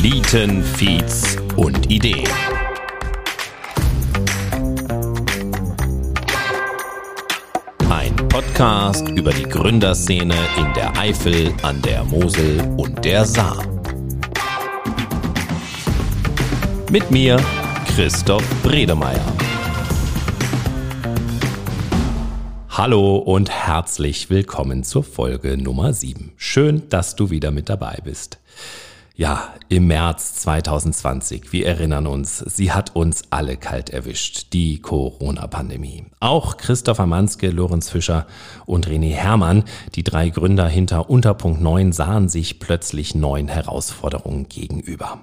[0.00, 2.26] Flieten, Feeds und Ideen.
[7.90, 13.62] Ein Podcast über die Gründerszene in der Eifel, an der Mosel und der Saar.
[16.90, 17.38] Mit mir,
[17.94, 19.20] Christoph Bredemeier.
[22.70, 26.32] Hallo und herzlich willkommen zur Folge Nummer 7.
[26.38, 28.40] Schön, dass du wieder mit dabei bist.
[29.20, 36.06] Ja, im März 2020, wir erinnern uns, sie hat uns alle kalt erwischt, die Corona-Pandemie.
[36.20, 38.26] Auch Christopher Manske, Lorenz Fischer
[38.64, 45.20] und René Hermann, die drei Gründer hinter Unterpunkt 9, sahen sich plötzlich neuen Herausforderungen gegenüber.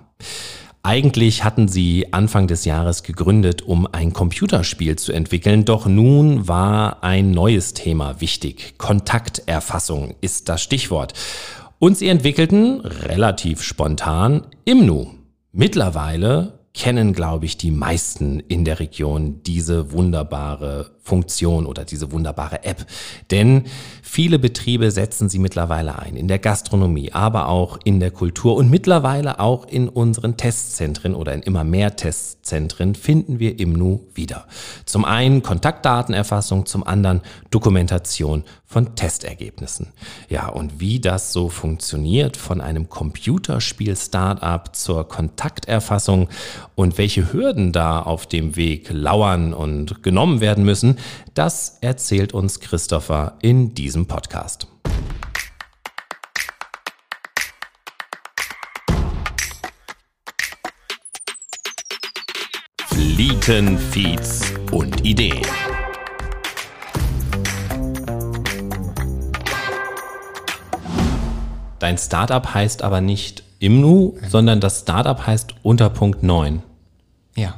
[0.84, 7.04] Eigentlich hatten sie Anfang des Jahres gegründet, um ein Computerspiel zu entwickeln, doch nun war
[7.04, 8.76] ein neues Thema wichtig.
[8.78, 11.16] Kontakterfassung ist das Stichwort.
[11.80, 15.08] Und sie entwickelten relativ spontan Imnu.
[15.52, 22.66] Mittlerweile kennen, glaube ich, die meisten in der Region diese wunderbare Funktion oder diese wunderbare
[22.66, 22.86] App.
[23.32, 23.64] Denn
[24.02, 28.70] viele Betriebe setzen sie mittlerweile ein, in der Gastronomie, aber auch in der Kultur und
[28.70, 34.48] mittlerweile auch in unseren Testzentren oder in immer mehr Testzentren finden wir Imnu wieder.
[34.86, 39.94] Zum einen Kontaktdatenerfassung, zum anderen Dokumentation von Testergebnissen.
[40.28, 46.28] Ja, und wie das so funktioniert, von einem Computerspiel-Startup zur Kontakterfassung
[46.76, 50.97] und welche Hürden da auf dem Weg lauern und genommen werden müssen,
[51.34, 54.68] das erzählt uns Christopher in diesem Podcast.
[62.88, 65.46] Flieten, Feeds und Ideen.
[71.80, 76.62] Dein Startup heißt aber nicht Imnu, sondern das Startup heißt Unterpunkt 9.
[77.36, 77.56] Ja,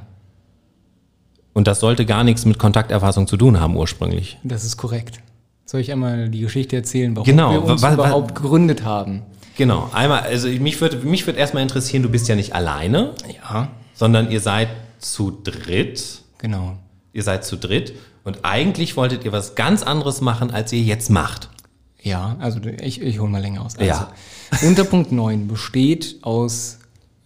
[1.60, 4.38] Und das sollte gar nichts mit Kontakterfassung zu tun haben ursprünglich.
[4.46, 5.20] das ist korrekt.
[5.66, 9.24] Soll ich einmal die Geschichte erzählen, warum Genau, wir uns wa- wa- überhaupt gegründet haben?
[9.58, 13.12] Genau, einmal, also mich würde mich würd erstmal interessieren, du bist ja nicht alleine,
[13.44, 16.22] Ja, sondern ihr seid zu dritt.
[16.38, 16.78] genau.
[17.12, 17.92] Ihr seid zu dritt
[18.24, 21.50] und eigentlich wolltet ihr was ganz anderes machen, als ihr jetzt macht.
[22.02, 23.76] Ja, also ich, ich hole mal länger aus.
[23.78, 24.08] Also, Ja.
[24.66, 26.79] Unterpunkt 9 besteht aus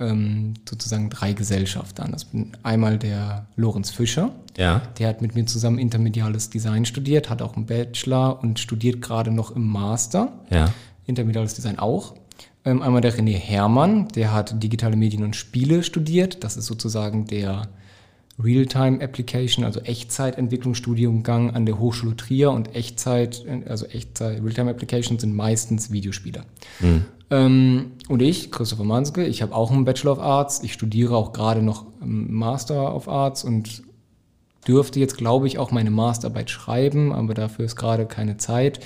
[0.03, 2.11] ähm, sozusagen drei Gesellschaftern.
[2.11, 4.31] Das bin einmal der Lorenz Fischer.
[4.57, 4.81] Ja.
[4.99, 9.31] Der hat mit mir zusammen intermediales Design studiert, hat auch einen Bachelor und studiert gerade
[9.31, 10.33] noch im Master.
[10.49, 10.73] Ja.
[11.05, 12.15] Intermediales Design auch.
[12.65, 16.43] Ähm, einmal der René Hermann, der hat digitale Medien und Spiele studiert.
[16.43, 17.67] Das ist sozusagen der
[18.41, 25.35] Realtime Application, also Echtzeitentwicklungsstudiengang an der Hochschule Trier und Echtzeit, also Echtzeit, Realtime Applications sind
[25.35, 26.43] meistens Videospiele.
[26.81, 27.05] Ähm,
[27.35, 30.61] und ich, Christopher Manske, ich habe auch einen Bachelor of Arts.
[30.63, 33.83] Ich studiere auch gerade noch im Master of Arts und
[34.67, 38.79] dürfte jetzt, glaube ich, auch meine Masterarbeit schreiben, aber dafür ist gerade keine Zeit.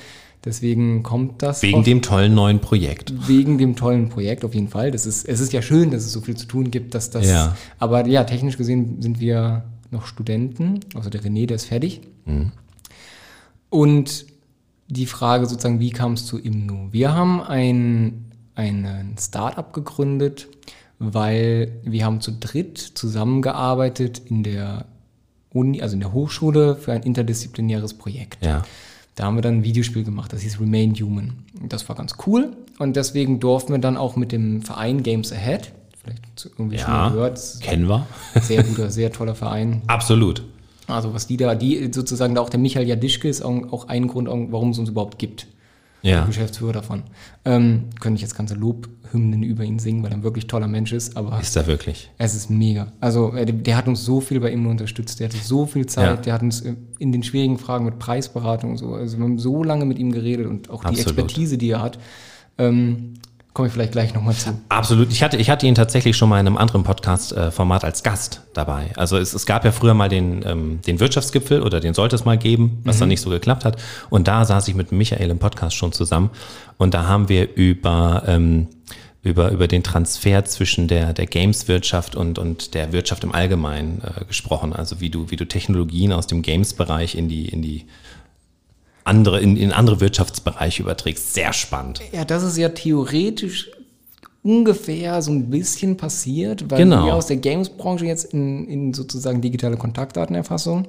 [0.45, 3.11] Deswegen kommt das Wegen dem tollen neuen Projekt.
[3.27, 4.91] wegen dem tollen Projekt auf jeden Fall.
[4.91, 7.27] Das ist, es ist ja schön, dass es so viel zu tun gibt, dass das.
[7.27, 7.57] Ja.
[7.79, 10.79] Aber ja, technisch gesehen sind wir noch Studenten.
[10.95, 12.01] Also der René, der ist fertig.
[13.69, 14.25] Und
[14.87, 16.89] die Frage sozusagen, wie kam es zu Imnu?
[16.91, 18.26] Wir haben ein,
[18.57, 20.47] ein Startup gegründet,
[20.99, 24.85] weil wir haben zu dritt zusammengearbeitet in der
[25.53, 28.43] Uni, also in der Hochschule für ein interdisziplinäres Projekt.
[28.43, 28.63] Ja.
[29.15, 31.33] Da haben wir dann ein Videospiel gemacht, das hieß Remain Human.
[31.67, 35.71] Das war ganz cool und deswegen durften wir dann auch mit dem Verein Games Ahead,
[36.03, 37.13] vielleicht irgendwie schon mal Ja.
[37.13, 38.05] gehört, das ist Kennen wir?
[38.41, 39.81] sehr guter, sehr toller Verein.
[39.87, 40.43] Absolut.
[40.87, 44.27] Also was die da, die sozusagen da auch der Michael Jadischke ist auch ein Grund,
[44.29, 45.47] warum es uns überhaupt gibt.
[46.07, 46.25] Ja.
[46.25, 47.03] Geschäftsführer davon.
[47.45, 50.93] Ähm, könnte ich jetzt ganze Lobhymnen über ihn singen, weil er ein wirklich toller Mensch
[50.93, 52.09] ist, aber Ist er wirklich?
[52.17, 52.91] es ist mega.
[52.99, 55.19] Also äh, der, der hat uns so viel bei ihm unterstützt.
[55.19, 56.05] Der hatte so viel Zeit.
[56.05, 56.15] Ja.
[56.15, 58.93] Der hat uns äh, in den schwierigen Fragen mit Preisberatung und so.
[58.93, 61.07] Also wir haben so lange mit ihm geredet und auch die Absolut.
[61.07, 61.99] Expertise, die er hat,
[62.57, 63.13] ähm,
[63.57, 64.51] komme ich vielleicht gleich nochmal zu.
[64.69, 65.11] Absolut.
[65.11, 68.91] Ich hatte, ich hatte ihn tatsächlich schon mal in einem anderen Podcast-Format als Gast dabei.
[68.95, 72.23] Also es, es gab ja früher mal den, ähm, den Wirtschaftsgipfel oder den sollte es
[72.23, 73.81] mal geben, was dann nicht so geklappt hat.
[74.11, 76.29] Und da saß ich mit Michael im Podcast schon zusammen.
[76.77, 78.67] Und da haben wir über, ähm,
[79.23, 84.25] über, über den Transfer zwischen der, der Games-Wirtschaft und, und der Wirtschaft im Allgemeinen äh,
[84.25, 84.71] gesprochen.
[84.71, 87.87] Also wie du, wie du Technologien aus dem Games-Bereich in die, in die
[89.07, 91.33] andere, in, in andere Wirtschaftsbereiche überträgst.
[91.33, 92.01] Sehr spannend.
[92.11, 93.69] Ja, das ist ja theoretisch
[94.43, 97.05] ungefähr so ein bisschen passiert, weil Genau.
[97.05, 100.87] wir aus der Games-Branche jetzt in, in sozusagen digitale Kontaktdatenerfassung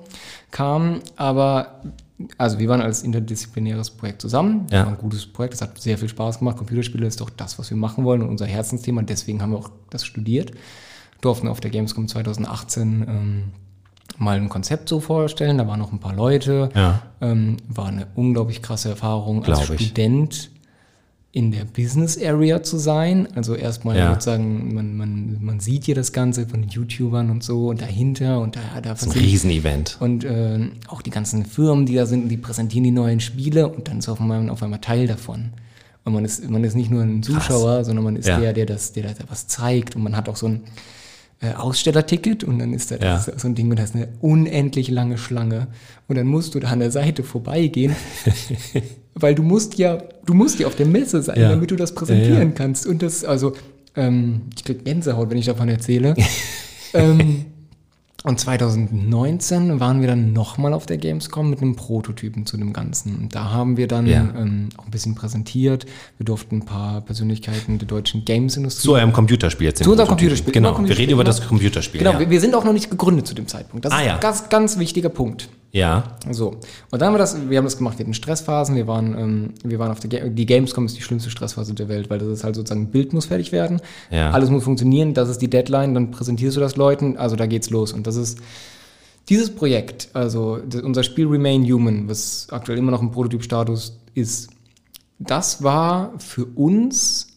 [0.51, 1.81] kamen, aber
[2.37, 4.67] also wir waren als interdisziplinäres Projekt zusammen.
[4.71, 4.87] Ja.
[4.87, 6.57] ein gutes Projekt, das hat sehr viel Spaß gemacht.
[6.57, 9.03] Computerspiele ist doch das, was wir machen wollen und unser Herzensthema.
[9.03, 10.51] Deswegen haben wir auch das studiert.
[11.21, 13.43] Durften auf der Gamescom 2018 ähm,
[14.17, 15.59] mal ein Konzept so vorstellen.
[15.59, 16.71] Da waren noch ein paar Leute.
[16.75, 17.03] Ja.
[17.21, 19.87] Ähm, war eine unglaublich krasse Erfahrung als Glaub ich.
[19.89, 20.51] Student
[21.31, 23.29] in der Business Area zu sein.
[23.37, 24.13] Also erstmal Ja.
[24.15, 28.41] sozusagen, man, man, man sieht hier das Ganze von den YouTubern und so und dahinter
[28.41, 29.99] und da, da Das ist ein Riesenevent.
[30.01, 33.69] und äh, auch die ganzen Firmen, die da sind, und die präsentieren die neuen Spiele
[33.69, 35.51] und dann ist auf einmal, auf einmal Teil davon.
[36.05, 38.41] Und man ist, man ist nicht nur ein Zuschauer, sondern man ist Ja.
[38.41, 40.63] der, der das, der da was zeigt und man hat auch so ein
[41.41, 43.19] äh, Ausstellerticket und dann ist da Ja.
[43.21, 45.69] so ein Ding und da ist eine unendlich lange Schlange
[46.09, 47.95] und dann musst du da an der Seite vorbeigehen,
[49.15, 51.51] weil du musst ja, du musst ja auf der Messe sein, Ja.
[51.51, 52.55] damit du das präsentieren ja.
[52.55, 53.55] kannst und das, also,
[53.97, 56.15] ähm, ich krieg Gänsehaut, wenn ich davon erzähle.
[56.95, 57.45] ähm,
[58.25, 63.17] und 2019 waren wir dann nochmal auf der Gamescom mit einem Prototypen zu dem Ganzen.
[63.17, 64.21] Und da haben wir dann Ja.
[64.37, 65.87] ähm, auch ein bisschen präsentiert.
[66.19, 68.83] Wir durften ein paar Persönlichkeiten der deutschen Games-Industrie.
[68.83, 69.83] Zu eurem Computerspiel jetzt.
[69.85, 70.09] Zu unserem.
[70.09, 70.53] Computerspiel.
[70.53, 71.99] Genau, wir reden über das Computerspiel.
[72.01, 72.19] Genau, ja.
[72.21, 73.85] wir, wir sind auch noch nicht gegründet zu dem Zeitpunkt.
[73.85, 74.15] Das Ah, ist ja.
[74.15, 75.49] ein ganz, ganz wichtiger Punkt.
[75.71, 76.57] Ja, So,
[76.91, 79.55] und dann haben wir das, wir haben das gemacht, wir hatten Stressphasen, wir waren, ähm,
[79.65, 82.29] wir waren auf der, Ga die Gamescom ist die schlimmste Stressphase der Welt, weil das
[82.29, 83.81] ist halt sozusagen, ein Bild muss fertig werden,
[84.11, 84.31] Ja.
[84.31, 87.69] alles muss funktionieren, das ist die Deadline, dann präsentierst du das Leuten, also da geht's
[87.71, 87.93] los.
[87.93, 88.39] Und das ist,
[89.29, 94.49] dieses Projekt, also unser Spiel Remain Human, was aktuell immer noch im Prototypstatus ist,
[95.19, 97.28] das war für uns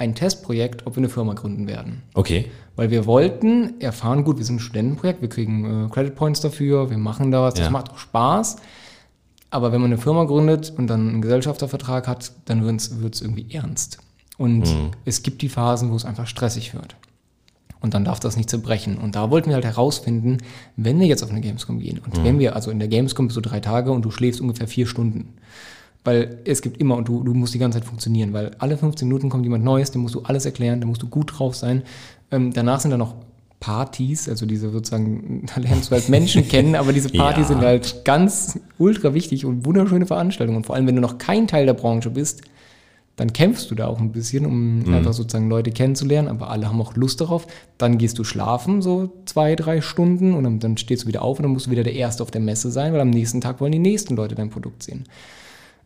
[0.00, 2.02] ein Testprojekt, ob wir eine Firma gründen werden.
[2.14, 2.46] okay.
[2.76, 6.88] Weil wir wollten erfahren, gut, wir sind ein Studentenprojekt, wir kriegen äh, Credit Points dafür,
[6.88, 7.70] wir machen da was, das Ja.
[7.70, 8.56] macht auch Spaß.
[9.50, 13.52] Aber wenn man eine Firma gründet und dann einen Gesellschaftervertrag hat, dann wird es irgendwie
[13.54, 13.98] ernst.
[14.38, 14.90] Und Mhm.
[15.04, 16.96] es gibt die Phasen, wo es einfach stressig wird.
[17.80, 18.96] Und dann darf das nicht zerbrechen.
[18.96, 20.38] Und da wollten wir halt herausfinden,
[20.76, 22.24] wenn wir jetzt auf eine Gamescom gehen und Mhm.
[22.24, 24.86] wenn wir, also in der Gamescom bist du drei Tage und du schläfst ungefähr vier
[24.86, 25.34] Stunden.
[26.04, 29.06] Weil es gibt immer und du, du musst die ganze Zeit funktionieren, weil alle 15
[29.06, 31.82] Minuten kommt jemand Neues, dem musst du alles erklären, da musst du gut drauf sein.
[32.30, 33.14] Ähm, danach sind da noch
[33.60, 37.48] Partys, also diese sozusagen, da lernst du halt Menschen kennen, aber diese Partys Ja.
[37.48, 40.56] sind halt ganz ultra wichtig und wunderschöne Veranstaltungen.
[40.58, 42.40] Und vor allem, wenn du noch kein Teil der Branche bist,
[43.16, 44.94] dann kämpfst du da auch ein bisschen, um Mhm.
[44.94, 47.46] einfach sozusagen Leute kennenzulernen, aber alle haben auch Lust darauf.
[47.76, 51.38] Dann gehst du schlafen, so zwei, drei Stunden und dann, dann stehst du wieder auf
[51.38, 53.60] und dann musst du wieder der Erste auf der Messe sein, weil am nächsten Tag
[53.60, 55.04] wollen die nächsten Leute dein Produkt sehen.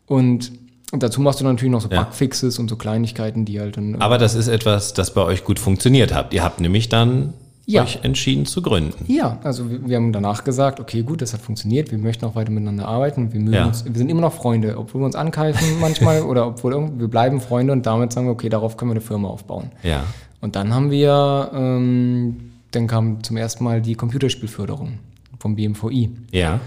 [0.07, 0.53] Und,
[0.93, 2.03] dazu machst du natürlich noch so Ja.
[2.05, 3.97] Bugfixes und so Kleinigkeiten, die halt dann.
[4.01, 6.33] Aber das ist etwas, das bei euch gut funktioniert habt.
[6.35, 7.35] Ihr habt nämlich dann
[7.67, 7.83] Ja.
[7.83, 9.07] euch entschieden zu gründen.
[9.11, 12.35] Ja, also wir, wir haben danach gesagt, okay, gut, das hat funktioniert, wir möchten auch
[12.35, 13.65] weiter miteinander arbeiten, wir mögen Ja.
[13.67, 17.41] uns, wir sind immer noch Freunde, obwohl wir uns ankeifen manchmal oder obwohl wir bleiben
[17.41, 19.71] Freunde und damit sagen wir, okay, darauf können wir eine Firma aufbauen.
[19.83, 20.05] Ja.
[20.43, 24.99] Und dann haben wir, ähm, dann kam zum ersten Mal die Computerspielförderung
[25.39, 26.11] vom BMVI.
[26.33, 26.61] Ja.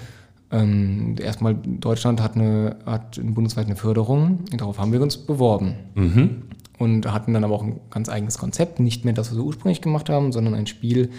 [0.52, 5.76] Ähm, erstmal Deutschland hat eine, hat bundesweit eine Förderung, darauf haben wir uns beworben.
[6.78, 9.82] Und hatten dann aber auch ein ganz eigenes Konzept, nicht mehr das, was wir ursprünglich
[9.82, 11.10] gemacht haben, sondern ein Spiel,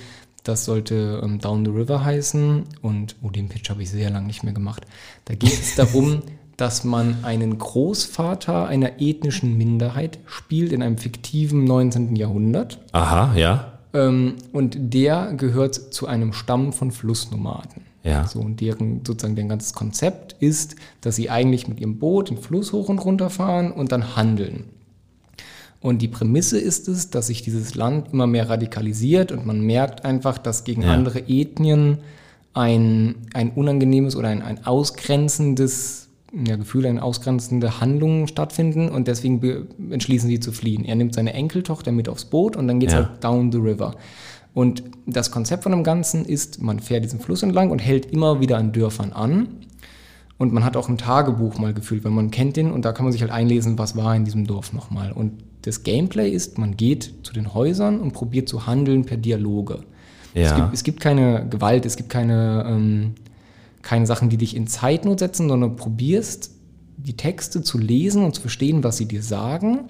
[0.45, 2.65] das sollte ähm, Down the River heißen.
[2.81, 4.87] Und oh, den Pitch habe ich sehr lange nicht mehr gemacht.
[5.27, 6.23] Da geht es darum,
[6.57, 12.17] dass man einen Großvater einer ethnischen Minderheit spielt in einem fiktiven 19.
[12.17, 12.79] Jahrhundert.
[12.93, 13.79] Aha, ja.
[13.93, 17.88] Ähm, und der gehört zu einem Stamm von Flussnomaden.
[18.09, 18.27] Ja.
[18.27, 22.39] So, und deren, sozusagen deren ganzes Konzept ist, dass sie eigentlich mit ihrem Boot den
[22.39, 24.65] Fluss hoch und runter fahren und dann handeln.
[25.81, 30.05] Und die Prämisse ist es, dass sich dieses Land immer mehr radikalisiert und man merkt
[30.05, 30.93] einfach, dass gegen Ja.
[30.93, 31.99] andere Ethnien
[32.53, 36.09] ein, ein unangenehmes oder ein, ein ausgrenzendes
[36.47, 40.85] ja, Gefühl, eine ausgrenzende Handlungen stattfinden und deswegen entschließen sie zu fliehen.
[40.85, 43.09] Er nimmt seine Enkeltochter mit aufs Boot und dann geht es Ja.
[43.11, 43.95] halt down the river.
[44.59, 48.41] Und das Konzept von dem Ganzen ist, man fährt diesen Fluss entlang und hält immer
[48.41, 49.47] wieder an Dörfern an.
[50.37, 53.05] Und man hat auch ein Tagebuch mal gefühlt, weil man kennt den und da kann
[53.05, 55.13] man sich halt einlesen, was war in diesem Dorf nochmal.
[55.13, 59.85] Und das Gameplay ist, man geht zu den Häusern und probiert zu handeln per Dialoge.
[60.35, 60.57] Es, Ja.
[60.57, 63.15] gibt, es gibt keine Gewalt, es gibt keine, ähm,
[63.83, 66.51] keine Sachen, die dich in Zeitnot setzen, sondern probierst
[66.97, 69.89] die Texte zu lesen und zu verstehen, was sie dir sagen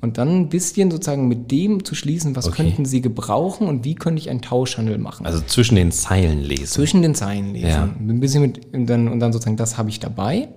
[0.00, 2.62] und dann ein bisschen sozusagen mit dem zu schließen, was Okay.
[2.64, 5.26] könnten sie gebrauchen und wie könnte ich einen Tauschhandel machen.
[5.26, 6.66] Also zwischen den Zeilen lesen.
[6.66, 7.68] Zwischen den Zeilen lesen.
[7.68, 7.82] Ja.
[7.84, 10.48] Ein bisschen mit, und dann, und dann sozusagen, das habe ich dabei.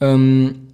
[0.00, 0.68] Ähm,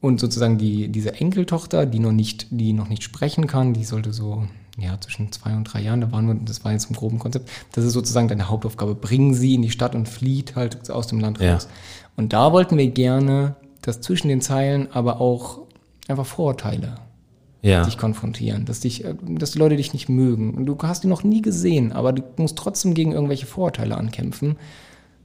[0.00, 4.12] und sozusagen die, diese Enkeltochter, die noch nicht, die noch nicht sprechen kann, die sollte
[4.12, 4.46] so,
[4.78, 7.48] ja, zwischen zwei und drei Jahren, da waren wir, das war jetzt im groben Konzept,
[7.72, 8.94] das ist sozusagen deine Hauptaufgabe.
[8.94, 11.54] Bringen sie in die Stadt und flieht halt aus dem Land Ja.
[11.54, 11.68] raus.
[12.16, 15.60] Und da wollten wir gerne, dass zwischen den Zeilen aber auch
[16.06, 16.96] einfach Vorurteile
[17.64, 17.84] Ja.
[17.84, 20.54] dich konfrontieren, dass, dich, äh, dass die Leute dich nicht mögen.
[20.54, 24.56] Und du hast die noch nie gesehen, aber du musst trotzdem gegen irgendwelche Vorurteile ankämpfen,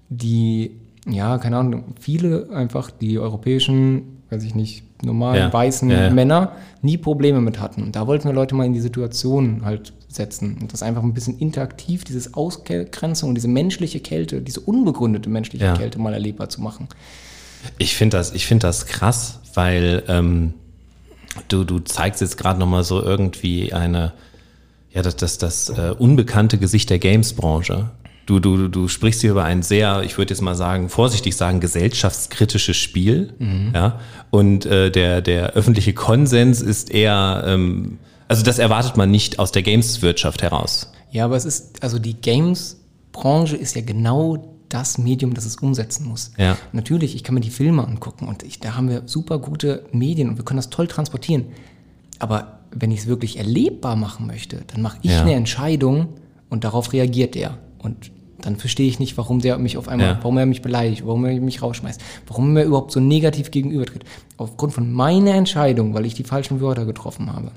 [0.09, 0.71] die
[1.07, 6.09] ja, keine Ahnung, viele einfach die europäischen, weiß ich nicht, normalen Ja, weißen ja.
[6.09, 7.83] Männer nie Probleme mit hatten.
[7.83, 11.13] Und da wollten wir Leute mal in die Situation halt setzen und das einfach ein
[11.13, 15.73] bisschen interaktiv, dieses Ausgrenzung diese menschliche Kälte, diese unbegründete menschliche.
[15.73, 16.87] Kälte mal erlebbar zu machen.
[17.77, 20.53] Ich finde das, ich finde das krass, weil ähm,
[21.47, 24.13] du, du zeigst jetzt gerade nochmal so irgendwie eine,
[24.91, 27.91] ja, das, das, das äh, unbekannte Gesicht der Games-Branche.
[28.25, 31.59] Du, du, du sprichst hier über ein sehr, ich würde jetzt mal sagen, vorsichtig sagen,
[31.59, 33.33] gesellschaftskritisches Spiel.
[33.73, 33.99] Ja.
[34.29, 39.51] Und äh, der, der öffentliche Konsens ist eher, ähm, also das erwartet man nicht aus
[39.51, 40.91] der Games-Wirtschaft heraus.
[41.09, 46.07] Ja, aber es ist, also die Games-Branche ist ja genau das Medium, das es umsetzen
[46.07, 46.31] muss.
[46.37, 46.57] Ja.
[46.71, 50.29] Natürlich, ich kann mir die Filme angucken und ich, da haben wir super gute Medien
[50.29, 51.45] und wir können das toll transportieren.
[52.19, 55.21] Aber wenn ich es wirklich erlebbar machen möchte, dann mache ich Ja.
[55.21, 56.09] eine Entscheidung
[56.49, 57.57] und darauf reagiert der.
[57.79, 58.11] Und
[58.41, 60.17] dann verstehe ich nicht, warum der mich auf einmal, Ja.
[60.17, 64.05] warum er mich beleidigt, warum er mich rausschmeißt, warum er mir überhaupt so negativ gegenübertritt.
[64.37, 67.51] Aufgrund von meiner Entscheidung, weil ich die falschen Wörter getroffen habe.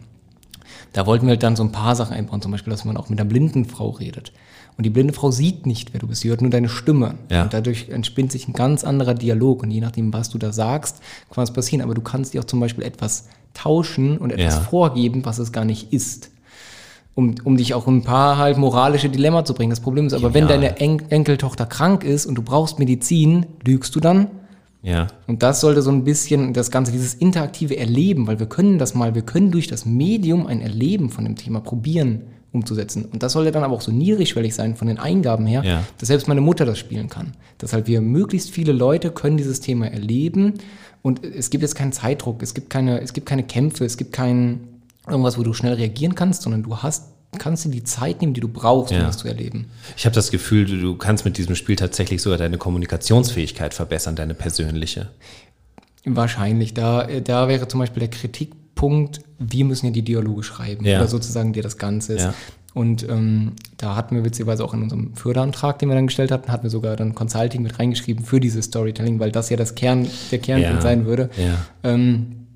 [0.93, 3.09] Da wollten wir halt dann so ein paar Sachen einbauen, zum Beispiel, dass man auch
[3.09, 4.33] mit einer blinden Frau redet.
[4.83, 7.15] Und die blinde Frau sieht nicht, wer du bist, sie hört nur deine Stimme.
[7.31, 7.45] Ja.
[7.45, 9.63] Und dadurch entspinnt sich ein ganz anderer Dialog.
[9.63, 10.97] Und je nachdem, was du da sagst,
[11.31, 11.83] kann was passieren.
[11.83, 14.61] Aber du kannst dir auch zum Beispiel etwas tauschen und etwas Ja.
[14.63, 16.31] vorgeben, was es gar nicht ist.
[17.15, 19.71] Um, um dich auch in ein paar halt moralische Dilemma zu bringen.
[19.71, 20.75] Das Problem ist aber, wenn Genial.
[20.75, 24.27] deine En Enkeltochter krank ist und du brauchst Medizin, lügst du dann?
[24.83, 25.07] Ja.
[25.29, 28.97] Und das sollte so ein bisschen das Ganze, dieses interaktive Erleben, weil wir können das
[28.97, 32.23] mal, wir können durch das Medium ein Erleben von dem Thema probieren
[32.53, 33.07] umzusetzen.
[33.07, 35.85] Und das sollte dann aber auch so niedrigschwellig sein von den Eingaben her, Ja.
[35.99, 37.33] dass selbst meine Mutter das spielen kann.
[37.59, 40.55] Dass halt wir möglichst viele Leute können dieses Thema erleben
[41.01, 44.13] und es gibt jetzt keinen Zeitdruck, es gibt keine, es gibt keine Kämpfe, es gibt
[44.13, 44.61] kein
[45.09, 47.07] irgendwas, wo du schnell reagieren kannst, sondern du hast,
[47.39, 49.05] kannst dir die Zeit nehmen, die du brauchst, um Ja.
[49.07, 49.67] das zu erleben.
[49.97, 54.15] Ich habe das Gefühl, du, du kannst mit diesem Spiel tatsächlich sogar deine Kommunikationsfähigkeit verbessern,
[54.15, 55.09] deine persönliche.
[56.05, 56.75] Wahrscheinlich.
[56.75, 58.09] Da, äh, da wäre zum Beispiel der
[58.75, 60.99] Kritikpunkt, wir müssen ja die Dialoge schreiben Ja.
[60.99, 62.23] oder sozusagen dir das Ganze ist.
[62.23, 62.35] Ja.
[62.75, 66.51] Und ähm, da hatten wir witzigerweise auch in unserem Förderantrag, den wir dann gestellt hatten,
[66.51, 70.09] hatten wir sogar dann Consulting mit reingeschrieben für dieses Storytelling, weil das ja das Kern,
[70.31, 70.81] der Kernpunkt Ja.
[70.81, 71.29] sein würde.
[71.85, 72.47] Ähm,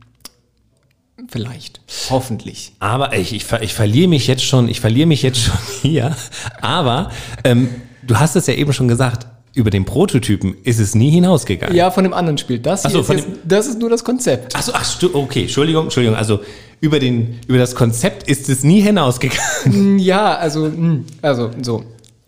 [1.28, 1.80] vielleicht.
[2.08, 2.72] Hoffentlich.
[2.78, 6.16] Aber ich, ich, ich verliere mich jetzt schon, ich verliere mich jetzt schon hier.
[6.62, 7.10] Aber
[7.44, 7.68] ähm,
[8.06, 9.26] du hast es ja eben schon gesagt,
[9.56, 11.74] über den Prototypen ist es nie hinausgegangen.
[11.74, 12.58] Ja, von dem anderen Spiel.
[12.58, 14.54] Das, Ach so, ist jetzt, das ist nur das Konzept.
[14.54, 16.16] Ach so, ach, okay, Entschuldigung, Entschuldigung.
[16.16, 16.40] Also
[16.80, 19.98] über, den, über das Konzept ist es nie hinausgegangen.
[19.98, 21.82] Ja, also, mh, also so.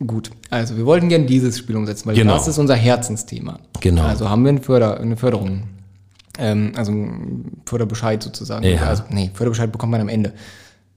[0.06, 2.32] Gut, also wir wollten gerne dieses Spiel umsetzen, weil Genau.
[2.34, 3.58] das ist unser Herzensthema.
[3.80, 4.02] Genau.
[4.04, 5.64] Also haben wir eine, Förder, eine Förderung,
[6.38, 8.64] ähm, also einen Förderbescheid sozusagen.
[8.64, 8.80] Ja.
[8.84, 10.32] Also, nee, Förderbescheid bekommt man am Ende.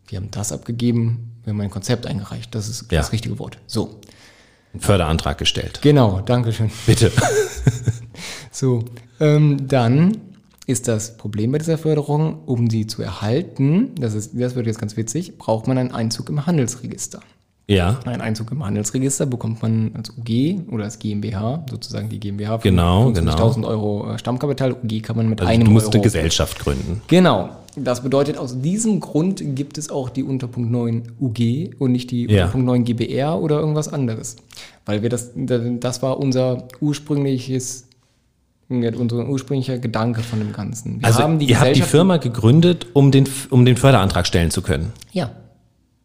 [0.08, 3.00] Wir haben das abgegeben, wir haben ein Konzept eingereicht, das ist Ja.
[3.00, 3.58] das richtige Wort.
[3.66, 4.00] So,
[4.74, 5.80] Einen Förderantrag gestellt.
[5.82, 6.72] genau, Dankeschön.
[6.86, 7.12] Bitte.
[8.52, 8.84] So,
[9.20, 10.18] ähm, dann
[10.68, 14.80] ist das Problem bei dieser Förderung, um sie zu erhalten, das, ist, das wird jetzt
[14.80, 17.22] ganz witzig, braucht man einen Einzug im Handelsregister.
[17.72, 22.60] Ja, Ein Einzug im Handelsregister bekommt man als UG oder als GmbH, sozusagen die GmbH.
[22.60, 24.74] für Genau, 50.000 Euro äh, Stammkapital.
[24.84, 25.96] UG kann man mit also einem du musst Euro.
[25.96, 27.02] eine Gesellschaft gründen.
[27.08, 27.50] Genau.
[27.78, 32.26] Das bedeutet, aus diesem Grund gibt es auch die Unterpunkt 9 UG und nicht die
[32.26, 32.44] Ja.
[32.44, 34.36] Unterpunkt 9 GBR oder irgendwas anderes.
[34.86, 37.86] Weil wir das, das war unser ursprüngliches,
[38.68, 41.00] unser ursprünglicher Gedanke von dem Ganzen.
[41.00, 44.92] Wir Also ihr habt die Firma gegründet, um den, um den Förderantrag stellen zu können.
[45.14, 45.32] Ja.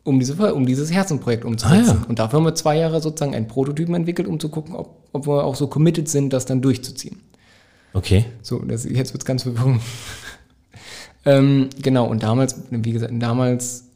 [0.06, 1.90] Um, diese, um dieses Herzenprojekt umzusetzen.
[1.90, 2.06] Ah, ja.
[2.08, 5.26] Und dafür haben wir zwei Jahre sozusagen einen Prototypen entwickelt, um zu gucken, ob, ob
[5.26, 7.20] wir auch so committed sind, das dann durchzuziehen.
[7.92, 8.24] Okay.
[8.40, 9.82] So, das, jetzt wird's ganz verwirrend.
[11.24, 13.88] ähm, genau, und damals, wie gesagt, damals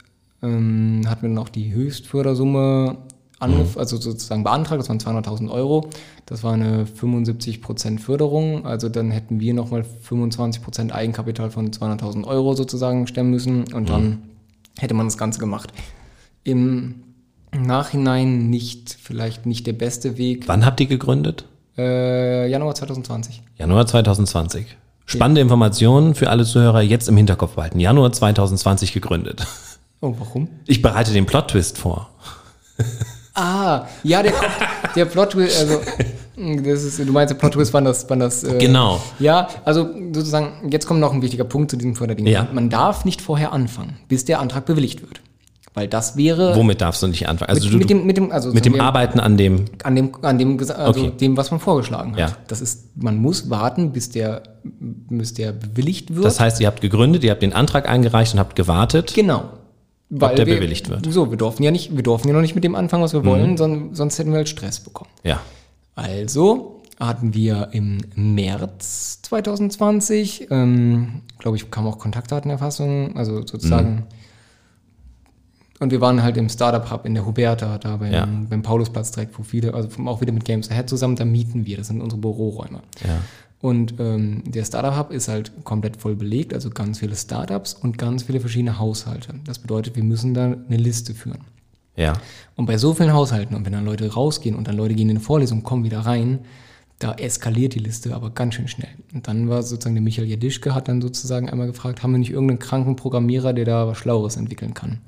[0.42, 2.96] ähm, hatten wir noch die Höchstfördersumme
[3.40, 5.88] angef also sozusagen beantragt, das waren 200.000 Euro.
[6.26, 12.54] Das war eine 75% Förderung, also dann hätten wir nochmal 25% Eigenkapital von 200.000 Euro
[12.54, 14.22] sozusagen stemmen müssen und dann
[14.78, 15.72] hätte man das Ganze gemacht.
[16.50, 17.02] Im
[17.52, 20.48] Nachhinein nicht, vielleicht nicht der beste Weg.
[20.48, 21.46] Wann habt ihr gegründet?
[21.76, 23.42] Äh, Januar 2020.
[23.56, 24.76] Januar 2020.
[25.06, 27.80] Spannende Informationen für alle Zuhörer jetzt im Hinterkopf behalten.
[27.80, 29.46] Januar 2020 gegründet.
[30.00, 30.48] Oh, warum?
[30.66, 32.08] Ich bereite den Plot-Twist vor.
[33.34, 34.32] Ah, ja, der,
[34.96, 35.80] der Plot Twist, also
[36.36, 39.00] das ist, du meinst, der Plot Twist waren das, waren das äh, Genau.
[39.18, 42.26] Ja, also sozusagen, jetzt kommt noch ein wichtiger Punkt zu diesem Förderding.
[42.26, 42.48] Ja.
[42.52, 45.20] Man darf nicht vorher anfangen, bis der Antrag bewilligt wird.
[45.72, 47.50] Weil das wäre Womit darfst du nicht anfangen?
[47.50, 49.66] Also mit, du, mit dem, mit dem, also mit dem wir- Arbeiten an dem.
[49.84, 51.12] an dem, an dem, also Okay.
[51.20, 52.18] dem, was man vorgeschlagen hat.
[52.18, 52.36] Ja.
[52.48, 56.24] Das ist, man muss warten, bis der, bis der bewilligt wird.
[56.24, 59.12] Das heißt, ihr habt gegründet, ihr habt den Antrag eingereicht und habt gewartet.
[59.14, 59.44] Genau.
[60.08, 61.06] Weil der wir, bewilligt wird.
[61.12, 63.24] So, wir durften ja nicht, wir durften ja noch nicht mit dem anfangen, was wir
[63.24, 65.10] wollen, sondern sonst hätten wir halt Stress bekommen.
[65.22, 65.40] Ja.
[65.94, 73.90] Also hatten wir im März 2020, ähm, glaube ich, kam auch Kontaktdatenerfassung, also sozusagen.
[73.90, 74.02] Mhm.
[75.80, 78.28] Und wir waren halt im Startup Hub in der Huberta, da beim, ja.
[78.48, 81.78] beim Paulusplatz direkt, wo viele, also auch wieder mit Games Ahead zusammen, da mieten wir,
[81.78, 82.82] das sind unsere Büroräume.
[83.02, 83.18] Ja.
[83.62, 87.98] Und ähm, der Startup Hub ist halt komplett voll belegt, also ganz viele Startups und
[87.98, 89.34] ganz viele verschiedene Haushalte.
[89.44, 91.44] Das bedeutet, wir müssen da eine Liste führen.
[91.96, 92.14] Ja.
[92.56, 95.16] Und bei so vielen Haushalten und wenn dann Leute rausgehen und dann Leute gehen in
[95.16, 96.40] eine Vorlesung, kommen wieder rein,
[96.98, 98.90] da eskaliert die Liste aber ganz schön schnell.
[99.14, 102.30] Und dann war sozusagen der Michael Jadischke hat dann sozusagen einmal gefragt, haben wir nicht
[102.30, 105.00] irgendeinen kranken Programmierer, der da was Schlaueres entwickeln kann?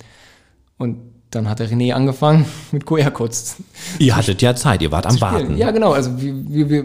[0.82, 0.98] Und
[1.30, 3.56] dann hat der René angefangen mit QR-Codes.
[4.00, 5.56] Ihr hattet ja Zeit, ihr wart am Warten.
[5.56, 5.92] Ja, genau.
[5.92, 6.84] Also wir, wir, wir,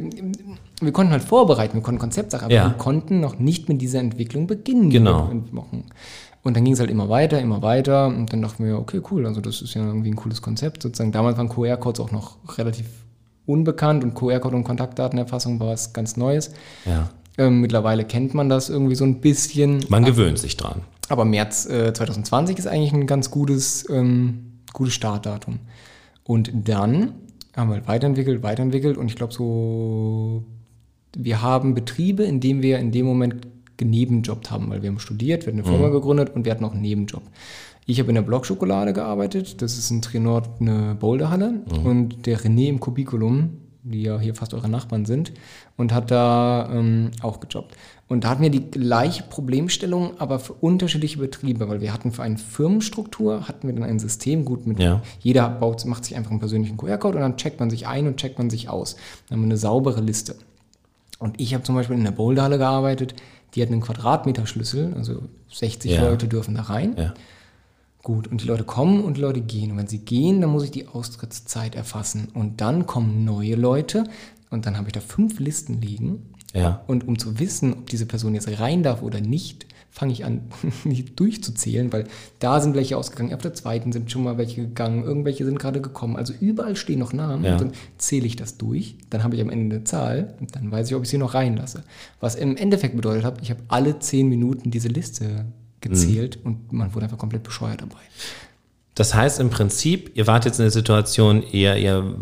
[0.81, 2.65] wir konnten halt vorbereiten, wir konnten Konzeptsachen, aber ja.
[2.67, 4.91] wir konnten noch nicht mit dieser Entwicklung beginnen.
[4.91, 5.31] Genau.
[6.43, 8.05] Und dann ging es halt immer weiter, immer weiter.
[8.05, 10.83] Und dann dachten wir, okay, cool, also das ist ja irgendwie ein cooles Konzept.
[10.83, 12.85] Sozusagen damals waren QR-Codes auch noch relativ
[13.47, 16.51] unbekannt und QR-Code und Kontaktdatenerfassung war was ganz Neues.
[16.85, 17.09] Ja.
[17.39, 19.83] Ähm, mittlerweile kennt man das irgendwie so ein bisschen.
[19.89, 20.81] Man gewöhnt sich dran.
[21.09, 25.59] Aber März äh, 2020 ist eigentlich ein ganz gutes, ähm, gutes Startdatum.
[26.23, 27.13] Und dann
[27.55, 30.43] haben wir weiterentwickelt, weiterentwickelt und ich glaube so,
[31.15, 33.47] wir haben Betriebe, in denen wir in dem Moment
[33.77, 35.93] genebenjobbt haben, weil wir haben studiert, wir hatten eine Firma mhm.
[35.93, 37.23] gegründet und wir hatten noch einen Nebenjob.
[37.85, 41.85] Ich habe in der Blockschokolade gearbeitet, das ist in Trienord eine Boulderhalle mhm.
[41.85, 45.31] und der René im Kubikulum, die ja hier fast eure Nachbarn sind,
[45.77, 47.75] und hat da ähm, auch gejobbt.
[48.09, 52.23] Und da hatten wir die gleiche Problemstellung, aber für unterschiedliche Betriebe, weil wir hatten für
[52.23, 55.01] eine Firmenstruktur, hatten wir dann ein System, gut, mit ja.
[55.19, 58.15] jeder baut, macht sich einfach einen persönlichen QR-Code und dann checkt man sich ein und
[58.15, 58.95] checkt man sich aus.
[59.27, 60.35] Dann haben wir eine saubere Liste.
[61.19, 63.15] Und ich habe zum Beispiel in der Boulderhalle gearbeitet,
[63.55, 66.07] die hat einen Quadratmeter-Schlüssel, also 60 ja.
[66.07, 66.95] Leute dürfen da rein.
[66.97, 67.13] Ja.
[68.03, 69.71] Gut, und die Leute kommen und die Leute gehen.
[69.71, 72.29] Und wenn sie gehen, dann muss ich die Austrittszeit erfassen.
[72.33, 74.05] Und dann kommen neue Leute
[74.49, 76.33] und dann habe ich da fünf Listen liegen.
[76.57, 76.83] Ja.
[76.87, 80.41] Und um zu wissen, ob diese Person jetzt rein darf oder nicht, fange ich an,
[80.85, 82.05] die durchzuzählen, weil
[82.39, 85.81] da sind welche ausgegangen, auf der zweiten sind schon mal welche gegangen, irgendwelche sind gerade
[85.81, 86.15] gekommen.
[86.15, 87.43] Also überall stehen noch Namen.
[87.43, 87.57] Ja.
[87.57, 90.89] dann zähle ich das durch, dann habe ich am Ende eine Zahl und dann weiß
[90.89, 91.83] ich, ob ich sie noch reinlasse.
[92.19, 95.45] Was im Endeffekt bedeutet hat, ich habe alle zehn Minuten diese Liste
[95.81, 96.45] gezählt mhm.
[96.45, 98.01] und man wurde einfach komplett bescheuert dabei.
[98.95, 102.15] Das heißt im Prinzip, ihr wart jetzt in der Situation, ihr, ihr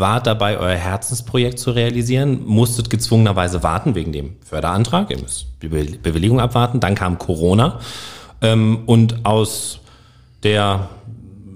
[0.00, 5.68] wart dabei, euer Herzensprojekt zu realisieren, musstet gezwungenerweise warten wegen dem Förderantrag, ihr müsst die
[5.68, 7.78] Bewilligung abwarten, dann kam Corona.
[8.42, 9.80] Ähm, und aus
[10.42, 10.88] der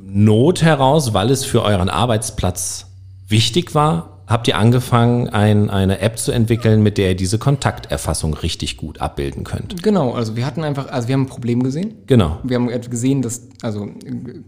[0.06, 2.86] Not heraus, weil es für euren Arbeitsplatz
[3.26, 8.34] wichtig war, habt ihr angefangen, ein, eine App zu entwickeln, mit der ihr diese Kontakterfassung
[8.34, 9.82] richtig gut abbilden könnt.
[9.82, 11.94] Genau, also wir hatten einfach, also wir haben ein Problem gesehen.
[12.06, 12.38] Genau.
[12.42, 13.88] Wir haben gesehen, dass, also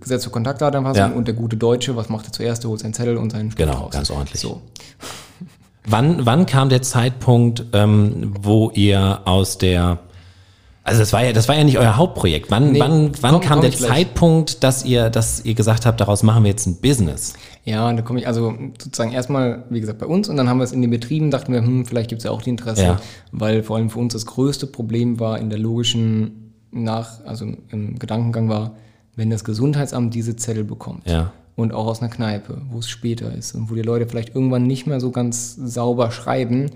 [0.00, 1.16] Gesetz zur Kontaktdatenerfassung ja.
[1.16, 2.64] und der gute Deutsche, was macht er zuerst?
[2.64, 3.92] Er holt seinen Zettel und seinen Stift Genau, raus.
[3.92, 4.40] ganz ordentlich.
[4.40, 4.62] So.
[5.86, 10.00] Wann, wann kam der Zeitpunkt, ähm, wo ihr aus der
[10.86, 12.48] also das war ja, das war ja nicht euer Hauptprojekt.
[12.48, 16.00] Wann, nee, wann, wann komm, kam komm der Zeitpunkt, dass ihr, dass ihr gesagt habt,
[16.00, 17.34] daraus machen wir jetzt ein Business?
[17.64, 20.64] Ja, da komme ich also sozusagen erstmal, wie gesagt, bei uns und dann haben wir
[20.64, 23.00] es in den Betrieben, dachten wir, hm, vielleicht gibt es ja auch die Interesse, ja.
[23.32, 27.98] weil vor allem für uns das größte Problem war in der logischen Nach, also im
[27.98, 28.76] Gedankengang war,
[29.16, 31.10] wenn das Gesundheitsamt diese Zettel bekommt.
[31.10, 31.32] Ja.
[31.56, 34.62] Und auch aus einer Kneipe, wo es später ist und wo die Leute vielleicht irgendwann
[34.62, 36.70] nicht mehr so ganz sauber schreiben,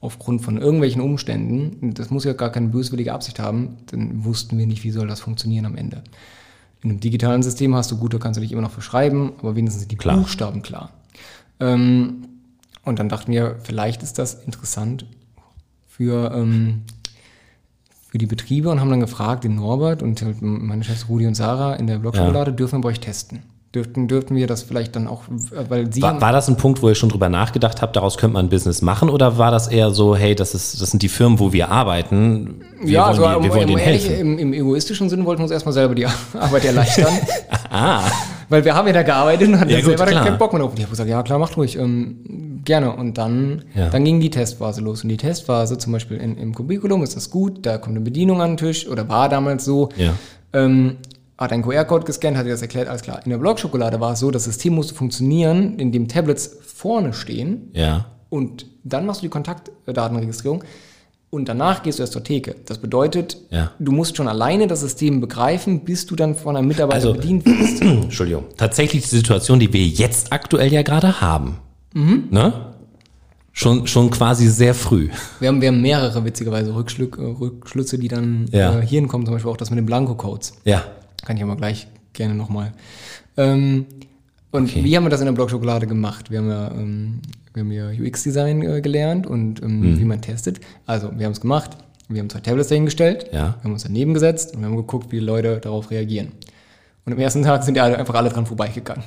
[0.00, 4.66] aufgrund von irgendwelchen Umständen, das muss ja gar keine böswillige Absicht haben, dann wussten wir
[4.66, 6.02] nicht, wie soll das funktionieren am Ende.
[6.82, 9.56] In einem digitalen System hast du gut, da kannst du dich immer noch verschreiben, aber
[9.56, 10.16] wenigstens sind die klar.
[10.16, 10.92] Buchstaben klar.
[11.58, 12.28] Ähm,
[12.84, 15.04] und dann dachten wir, vielleicht ist das interessant
[15.88, 16.82] für, ähm,
[18.08, 21.74] für die Betriebe und haben dann gefragt, den Norbert und meine Chefs Rudi und Sarah
[21.74, 22.56] in der Blogschokolade, ja.
[22.56, 23.42] dürfen wir bei euch testen
[23.74, 25.22] dürften, dürften wir das vielleicht dann auch,
[25.68, 26.00] weil Sie.
[26.00, 28.48] War, war das ein Punkt, wo ihr schon drüber nachgedacht habt, daraus könnte man ein
[28.48, 31.52] Business machen oder war das eher so, hey, das, ist, das sind die Firmen, wo
[31.52, 32.62] wir arbeiten?
[32.82, 34.14] Wir ja, also die, wir wollen denen helfen.
[34.14, 36.06] Im, Im egoistischen Sinn wollten wir uns erstmal selber die
[36.38, 37.12] Arbeit erleichtern.
[37.70, 38.02] ah.
[38.48, 40.24] Weil wir haben ja da gearbeitet und hatten ja, selber klar.
[40.24, 40.70] keinen Bock mehr drauf.
[40.70, 42.92] Und ich habe gesagt, ja klar, macht ruhig, ähm, gerne.
[42.92, 43.90] Und dann, ja.
[43.90, 45.02] dann ging die Testphase los.
[45.02, 48.40] Und die Testphase zum Beispiel in, im Kubikulum ist das gut, da kommt eine Bedienung
[48.40, 49.90] an den Tisch oder war damals so.
[49.96, 50.14] Ja.
[50.54, 50.96] Ähm,
[51.38, 53.20] hat einen QR-Code gescannt, hat dir das erklärt, alles klar.
[53.24, 57.70] In der Blockschokolade war es so, das System musste funktionieren, indem Tablets vorne stehen.
[57.74, 58.06] Ja.
[58.28, 60.64] Und dann machst du die Kontaktdatenregistrierung
[61.30, 62.56] und danach gehst du erst zur Theke.
[62.66, 63.70] Das bedeutet, ja.
[63.78, 67.46] du musst schon alleine das System begreifen, bis du dann von einem Mitarbeiter also, bedient
[67.46, 67.82] wirst.
[67.82, 68.44] Entschuldigung.
[68.56, 71.58] Tatsächlich die Situation, die wir jetzt aktuell ja gerade haben.
[71.94, 72.28] Mhm.
[72.30, 72.52] Ne?
[73.52, 75.08] Schon, schon quasi sehr früh.
[75.40, 78.78] Wir haben, wir haben mehrere witzigerweise Rückschlüsse, die dann ja.
[78.78, 80.54] äh, hierhin kommen, zum Beispiel auch das mit den Blanko-Codes.
[80.64, 80.84] Ja.
[81.24, 82.72] Kann ich aber gleich gerne nochmal.
[83.36, 83.86] Ähm,
[84.50, 84.82] und okay.
[84.82, 86.30] wie haben wir das in der Blockschokolade gemacht?
[86.30, 87.20] Wir haben ja ähm,
[87.54, 90.60] wir haben ja UX-Design äh, gelernt und ähm, wie man testet.
[90.86, 91.70] Also wir haben es gemacht,
[92.08, 93.56] wir haben zwei Tablets dahingestellt, Ja.
[93.58, 96.32] wir haben uns daneben gesetzt und wir haben geguckt, wie die Leute darauf reagieren.
[97.04, 99.02] Und am ersten Tag sind alle, einfach alle dran vorbeigegangen.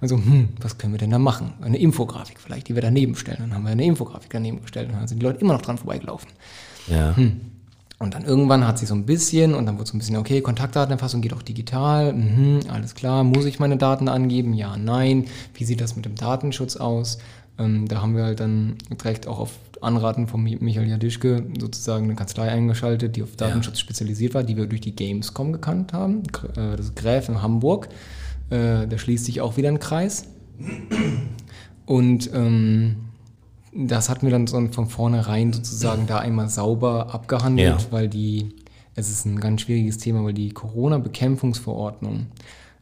[0.00, 1.54] Und so, hm, was können wir denn da machen?
[1.60, 3.38] Eine Infografik vielleicht, die wir daneben stellen.
[3.40, 5.78] Dann haben wir eine Infografik daneben gestellt und dann sind die Leute immer noch dran
[5.78, 6.28] vorbeigelaufen.
[6.88, 7.14] Ja.
[7.98, 10.42] Und dann irgendwann hat sie so ein bisschen und dann wurde so ein bisschen, okay,
[10.42, 14.52] Kontaktdatenerfassung geht auch digital, mhm, alles klar, muss ich meine Daten angeben?
[14.52, 15.24] Ja, nein.
[15.54, 17.16] Wie sieht das mit dem Datenschutz aus?
[17.58, 22.04] Ähm, da haben wir halt dann direkt auch auf Anraten von Mi- Michael Jadischke sozusagen
[22.04, 26.22] eine Kanzlei eingeschaltet, die auf Datenschutz spezialisiert war, die wir durch die Gamescom gekannt haben.
[26.54, 27.88] Äh, Das ist Gräf in Hamburg.
[28.50, 30.26] Äh, Da schließt sich auch wieder ein Kreis.
[31.86, 32.96] Und ähm,
[33.78, 37.86] das hatten wir dann so von vornherein sozusagen da einmal sauber abgehandelt, Ja.
[37.90, 38.54] weil die,
[38.94, 42.26] es ist ein ganz schwieriges Thema, weil die Corona-Bekämpfungsverordnung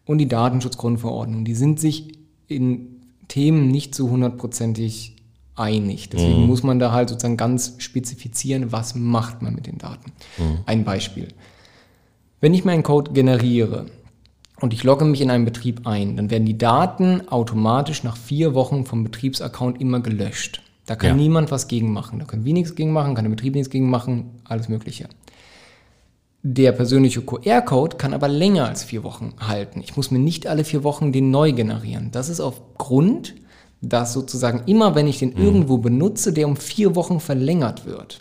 [0.06, 5.16] und die Datenschutzgrundverordnung, die sind sich in Themen nicht zu hundertprozentig
[5.56, 6.10] einig.
[6.10, 10.12] Deswegen muss man da halt sozusagen ganz spezifizieren, was macht man mit den Daten.
[10.66, 11.28] Ein Beispiel.
[12.40, 13.86] Wenn ich meinen Code generiere
[14.60, 18.54] und ich logge mich in einen Betrieb ein, dann werden die Daten automatisch nach vier
[18.54, 20.60] Wochen vom Betriebsaccount immer gelöscht.
[20.86, 21.16] Da kann Ja.
[21.16, 22.18] niemand was gegen machen.
[22.18, 25.08] Da können wir nichts gegen machen, kann der Betrieb nichts gegen machen, alles Mögliche.
[26.42, 29.80] Der persönliche QR-Code kann aber länger als vier Wochen halten.
[29.82, 32.10] Ich muss mir nicht alle vier Wochen den neu generieren.
[32.12, 33.34] Das ist aufgrund,
[33.80, 38.20] dass sozusagen immer, wenn ich den irgendwo benutze, der um vier Wochen verlängert wird.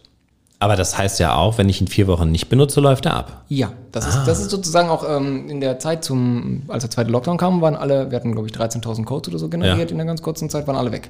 [0.60, 3.43] Aber das heißt ja auch, wenn ich ihn vier Wochen nicht benutze, läuft er ab.
[3.49, 7.12] Ja, das, ist, das ist sozusagen auch ähm, in der Zeit zum, als der zweite
[7.12, 9.91] Lockdown kam, waren alle, wir hatten glaube ich 13.000 Codes oder so generiert Ja.
[9.91, 11.10] in der ganz kurzen Zeit, waren alle weg.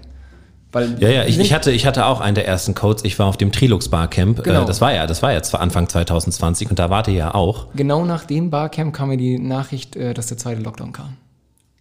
[0.73, 3.03] Weil Ja, ja, ich, ich, hatte, ich hatte auch einen der ersten Codes.
[3.05, 4.43] Ich war auf dem Trilux Barcamp.
[4.43, 4.63] Genau.
[4.63, 7.67] Äh, das war ja, das war ja zwar Anfang 2020 und da warte ja auch.
[7.75, 11.15] genau nach dem Barcamp kam mir die Nachricht, äh, dass der zweite Lockdown kam.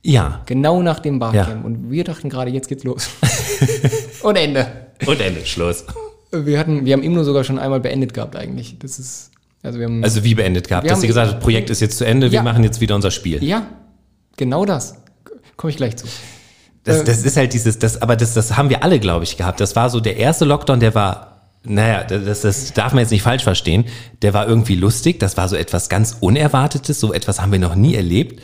[0.04, 0.40] Ja.
[0.46, 1.48] Genau nach dem Barcamp.
[1.48, 1.66] Ja.
[1.66, 3.08] Und wir dachten gerade, jetzt geht's los.
[4.22, 4.66] Und Ende.
[5.06, 5.84] Und Ende, Schluss.
[6.32, 8.76] Wir hatten, wir haben Imno sogar schon einmal beendet gehabt eigentlich.
[8.78, 9.30] Das ist,
[9.62, 11.80] also wir haben, Also wie beendet gehabt, Wir dass sie gesagt hat, das Projekt ist
[11.80, 12.42] jetzt zu Ende, wir Ja.
[12.42, 13.42] machen jetzt wieder unser Spiel.
[13.44, 13.66] ja,
[14.36, 14.96] genau das.
[15.56, 16.06] Komme ich gleich zu.
[16.84, 19.36] Das, Äh, das ist halt dieses, das, aber das, das haben wir alle, glaube ich,
[19.36, 19.60] gehabt.
[19.60, 23.22] Das war so der erste Lockdown, der war, naja, das, das darf man jetzt nicht
[23.22, 23.84] falsch verstehen.
[24.22, 25.20] Der war irgendwie lustig.
[25.20, 26.98] Das war so etwas ganz Unerwartetes.
[26.98, 28.42] So etwas haben wir noch nie erlebt.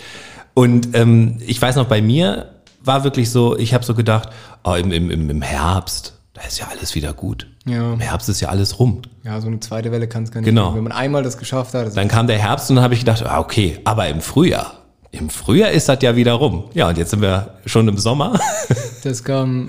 [0.54, 4.30] Und ähm, ich weiß noch, bei mir war wirklich so, ich habe so gedacht,
[4.64, 7.48] oh, im, im, im Herbst, da ist ja alles wieder gut.
[7.66, 7.92] Ja.
[7.92, 9.02] Im Herbst ist ja alles rum.
[9.24, 10.48] Ja, so eine zweite Welle kann es gar nicht.
[10.48, 10.66] Genau.
[10.66, 10.76] geben.
[10.76, 13.00] Wenn man einmal das geschafft hat, das Dann kam der Herbst und dann habe ich
[13.00, 14.77] gedacht, ah, okay, aber im Frühjahr.
[15.10, 16.64] Im Frühjahr ist das ja wieder rum.
[16.74, 18.38] Ja, und jetzt sind wir schon im Sommer.
[19.04, 19.68] das kam,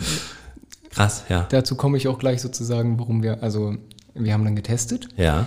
[0.91, 1.45] Krass, ja.
[1.49, 3.75] dazu komme ich auch gleich sozusagen, warum wir, also
[4.15, 5.45] wir haben dann getestet Ja.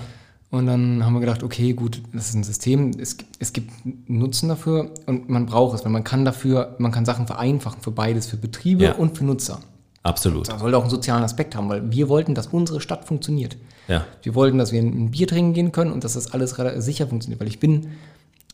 [0.50, 3.70] und dann haben wir gedacht, okay, gut, das ist ein System, es, gibt- es gibt
[4.08, 7.90] Nutzen dafür und man braucht es, weil man kann dafür, man kann Sachen vereinfachen für
[7.90, 8.92] beides, für Betriebe Ja.
[8.94, 9.60] und für Nutzer.
[10.04, 10.48] Absolut.
[10.48, 13.56] Das sollte auch einen sozialen Aspekt haben, weil wir wollten, dass unsere Stadt funktioniert.
[13.88, 14.04] Ja.
[14.22, 17.40] Wir wollten, dass wir ein Bier trinken gehen können und dass das alles sicher funktioniert,
[17.40, 17.88] weil ich bin,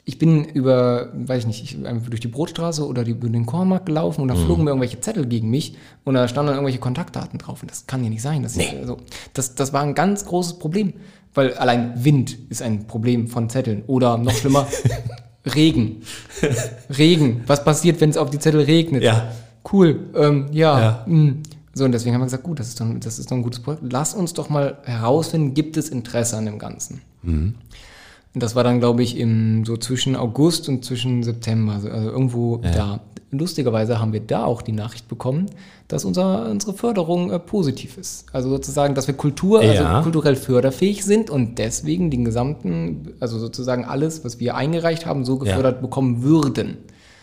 [0.08, 3.44] ich bin über, weiß ich nicht, ich einfach durch die Brotstraße oder die, über den
[3.44, 6.78] Kornmarkt gelaufen und da flogen mir irgendwelche Zettel gegen mich und da standen dann irgendwelche
[6.78, 8.42] Kontaktdaten drauf und das kann ja nicht sein.
[8.42, 8.96] Das, ist, also,
[9.34, 10.94] das, das war ein ganz großes Problem,
[11.34, 14.66] weil allein Wind ist ein Problem von Zetteln oder noch schlimmer,
[15.54, 16.00] Regen.
[16.96, 17.42] Regen.
[17.46, 19.02] Was passiert, wenn es auf die Zettel regnet?
[19.02, 19.30] Ja.
[19.70, 20.08] Cool.
[20.14, 20.80] Ähm, ja.
[20.80, 21.04] Ja.
[21.06, 21.42] mm.
[21.74, 23.60] So, und deswegen haben wir gesagt, gut, das ist, doch, das ist doch ein gutes
[23.60, 23.82] Projekt.
[23.92, 27.02] Lass uns doch mal herausfinden, gibt es Interesse an dem Ganzen?
[27.22, 27.56] Mhm.
[28.38, 32.08] Und das war dann, glaube ich, im, so zwischen August und zwischen September, also also
[32.08, 33.00] irgendwo da.
[33.32, 35.46] Lustigerweise haben wir da auch die Nachricht bekommen,
[35.88, 38.26] dass unser, unsere Förderung äh, positiv ist.
[38.32, 39.72] Also sozusagen, dass wir Kultur, Ja.
[39.96, 45.24] also kulturell förderfähig sind und deswegen den gesamten, also sozusagen alles, was wir eingereicht haben,
[45.24, 46.76] so gefördert bekommen würden.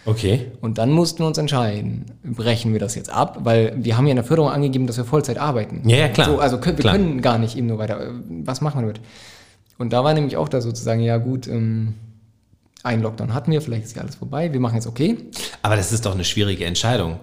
[0.05, 0.51] Okay.
[0.59, 4.11] Und dann mussten wir uns entscheiden, brechen wir das jetzt ab, weil wir haben ja
[4.11, 5.87] in der Förderung angegeben, dass wir Vollzeit arbeiten.
[5.87, 6.27] Ja, ja, klar.
[6.27, 6.95] So, also können, wir Klar.
[6.97, 7.99] können gar nicht eben nur weiter.
[8.01, 8.11] äh,
[8.43, 8.99] Was machen wir damit?
[9.77, 11.95] Und da war nämlich auch da sozusagen, ja gut, ähm,
[12.83, 15.17] ein Lockdown hatten wir, vielleicht ist ja alles vorbei, wir machen jetzt okay.
[15.63, 17.19] Aber das ist doch eine schwierige Entscheidung.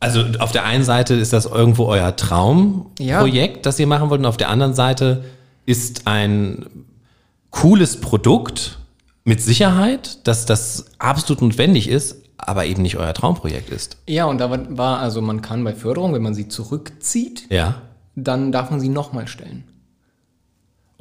[0.00, 4.26] Also auf der einen Seite ist das irgendwo euer Traumprojekt, das ihr machen wollt, und
[4.26, 5.24] auf der anderen Seite
[5.64, 6.66] ist ein
[7.50, 8.78] cooles Produkt
[9.24, 13.98] mit Sicherheit, dass das absolut notwendig ist, aber eben nicht euer Traumprojekt ist.
[14.08, 17.76] Ja, und da war- war, also man kann bei Förderung, wenn man sie zurückzieht, Ja.
[18.16, 19.62] dann darf man sie nochmal stellen.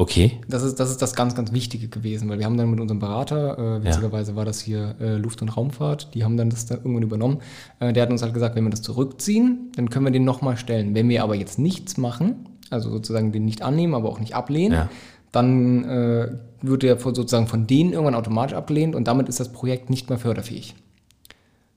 [0.02, 0.40] Okay.
[0.48, 2.98] Das ist, das ist das ganz, ganz Wichtige gewesen, weil wir haben dann mit unserem
[2.98, 6.74] Berater, äh, witzigerweise war das hier äh, Luft- und Raumfahrt, die haben dann das da
[6.74, 7.38] irgendwann übernommen.
[7.80, 10.58] Äh, der hat uns halt gesagt, wenn wir das zurückziehen, dann können wir den nochmal
[10.58, 10.96] stellen.
[10.96, 14.74] Wenn wir aber jetzt nichts machen, also sozusagen den nicht annehmen, aber auch nicht ablehnen,
[14.74, 14.90] Ja.
[15.32, 16.30] dann äh,
[16.64, 20.18] wird der sozusagen von denen irgendwann automatisch abgelehnt und damit ist das Projekt nicht mehr
[20.18, 20.74] förderfähig.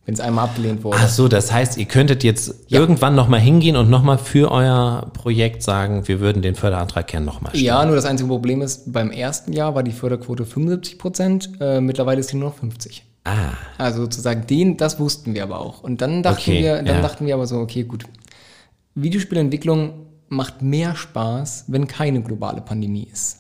[0.06, 0.98] Wenn es einmal abgelehnt wurde.
[1.00, 2.80] Ach so, das heißt, ihr könntet jetzt Ja.
[2.80, 7.50] irgendwann nochmal hingehen und nochmal für euer Projekt sagen, wir würden den Förderantrag gerne nochmal
[7.52, 7.64] stellen.
[7.64, 11.80] Ja, nur das einzige Problem ist, beim ersten Jahr war die Förderquote 75 Prozent, äh,
[11.80, 13.04] mittlerweile ist sie nur noch 50.
[13.24, 15.82] Ah, Also sozusagen den, das wussten wir aber auch.
[15.82, 17.00] Und dann dachten Okay, wir, dann ja.
[17.00, 18.04] dachten wir aber so, okay, gut.
[18.94, 19.94] Videospielentwicklung
[20.28, 23.38] macht mehr Spaß, wenn keine globale Pandemie ist.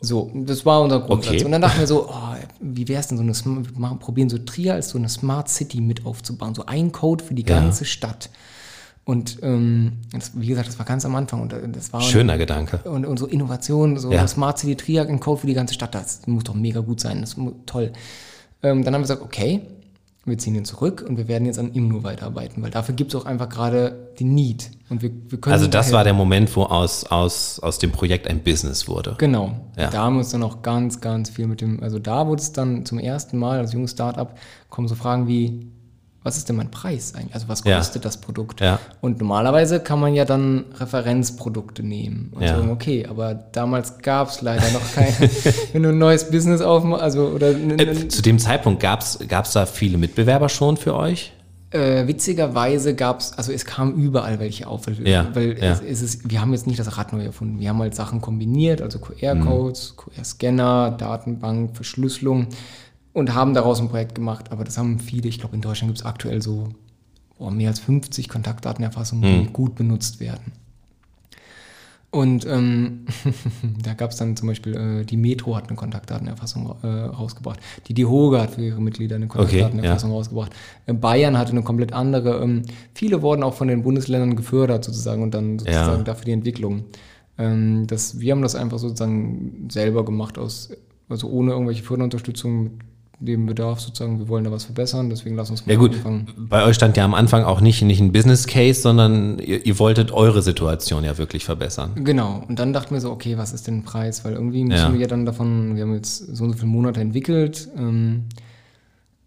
[0.00, 1.34] So, das war unser Grundsatz.
[1.36, 1.44] Okay.
[1.44, 3.34] Und dann dachten wir so, oh, wie wäre es denn so eine,
[3.72, 7.24] wir machen, probieren so Trier als so eine Smart City mit aufzubauen, so ein Code
[7.24, 7.60] für die Ja.
[7.60, 8.28] ganze Stadt.
[9.04, 12.36] Und ähm, das, wie gesagt, das war ganz am Anfang und äh, das war schöner
[12.38, 12.78] Gedanke.
[12.90, 14.26] und, und so Innovation, so Ja.
[14.26, 17.20] Smart City Triag, ein Code für die ganze Stadt, das muss doch mega gut sein,
[17.20, 17.92] das muss toll.
[18.62, 19.62] Ähm, dann haben wir gesagt, okay,
[20.26, 23.20] wir ziehen ihn zurück und wir werden jetzt an Imno weiterarbeiten, weil dafür gibt es
[23.20, 24.70] auch einfach gerade die Need.
[24.90, 27.92] Und wir, wir können Also das daher- war der Moment, wo aus, aus, aus dem
[27.92, 29.14] Projekt ein Business wurde.
[29.18, 29.52] Genau.
[29.76, 29.90] Ja.
[29.90, 32.52] Da haben wir uns dann auch ganz, ganz viel mit dem, also da wurde es
[32.52, 34.34] dann zum ersten Mal als junges Startup,
[34.68, 35.70] kommen so Fragen wie,
[36.26, 37.34] was ist denn mein Preis eigentlich?
[37.34, 37.76] Also was Ja.
[37.78, 38.60] kostet das Produkt?
[38.60, 38.78] Ja.
[39.00, 42.48] Und normalerweise kann man ja dann Referenzprodukte nehmen und Ja.
[42.56, 45.14] sagen, okay, aber damals gab es leider noch keine,
[45.72, 49.18] wenn du ein neues Business aufmachst, also oder Äh, zu dem Zeitpunkt gab es
[49.52, 51.32] da viele Mitbewerber schon für euch?
[51.70, 55.72] Äh, witzigerweise gab es, also es kam überall welche auf, weil, Ja, weil ja.
[55.72, 57.58] Es, es ist, wir haben jetzt nicht das Rad neu erfunden.
[57.58, 59.02] Wir haben halt Sachen kombiniert, also Mhm.
[59.20, 62.46] QR-Codes, QR-Scanner, Datenbank, Verschlüsselung
[63.16, 64.52] und haben daraus ein Projekt gemacht.
[64.52, 66.68] Aber das haben viele, ich glaube in Deutschland gibt es aktuell so
[67.38, 69.46] oh, mehr als 50 Kontaktdatenerfassungen, Mhm.
[69.46, 70.52] die gut benutzt werden.
[72.10, 73.04] Und ähm,
[73.82, 77.58] da gab es dann zum Beispiel, äh, die Metro hat eine Kontaktdatenerfassung äh, rausgebracht.
[77.88, 80.52] Die DIHOGA hat für ihre Mitglieder eine Kontaktdatenerfassung rausgebracht.
[80.86, 82.42] Äh, Bayern hatte eine komplett andere.
[82.42, 82.62] Ähm,
[82.94, 86.04] viele wurden auch von den Bundesländern gefördert sozusagen und dann sozusagen Ja.
[86.04, 86.84] dafür die Entwicklung.
[87.38, 90.70] Ähm, das, wir haben das einfach sozusagen selber gemacht, aus,
[91.08, 92.72] also ohne irgendwelche Förderunterstützung mit
[93.18, 94.18] dem Bedarf sozusagen.
[94.18, 96.26] Wir wollen da was verbessern, deswegen lass uns mal Ja gut, anfangen.
[96.36, 99.78] bei euch stand ja am Anfang auch nicht, nicht ein Business Case, sondern ihr, ihr
[99.78, 101.92] wolltet eure Situation ja wirklich verbessern.
[102.04, 104.24] Genau, und dann dachten wir so, okay, was ist denn ein Preis?
[104.24, 104.92] Weil irgendwie müssen Ja.
[104.92, 108.24] wir ja dann davon, wir haben jetzt so und so viele Monate entwickelt, ähm,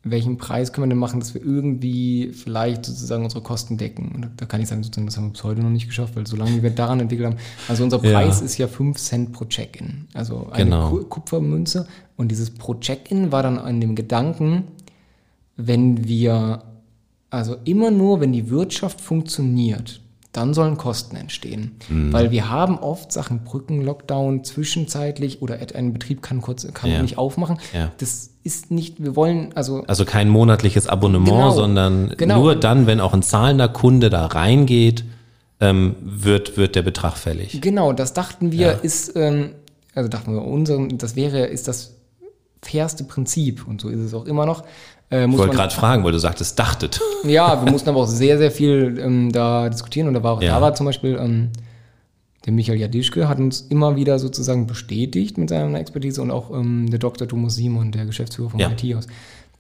[0.03, 4.11] welchen Preis können wir denn machen, dass wir irgendwie vielleicht sozusagen unsere Kosten decken?
[4.15, 6.25] Und da, kann ich sagen, sozusagen, das haben wir bis heute noch nicht geschafft, weil
[6.25, 8.13] solange wir daran entwickelt haben, also unser Ja.
[8.13, 10.89] Preis ist ja 5 Cent pro Check-in, also eine Genau.
[10.91, 11.85] Ku- Kupfermünze.
[12.19, 14.65] Und dieses pro Check-in war dann an dem Gedanken,
[15.55, 16.63] wenn wir,
[17.29, 20.01] also immer nur, wenn die Wirtschaft funktioniert,
[20.33, 21.77] dann sollen Kosten entstehen.
[21.87, 22.11] Mhm.
[22.11, 27.01] Weil wir haben oft Sachen, Brücken, Lockdown, zwischenzeitlich oder ein Betrieb kann kurz kann Ja.
[27.01, 27.57] nicht aufmachen.
[27.73, 27.93] Ja.
[27.99, 31.51] Das ist nicht, wir wollen, also Also kein monatliches Abonnement, Genau.
[31.51, 32.41] sondern Genau.
[32.41, 35.05] nur dann, wenn auch ein zahlender Kunde da reingeht,
[35.61, 37.61] ähm, wird, wird der Betrag fällig.
[37.61, 38.71] genau, das dachten wir Ja.
[38.73, 39.51] ist, ähm,
[39.95, 41.95] also dachten wir, unseren, das wäre, ist das
[42.61, 44.63] fairste Prinzip und so ist es auch immer noch.
[45.11, 46.99] Äh, Ich wollte gerade fragen, weil du sagtest, dachtet.
[47.23, 50.07] Ja, wir mussten aber auch sehr, sehr viel ähm, da diskutieren.
[50.07, 50.55] Und da war auch, Ja.
[50.55, 51.49] da war zum Beispiel ähm,
[52.45, 56.89] der Michael Jadischke hat uns immer wieder sozusagen bestätigt mit seiner Expertise und auch ähm,
[56.89, 57.27] der Dr.
[57.27, 58.71] Thomas Simon, der Geschäftsführer vom Ja.
[58.71, 59.07] IT-Haus,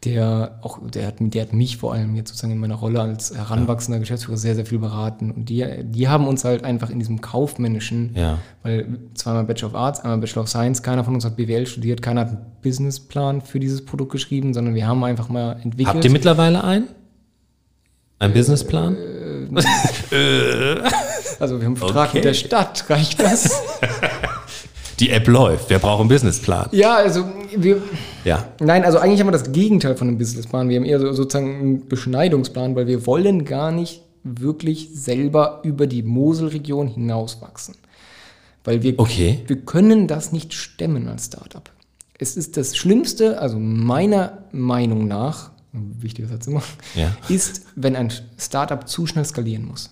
[0.05, 3.35] der auch, der hat, der hat mich vor allem jetzt sozusagen in meiner Rolle als
[3.35, 5.29] heranwachsender Geschäftsführer sehr, sehr viel beraten.
[5.29, 8.37] Und die, die haben uns halt einfach in diesem kaufmännischen, Ja.
[8.63, 12.01] weil zweimal Bachelor of Arts, einmal Bachelor of Science, keiner von uns hat BWL studiert,
[12.01, 15.87] keiner hat einen Businessplan für dieses Produkt geschrieben, sondern wir haben einfach mal entwickelt.
[15.95, 16.87] Habt ihr mittlerweile einen?
[18.19, 18.95] Ein Businessplan?
[21.39, 22.17] Also wir haben einen Vertrag Okay.
[22.17, 23.49] mit der Stadt, reicht das?
[24.99, 25.69] Die App läuft.
[25.69, 26.67] Wer braucht einen Businessplan?
[26.71, 27.81] ja, also wir.
[28.25, 28.49] Ja.
[28.59, 30.69] Nein, also eigentlich haben wir das Gegenteil von einem Businessplan.
[30.69, 35.87] Wir haben eher so, sozusagen einen Beschneidungsplan, weil wir wollen gar nicht wirklich selber über
[35.87, 37.75] die Moselregion hinauswachsen.
[38.65, 39.39] Weil wir, Okay.
[39.47, 41.69] wir können das nicht stemmen als Startup.
[42.17, 46.61] Es ist das Schlimmste, also meiner Meinung nach, ein wichtiger Satz immer,
[46.95, 47.15] Ja.
[47.29, 49.91] ist, wenn ein Startup zu schnell skalieren muss.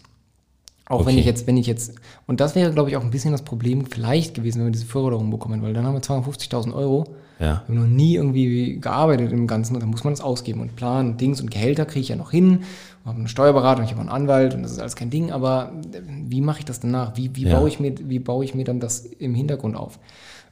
[0.89, 1.19] Auch wenn Okay.
[1.19, 1.95] ich jetzt, wenn ich jetzt,
[2.27, 4.85] und das wäre, glaube ich, auch ein bisschen das Problem vielleicht gewesen, wenn wir diese
[4.85, 7.03] Förderung bekommen, weil dann haben wir 250.000 Euro.
[7.39, 7.63] Ja.
[7.67, 10.75] Wir haben noch nie irgendwie gearbeitet im Ganzen und dann muss man das ausgeben und
[10.75, 12.59] planen und Dings und Gehälter kriege ich ja noch hin.
[13.01, 15.71] Ich habe einen Steuerberater, ich habe einen Anwalt und das ist alles kein Ding, aber
[15.93, 17.15] äh, wie mache ich das danach?
[17.17, 17.59] Wie, wie, Ja.
[17.59, 19.99] baue ich mir, wie baue ich mir dann das im Hintergrund auf?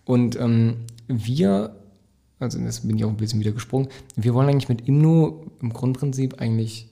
[0.05, 0.75] Und ähm,
[1.07, 1.75] wir,
[2.39, 5.71] also das bin ich auch ein bisschen wieder gesprungen, wir wollen eigentlich mit Imno im
[5.73, 6.89] Grundprinzip eigentlich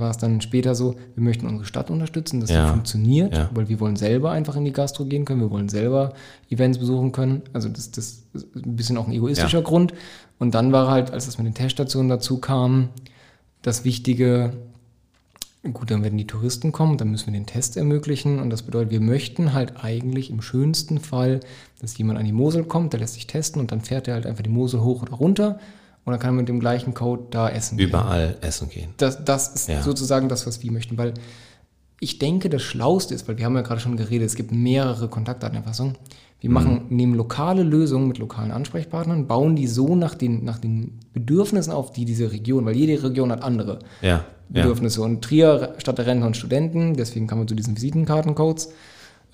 [0.00, 2.64] war es dann später so, wir möchten unsere Stadt unterstützen, dass Ja.
[2.66, 3.50] die funktioniert, Ja.
[3.54, 6.12] weil wir wollen selber einfach in die Gastro gehen können, wir wollen selber
[6.50, 7.42] Events besuchen können.
[7.52, 9.64] Also das, das ist ein bisschen auch ein egoistischer Ja.
[9.64, 9.94] Grund.
[10.38, 12.88] Und dann war halt, als das mit den Teststationen dazu kam,
[13.62, 14.52] das Wichtige,
[15.72, 18.40] gut, dann werden die Touristen kommen, dann müssen wir den Test ermöglichen.
[18.40, 21.40] Und das bedeutet, wir möchten halt eigentlich im schönsten Fall,
[21.80, 24.26] dass jemand an die Mosel kommt, der lässt sich testen und dann fährt er halt
[24.26, 25.58] einfach die Mosel hoch oder runter
[26.04, 27.78] und dann kann er mit dem gleichen Code da essen.
[27.78, 28.90] Überall essen gehen.
[28.96, 29.82] Das, das ist Ja.
[29.82, 31.14] sozusagen das, was wir möchten, weil
[32.00, 35.08] ich denke, das Schlauste ist, weil wir haben ja gerade schon geredet, es gibt mehrere
[35.08, 35.96] Kontaktdatenerfassungen.
[36.40, 36.54] Wir Mhm.
[36.54, 41.72] machen, nehmen lokale Lösungen mit lokalen Ansprechpartnern, bauen die so nach den, nach den Bedürfnissen
[41.72, 44.08] auf, die diese Region, weil jede Region hat andere Ja.
[44.08, 44.24] ja.
[44.48, 45.00] Bedürfnisse.
[45.02, 48.70] Und Trier statt der Rentner und Studenten, deswegen kann man zu diesen Visitenkartencodes.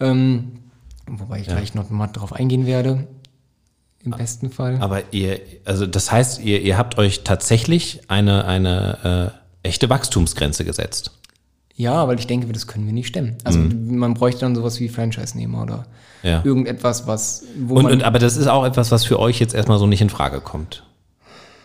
[0.01, 0.53] Ähm,
[1.07, 3.07] wobei ich gleich noch mal drauf eingehen werde.
[4.13, 4.79] Im besten Fall.
[4.81, 10.65] Aber ihr, also das heißt, ihr, ihr habt euch tatsächlich eine, eine äh, echte Wachstumsgrenze
[10.65, 11.13] gesetzt.
[11.75, 13.37] Ja, weil ich denke, das können wir nicht stemmen.
[13.45, 15.87] Also man bräuchte dann sowas wie Franchise-Nehmer oder
[16.23, 16.29] Mhm.
[16.29, 16.43] Ja.
[16.45, 19.79] irgendetwas, was, wo Und, und, aber das ist auch etwas, was für euch jetzt erstmal
[19.79, 20.83] so nicht in Frage kommt.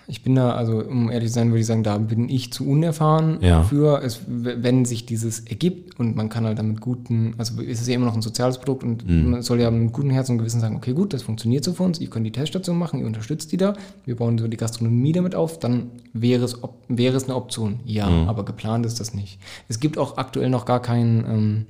[0.08, 2.68] Ich bin da, also um ehrlich zu sein, würde ich sagen, da bin ich zu
[2.68, 3.64] unerfahren Ja.
[3.64, 7.88] für, es, wenn sich dieses ergibt und man kann halt damit guten, also es ist
[7.88, 9.30] ja immer noch ein soziales Produkt und Mhm.
[9.32, 11.84] man soll ja mit gutem Herzen und Gewissen sagen, okay, gut, das funktioniert so für
[11.84, 13.74] uns, ihr könnt die Teststation machen, ihr unterstützt die da,
[14.06, 17.80] wir bauen so die Gastronomie damit auf, dann wäre es, op- wäre es eine Option.
[17.86, 18.28] Ja, Mhm.
[18.30, 19.40] aber geplant ist das nicht.
[19.70, 21.66] Es gibt auch aktuell noch gar keinen, ähm,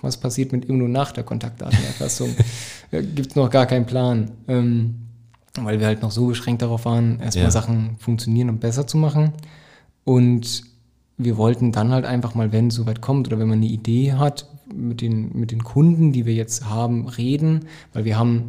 [0.00, 2.30] was passiert mit Imno nach der Kontaktdatenerfassung?
[2.90, 4.30] gibt es noch gar keinen Plan.
[4.48, 4.96] Ähm,
[5.60, 7.50] weil wir halt noch so beschränkt darauf waren, erstmal Ja.
[7.50, 9.32] Sachen funktionieren und besser zu machen.
[10.04, 10.64] Und
[11.16, 14.12] wir wollten dann halt einfach mal, wenn es soweit kommt oder wenn man eine Idee
[14.14, 18.44] hat, mit den, mit den Kunden, die wir jetzt haben, reden, weil wir haben,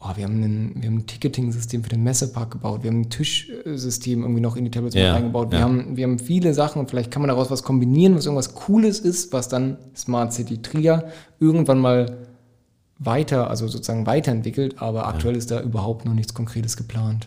[0.00, 3.10] oh, wir haben ein, wir haben ein Ticketing-System für den Messepark gebaut, wir haben ein
[3.10, 5.64] Tischsystem irgendwie noch in die Tablets mit Ja, reingebaut, wir, ja.
[5.64, 8.98] haben, wir haben viele Sachen und vielleicht kann man daraus was kombinieren, was irgendwas Cooles
[9.00, 11.04] ist, was dann Smart City Trier
[11.38, 12.16] irgendwann mal
[13.06, 17.26] weiter, also sozusagen weiterentwickelt, aber aktuell ist da überhaupt noch nichts Konkretes geplant.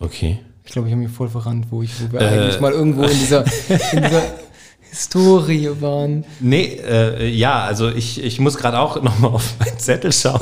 [0.00, 0.38] Okay.
[0.64, 2.28] Ich glaube, ich habe mich voll verrannt, wo, ich, wo wir Äh.
[2.28, 3.44] eigentlich mal irgendwo in dieser,
[3.92, 4.22] in dieser
[4.90, 6.24] Historie waren.
[6.40, 10.40] Nee, äh, ja, also ich, ich muss gerade auch nochmal auf meinen Zettel schauen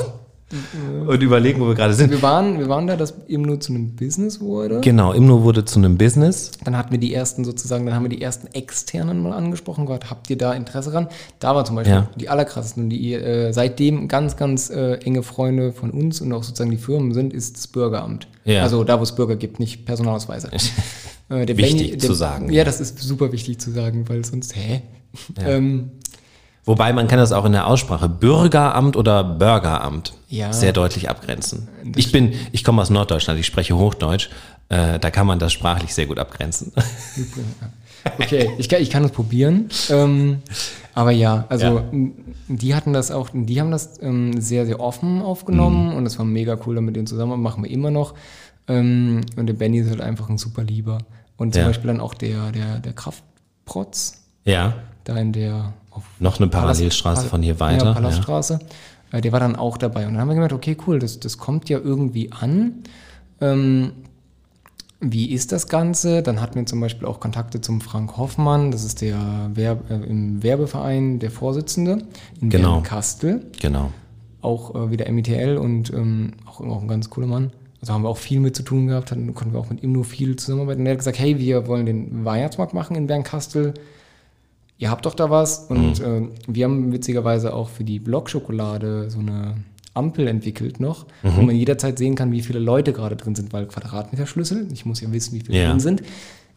[1.07, 2.11] und überlegen, wo wir gerade sind.
[2.11, 4.79] Wir waren, wir waren da, dass nur zu einem Business wurde.
[4.81, 6.51] Genau, Imno wurde zu einem Business.
[6.63, 10.09] Dann hatten wir die ersten sozusagen, dann haben wir die ersten externen mal angesprochen, Gott,
[10.09, 11.07] habt ihr da Interesse dran?
[11.39, 12.09] Da war zum Beispiel Ja.
[12.19, 16.71] die allerkrassesten die äh, seitdem ganz, ganz äh, enge Freunde von uns und auch sozusagen
[16.71, 18.27] die Firmen sind, ist das Bürgeramt.
[18.45, 18.63] Ja.
[18.63, 20.49] Also da, wo es Bürger gibt, nicht Personalausweise.
[21.29, 22.63] Äh, der Wichtig zu sagen, Ja, ja.
[22.65, 24.81] das ist super wichtig zu sagen, weil sonst, hä?
[25.45, 25.91] Ähm,
[26.65, 30.53] Wobei man kann das auch in der Aussprache Bürgeramt oder Bürgeramt Ja.
[30.53, 31.67] sehr deutlich abgrenzen.
[31.95, 34.29] Ich bin, ich komme aus Norddeutschland, ich spreche Hochdeutsch.
[34.69, 36.71] Äh, da kann man das sprachlich sehr gut abgrenzen.
[38.19, 39.69] Okay, ich kann, ich kann es probieren.
[39.89, 40.39] Ähm,
[40.93, 41.83] aber ja, also Ja.
[42.49, 45.95] die hatten das auch, die haben das ähm, sehr, sehr offen aufgenommen Mhm.
[45.95, 48.13] und es war mega cool, da mit denen zusammen machen wir immer noch.
[48.67, 50.97] Ähm, und der Benny ist halt einfach ein super Lieber.
[51.37, 51.67] Und zum Ja.
[51.67, 54.73] Beispiel dann auch der, der, der Kraftprotz, ja,
[55.05, 55.71] da in der
[56.19, 57.85] noch eine Parallelstraße Palast- von hier weiter.
[57.85, 58.59] Ja, Ja, Palaststraße.
[59.11, 60.05] Äh, Der war dann auch dabei.
[60.07, 62.83] Und dann haben wir gemerkt, okay, cool, das, das kommt ja irgendwie an.
[63.41, 63.91] Ähm,
[65.05, 66.23] wie ist das Ganze?
[66.23, 69.17] Dann hatten wir zum Beispiel auch Kontakte zum Frank Hoffmann, das ist der
[69.53, 71.99] Werb äh, im Werbeverein der Vorsitzende
[72.39, 72.81] in Genau.
[72.81, 73.45] Kastel.
[73.61, 73.91] Genau.
[74.41, 77.51] Auch äh, wieder MITL und ähm, auch, auch ein ganz cooler Mann.
[77.81, 79.91] Also haben wir auch viel mit zu tun gehabt, dann konnten wir auch mit ihm
[79.91, 80.79] nur viel zusammenarbeiten.
[80.81, 83.73] Und er hat gesagt, hey, wir wollen den Weihnachtsmarkt machen in Bernkastel.
[84.77, 85.59] Ihr habt doch da was.
[85.69, 86.31] Und Mhm.
[86.47, 89.55] äh, wir haben witzigerweise auch für die Blockschokolade so eine
[89.93, 91.45] Ampel entwickelt noch, wo Mhm.
[91.47, 95.11] man jederzeit sehen kann, wie viele Leute gerade drin sind, weil Quadratmeterschlüssel, ich muss ja
[95.11, 95.69] wissen, wie viele Ja.
[95.69, 96.01] drin sind.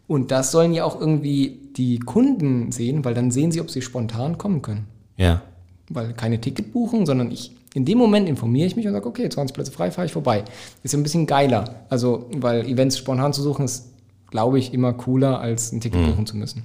[0.08, 3.82] Und das sollen ja auch irgendwie die Kunden sehen, weil dann sehen sie, ob sie
[3.82, 5.42] spontan kommen können Ja.
[5.90, 9.28] weil keine Ticket buchen, sondern ich in dem Moment informiere ich mich und sage, okay,
[9.28, 10.44] 20 Plätze frei, fahre ich vorbei.
[10.82, 11.82] Ist ja ein bisschen geiler.
[11.90, 13.92] Also, weil Events spontan zu suchen ist,
[14.30, 16.62] glaube ich, immer cooler, als ein Ticket buchen zu müssen.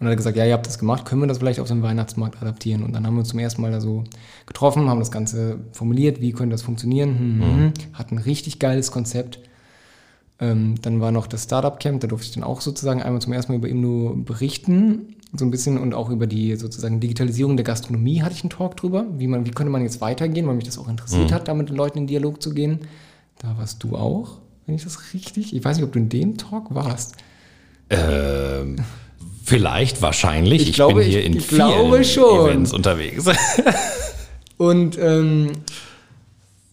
[0.00, 1.82] Und hat er gesagt, ja, ihr habt das gemacht, können wir das vielleicht auf den
[1.82, 2.82] Weihnachtsmarkt adaptieren?
[2.82, 4.04] Und dann haben wir uns zum ersten Mal da so
[4.46, 7.18] getroffen, haben das Ganze formuliert, wie könnte das funktionieren?
[7.18, 7.72] Hm, hm, hm.
[7.92, 9.40] Hat ein richtig geiles Konzept.
[10.40, 13.34] Ähm, dann war noch das Startup Camp, da durfte ich dann auch sozusagen einmal zum
[13.34, 17.64] ersten Mal über Imno berichten, so ein bisschen und auch über die sozusagen Digitalisierung der
[17.64, 20.64] Gastronomie hatte ich einen Talk drüber, wie man, wie könnte man jetzt weitergehen, weil mich
[20.64, 22.80] das auch interessiert hat, da mit den Leuten in Dialog zu gehen.
[23.38, 26.38] Da warst du auch, wenn ich das richtig, ich weiß nicht, ob du in dem
[26.38, 27.16] Talk warst.
[27.90, 28.76] Ähm,
[29.44, 30.62] vielleicht, wahrscheinlich.
[30.62, 32.46] Ich Ich, glaube, bin hier ich- in ich vielen schon.
[32.48, 33.24] Events unterwegs.
[34.56, 35.52] Und ähm,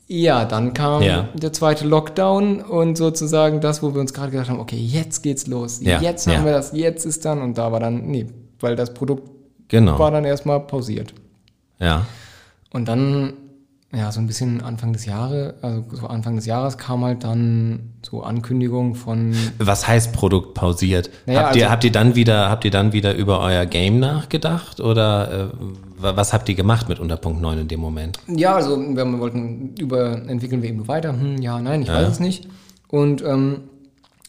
[0.08, 1.30] ja, dann kam Ja.
[1.34, 5.48] der zweite Lockdown und sozusagen das, wo wir uns gerade gedacht haben, okay, jetzt geht's
[5.48, 6.46] los, Ja, jetzt haben ja.
[6.46, 8.26] wir das, jetzt ist dann und da war dann, nee,
[8.60, 9.30] weil das Produkt
[9.68, 9.98] genau.
[10.00, 11.14] war dann erstmal pausiert.
[11.80, 12.06] Ja.
[12.72, 13.34] Und dann,
[13.94, 17.94] ja, so ein bisschen Anfang des Jahres, also so Anfang des Jahres kam halt dann
[18.06, 21.10] so Ankündigung von, Was heißt Produkt pausiert?
[21.26, 24.00] Naja, habt, ihr, also- habt ihr dann wieder, habt ihr dann wieder über euer Game
[24.00, 25.58] nachgedacht oder äh,
[26.02, 28.20] wa- was habt ihr gemacht mit Unterpunkt 9 in dem Moment?
[28.28, 32.20] ja, also wir wollten über, entwickeln wir eben weiter, hm, ja, nein, ich weiß es
[32.20, 32.48] nicht.
[32.90, 33.62] Und ähm,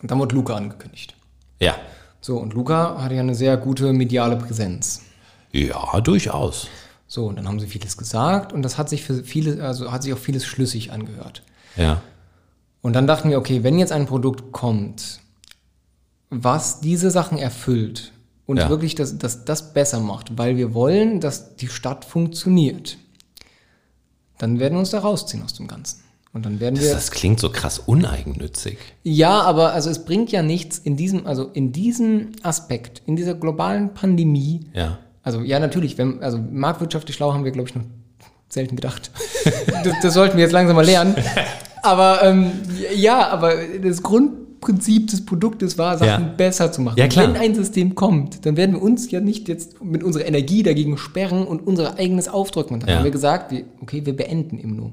[0.00, 1.14] Und dann wurde Luca angekündigt.
[1.60, 1.74] Ja.
[2.20, 5.02] So, und Luca hatte ja eine sehr gute mediale Präsenz.
[5.50, 6.68] Ja, durchaus.
[7.10, 10.02] So, und dann haben sie vieles gesagt und das hat sich für viele, also hat
[10.02, 11.42] sich auch vieles schlüssig angehört.
[11.76, 12.02] Ja.
[12.82, 15.20] Und dann dachten wir, okay, wenn jetzt ein Produkt kommt,
[16.30, 18.12] was diese Sachen erfüllt
[18.46, 18.68] und Ja.
[18.68, 22.98] wirklich das, das, das besser macht, weil wir wollen, dass die Stadt funktioniert,
[24.36, 26.02] dann werden wir uns da rausziehen aus dem Ganzen.
[26.34, 26.92] Und dann werden Das, wir.
[26.92, 28.76] das klingt so krass uneigennützig.
[29.02, 33.34] Ja, aber also es bringt ja nichts in diesem, also in diesem Aspekt, in dieser
[33.34, 34.60] globalen Pandemie.
[34.74, 34.98] Ja.
[35.22, 37.82] Also ja, natürlich, wenn, also marktwirtschaftlich schlau haben wir, glaube ich, noch
[38.48, 39.10] selten gedacht.
[39.84, 41.14] das, das sollten wir jetzt langsam mal lernen.
[41.82, 42.52] Aber ähm,
[42.96, 43.52] ja, aber
[43.82, 46.32] das Grundprinzip des Produktes war, Sachen Ja.
[46.36, 46.98] besser zu machen.
[46.98, 47.28] Ja, klar.
[47.34, 50.96] Wenn ein System kommt, dann werden wir uns ja nicht jetzt mit unserer Energie dagegen
[50.96, 52.74] sperren und unser eigenes aufdrücken.
[52.74, 52.96] Und dann Ja.
[52.96, 53.52] haben wir gesagt,
[53.82, 54.92] okay, wir beenden Imno.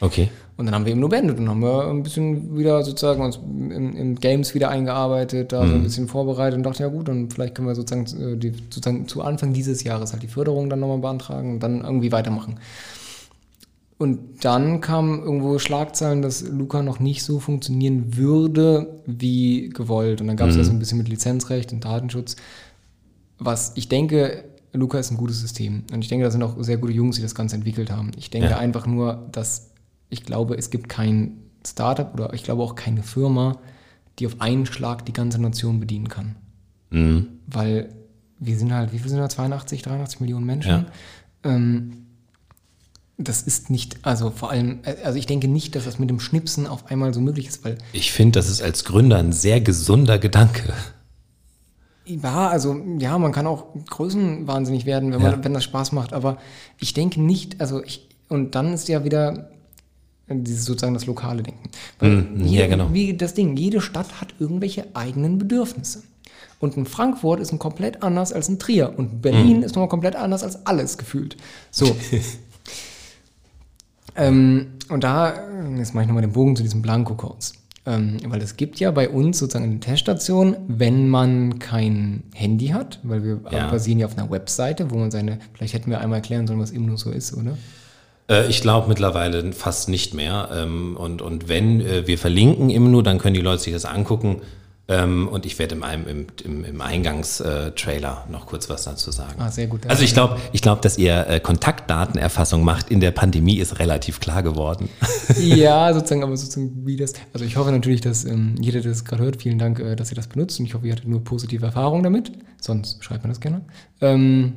[0.00, 0.30] Okay.
[0.56, 3.94] Und dann haben wir Imno beendet und haben wir ein bisschen wieder sozusagen uns in,
[3.96, 5.74] in Games wieder eingearbeitet, da so Mhm.
[5.80, 9.06] ein bisschen vorbereitet und dachte, ja gut, dann vielleicht können wir sozusagen, äh, die, sozusagen
[9.06, 12.58] zu Anfang dieses Jahres halt die Förderung dann nochmal beantragen und dann irgendwie weitermachen.
[13.98, 20.20] Und dann kamen irgendwo Schlagzeilen, dass Luca noch nicht so funktionieren würde wie gewollt.
[20.20, 22.36] Und dann gab es ja so ein bisschen mit Lizenzrecht und Datenschutz.
[23.40, 25.82] Was ich denke, Luca ist ein gutes System.
[25.92, 28.12] Und ich denke, da sind auch sehr gute Jungs, die das Ganze entwickelt haben.
[28.16, 28.58] Ich denke Ja.
[28.58, 29.67] einfach nur, dass
[30.10, 33.58] ich glaube, es gibt kein Startup oder ich glaube auch keine Firma,
[34.18, 36.36] die auf einen Schlag die ganze Nation bedienen kann.
[36.90, 37.26] Mhm.
[37.46, 37.94] Weil
[38.38, 39.28] wir sind halt, wie viel sind da?
[39.28, 40.70] 82, 83 Millionen Menschen.
[40.70, 40.86] Ja.
[41.44, 42.06] Ähm,
[43.18, 46.20] das ist nicht, also vor allem, äh, also ich denke nicht, dass das mit dem
[46.20, 49.60] Schnipsen auf einmal so möglich ist, weil Ich finde, das ist als Gründer ein sehr
[49.60, 50.72] gesunder Gedanke.
[52.06, 55.44] Ja, also ja, man kann auch größenwahnsinnig werden, wenn, man, Ja.
[55.44, 56.38] wenn das Spaß macht, aber
[56.78, 59.50] ich denke nicht, also ich, und dann ist ja wieder
[60.30, 61.68] dieses sozusagen das lokale Denken.
[61.98, 62.92] Weil Mm, ja, genau.
[62.92, 66.02] Wie das Ding, jede Stadt hat irgendwelche eigenen Bedürfnisse.
[66.60, 69.20] Und ein Frankfurt ist ein komplett anders als ein Trier und Mm.
[69.20, 71.36] Berlin ist nochmal komplett anders als alles gefühlt.
[71.70, 71.94] So.
[74.16, 75.34] ähm, und da,
[75.76, 77.54] jetzt mache ich nochmal den Bogen zu diesen Blanko-Codes.
[77.86, 82.98] Ähm, weil es gibt ja bei uns sozusagen eine Teststation, wenn man kein Handy hat,
[83.02, 83.70] weil wir Ja.
[83.70, 86.70] basieren ja auf einer Webseite, wo man seine, vielleicht hätten wir einmal erklären sollen, was
[86.70, 87.56] Imno so ist, oder?
[88.28, 90.48] Äh, Ich glaube mittlerweile fast nicht mehr.
[90.54, 94.42] Ähm, Und, und wenn äh, wir verlinken Imnu, dann können die Leute sich das angucken.
[94.90, 99.34] Ähm, Und ich werde im, im, im Eingangstrailer noch kurz was dazu sagen.
[99.38, 99.86] Ah, sehr gut.
[99.86, 104.18] Also ich glaube, ich glaub, dass ihr äh, Kontaktdatenerfassung macht in der Pandemie ist relativ
[104.18, 104.88] klar geworden.
[105.38, 107.12] ja, sozusagen, aber sozusagen wie das.
[107.34, 110.10] Also ich hoffe natürlich, dass ähm, jeder, der das gerade hört, vielen Dank, äh, dass
[110.10, 112.32] ihr das benutzt und ich hoffe, ihr hattet nur positive Erfahrungen damit.
[112.58, 113.60] Sonst schreibt man das gerne.
[114.00, 114.54] Ähm,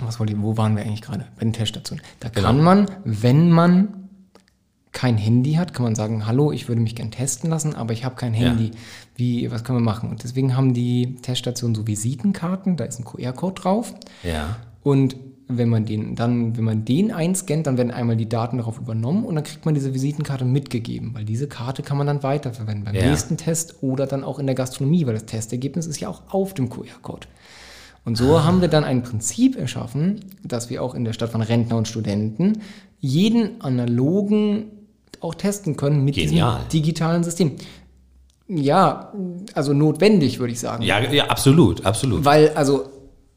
[0.00, 1.26] was wollt ihr, wo waren wir eigentlich gerade?
[1.36, 2.02] Bei den Teststationen.
[2.20, 2.64] Da kann Genau.
[2.64, 3.88] man, wenn man
[4.92, 8.04] kein Handy hat, kann man sagen, hallo, ich würde mich gern testen lassen, aber ich
[8.04, 8.72] habe kein Handy.
[9.16, 10.10] Wie, was können wir machen?
[10.10, 13.94] Und deswegen haben die Teststationen so Visitenkarten, da ist ein QR-Code drauf.
[14.22, 14.56] Ja.
[14.82, 15.16] Und
[15.48, 19.24] wenn man den dann, wenn man den einscannt, dann werden einmal die Daten darauf übernommen
[19.24, 22.94] und dann kriegt man diese Visitenkarte mitgegeben, weil diese Karte kann man dann weiterverwenden beim
[22.94, 23.06] Ja.
[23.08, 26.54] nächsten Test oder dann auch in der Gastronomie, weil das Testergebnis ist ja auch auf
[26.54, 27.26] dem QR-Code.
[28.04, 31.40] Und so haben wir dann ein Prinzip erschaffen, dass wir auch in der Stadt von
[31.40, 32.62] Rentner und Studenten
[32.98, 34.64] jeden analogen
[35.20, 36.56] auch testen können mit Genial.
[36.56, 37.52] diesem digitalen System.
[38.48, 39.12] Ja,
[39.54, 40.82] also notwendig, würde ich sagen.
[40.82, 42.24] Ja, ja, absolut, absolut.
[42.24, 42.86] Weil, also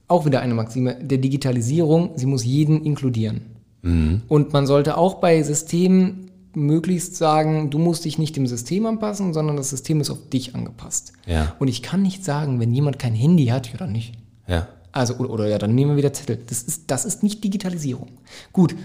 [0.07, 3.41] auch wieder eine Maxime der Digitalisierung, sie muss jeden inkludieren.
[4.29, 9.31] Und man sollte auch bei Systemen möglichst sagen, du musst dich nicht dem System anpassen,
[9.31, 11.13] sondern das System ist auf dich angepasst.
[11.27, 11.55] Ja.
[11.59, 14.13] Und ich kann nicht sagen, wenn jemand kein Handy hat, ja dann nicht.
[14.47, 14.67] Ja.
[14.91, 16.39] Also, oder, oder ja, dann nehmen wir wieder Zettel.
[16.47, 18.09] Das ist, das ist nicht Digitalisierung.
[18.53, 18.75] Gut,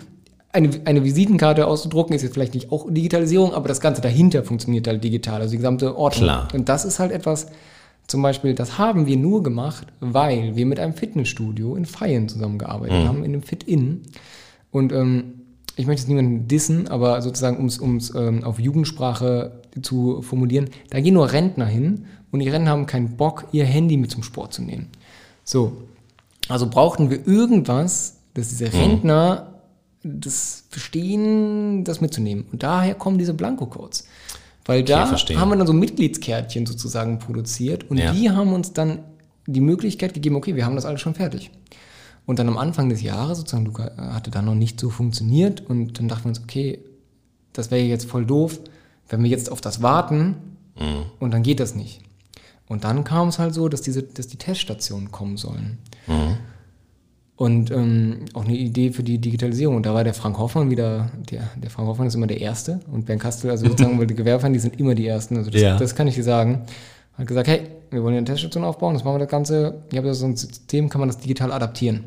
[0.52, 4.88] eine, eine Visitenkarte auszudrucken ist jetzt vielleicht nicht auch Digitalisierung, aber das Ganze dahinter funktioniert
[4.88, 6.24] halt digital, also die gesamte Ordnung.
[6.24, 6.48] Klar.
[6.52, 7.46] Und das ist halt etwas,
[8.08, 13.06] zum Beispiel, das haben wir nur gemacht, weil wir mit einem Fitnessstudio in Feyen zusammengearbeitet
[13.06, 14.02] haben, in dem Fit-In.
[14.72, 15.34] Und ähm,
[15.76, 21.00] ich möchte jetzt niemanden dissen, aber sozusagen, um es ähm, auf Jugendsprache zu formulieren, da
[21.00, 24.52] gehen nur Rentner hin und die Rentner haben keinen Bock, ihr Handy mit zum Sport
[24.52, 24.88] zu nehmen.
[25.44, 25.72] So,
[26.48, 29.54] also brauchten wir irgendwas, dass diese Rentner
[30.02, 32.46] das verstehen, das mitzunehmen.
[32.50, 34.06] Und daher kommen diese Blanko-Codes.
[34.66, 38.12] Weil da haben wir dann so Mitgliedskärtchen sozusagen produziert und Ja.
[38.12, 39.00] die haben uns dann
[39.46, 41.50] die Möglichkeit gegeben, okay, wir haben das alles schon fertig.
[42.26, 45.68] Und dann am Anfang des Jahres, sozusagen, Luca äh, hatte dann noch nicht so funktioniert
[45.68, 46.78] und dann dachten wir uns, okay,
[47.52, 48.60] das wäre jetzt voll doof,
[49.08, 50.36] wenn wir jetzt auf das warten
[51.18, 52.00] und dann geht das nicht.
[52.70, 55.78] Und dann kam es halt so, dass, diese, dass die Teststationen kommen sollen.
[57.34, 59.74] Und ähm, auch eine Idee für die Digitalisierung.
[59.76, 62.78] Und da war der Frank Hoffmann wieder, der, der Frank Hoffmann ist immer der Erste.
[62.92, 65.36] Und Bernd Kastel, also sozusagen, weil die Gewerbevereine, die sind immer die Ersten.
[65.36, 65.76] Also das, Ja.
[65.76, 66.62] das kann ich dir sagen.
[67.18, 69.82] Hat gesagt, hey, wir wollen hier eine Teststation aufbauen, das machen wir das Ganze.
[69.90, 72.04] Ich habe ja so ein System, kann man das digital adaptieren.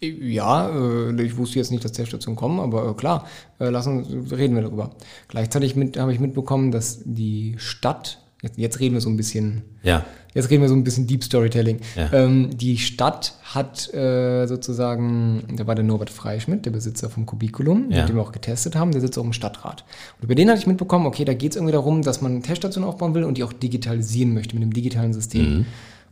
[0.00, 3.26] Ja, äh, ich wusste jetzt nicht, dass Teststationen kommen, aber äh, klar,
[3.58, 4.92] äh, lassen, reden wir darüber.
[5.26, 10.04] Gleichzeitig habe ich mitbekommen, dass die Stadt, jetzt, jetzt reden wir so ein bisschen Ja.
[10.34, 11.78] Jetzt reden wir so ein bisschen Deep Storytelling.
[11.96, 12.12] Ja.
[12.12, 17.90] Ähm, die Stadt hat äh, sozusagen, da war der Norbert Freischmidt, der Besitzer vom Kubikulum,
[17.90, 18.00] Ja.
[18.00, 19.84] mit dem wir auch getestet haben, der sitzt auch im Stadtrat.
[20.18, 22.42] Und über den hatte ich mitbekommen, okay, da geht es irgendwie darum, dass man eine
[22.42, 25.66] Teststation aufbauen will und die auch digitalisieren möchte mit dem digitalen System.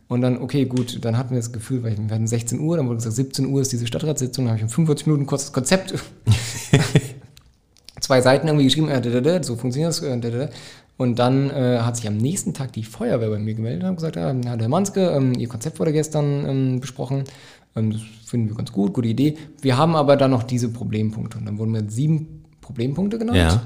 [0.09, 2.87] Und dann, okay, gut, dann hatten wir das Gefühl, weil wir hatten 16 Uhr, dann
[2.87, 5.53] wurde gesagt, 17 Uhr ist diese Stadtratssitzung, dann habe ich in 45 Minuten kurz das
[5.53, 5.93] Konzept
[8.01, 10.49] zwei Seiten irgendwie geschrieben, äh, so funktioniert das.
[10.97, 14.15] Und dann äh, hat sich am nächsten Tag die Feuerwehr bei mir gemeldet und gesagt,
[14.15, 17.23] ja, Herr Manske, ähm, Ihr Konzept wurde gestern ähm, besprochen.
[17.75, 19.37] Ähm, das finden wir ganz gut, gute Idee.
[19.61, 21.37] Wir haben aber dann noch diese Problempunkte.
[21.37, 23.37] Und dann wurden mir sieben Problempunkte genannt.
[23.37, 23.61] Ja.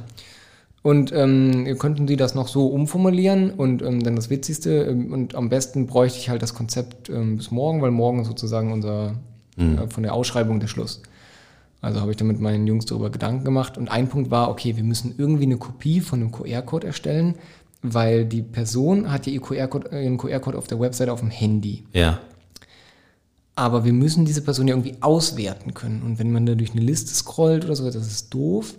[0.84, 3.51] Und ähm, könnten Sie das noch so umformulieren?
[3.51, 7.38] Und ähm, dann das Witzigste, ähm, und am besten bräuchte ich halt das Konzept ähm,
[7.38, 9.15] bis morgen, weil morgen ist sozusagen unser
[9.57, 11.01] äh, von der Ausschreibung der Schluss.
[11.82, 13.77] Also habe ich dann mit meinen Jungs darüber Gedanken gemacht.
[13.77, 17.36] Und ein Punkt war, okay, wir müssen irgendwie eine Kopie von einem QR-Code erstellen,
[17.82, 21.84] weil die Person hat ja ihr QR-Code, ihren QR-Code auf der Webseite auf dem Handy.
[21.93, 22.19] Ja.
[23.55, 26.03] Aber wir müssen diese Person ja irgendwie auswerten können.
[26.03, 28.75] Und wenn man da durch eine Liste scrollt oder so, das ist doof.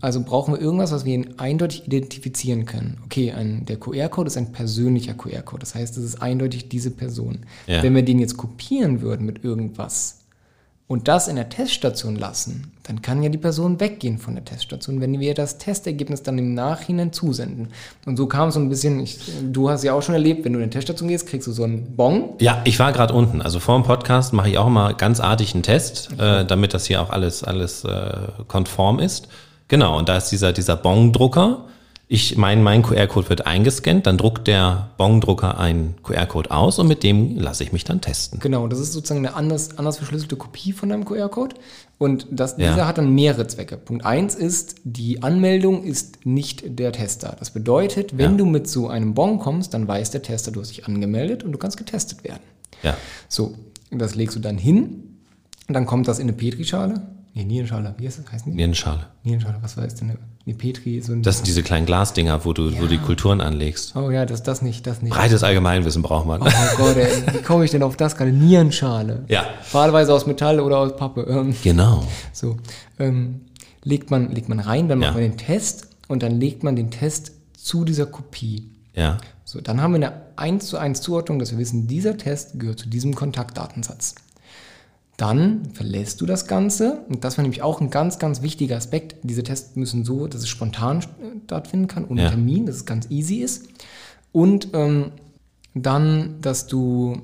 [0.00, 2.98] Also brauchen wir irgendwas, was wir ihn eindeutig identifizieren können.
[3.04, 5.60] Okay, ein, der QR-Code ist ein persönlicher QR-Code.
[5.60, 7.40] Das heißt, es ist eindeutig diese Person.
[7.66, 7.82] Ja.
[7.82, 10.17] Wenn wir den jetzt kopieren würden mit irgendwas
[10.88, 15.02] und das in der Teststation lassen, dann kann ja die Person weggehen von der Teststation,
[15.02, 17.68] wenn wir das Testergebnis dann im Nachhinein zusenden.
[18.06, 19.18] Und so kam es so ein bisschen, ich,
[19.52, 21.64] du hast ja auch schon erlebt, wenn du in eine Teststation gehst, kriegst du so
[21.64, 23.42] einen Bon Ja, ich war gerade unten.
[23.42, 26.86] Also vor dem Podcast mache ich auch immer ganz artig einen Test, äh, damit das
[26.86, 28.10] hier auch alles, alles äh,
[28.48, 29.28] konform ist.
[29.68, 31.66] Genau, und da ist dieser, dieser Bong-Drucker.
[32.10, 37.02] Ich mein, mein QR-Code wird eingescannt, dann druckt der Bong-Drucker einen QR-Code aus und mit
[37.02, 38.40] dem lasse ich mich dann testen.
[38.40, 41.56] Genau, das ist sozusagen eine anders, anders verschlüsselte Kopie von deinem QR-Code.
[41.98, 42.70] Und das, Ja.
[42.70, 43.76] dieser hat dann mehrere Zwecke.
[43.76, 47.36] Punkt eins ist, die Anmeldung ist nicht der Tester.
[47.38, 48.36] Das bedeutet, wenn Ja.
[48.38, 51.52] du mit so einem Bon kommst, dann weiß der Tester, du hast dich angemeldet und
[51.52, 52.42] du kannst getestet werden.
[52.82, 52.96] Ja.
[53.28, 53.54] So,
[53.90, 55.04] das legst du dann hin
[55.70, 57.02] dann kommt das in eine Petrischale.
[57.38, 58.32] Nee, Nierenschale, wie heißt das?
[58.32, 58.46] Heißt?
[58.48, 59.06] Nierenschale.
[59.22, 60.18] Nierenschale, was war das denn?
[60.44, 61.22] Eine Petri, so ein.
[61.22, 63.94] Das sind diese kleinen Glasdinger, wo du, wo du die Kulturen anlegst.
[63.94, 65.12] oh ja, das, das nicht, das nicht.
[65.12, 66.42] Breites Allgemeinwissen braucht man.
[66.42, 68.32] Oh Gott, ey, wie komme ich denn auf das gerade?
[68.32, 69.24] Nierenschale.
[69.28, 69.46] Ja.
[69.70, 71.26] Wahlweise aus Metall oder aus Pappe.
[71.28, 72.02] Ähm, Genau.
[72.32, 72.56] So,
[72.98, 73.42] ähm,
[73.84, 75.06] legt, man, legt man rein, dann Ja.
[75.12, 78.68] macht man den Test und dann legt man den Test zu dieser Kopie.
[78.94, 79.18] Ja.
[79.44, 82.80] So, dann haben wir eine 1 zu 1 Zuordnung, dass wir wissen, dieser Test gehört
[82.80, 84.16] zu diesem Kontaktdatensatz.
[85.18, 89.16] Dann verlässt du das Ganze und das war nämlich auch ein ganz, ganz wichtiger Aspekt.
[89.24, 91.02] Diese Tests müssen so, dass es spontan äh,
[91.44, 92.28] stattfinden kann, ohne Ja.
[92.30, 93.66] Termin, dass es ganz easy ist.
[94.30, 95.10] Und ähm,
[95.74, 97.20] dann, dass du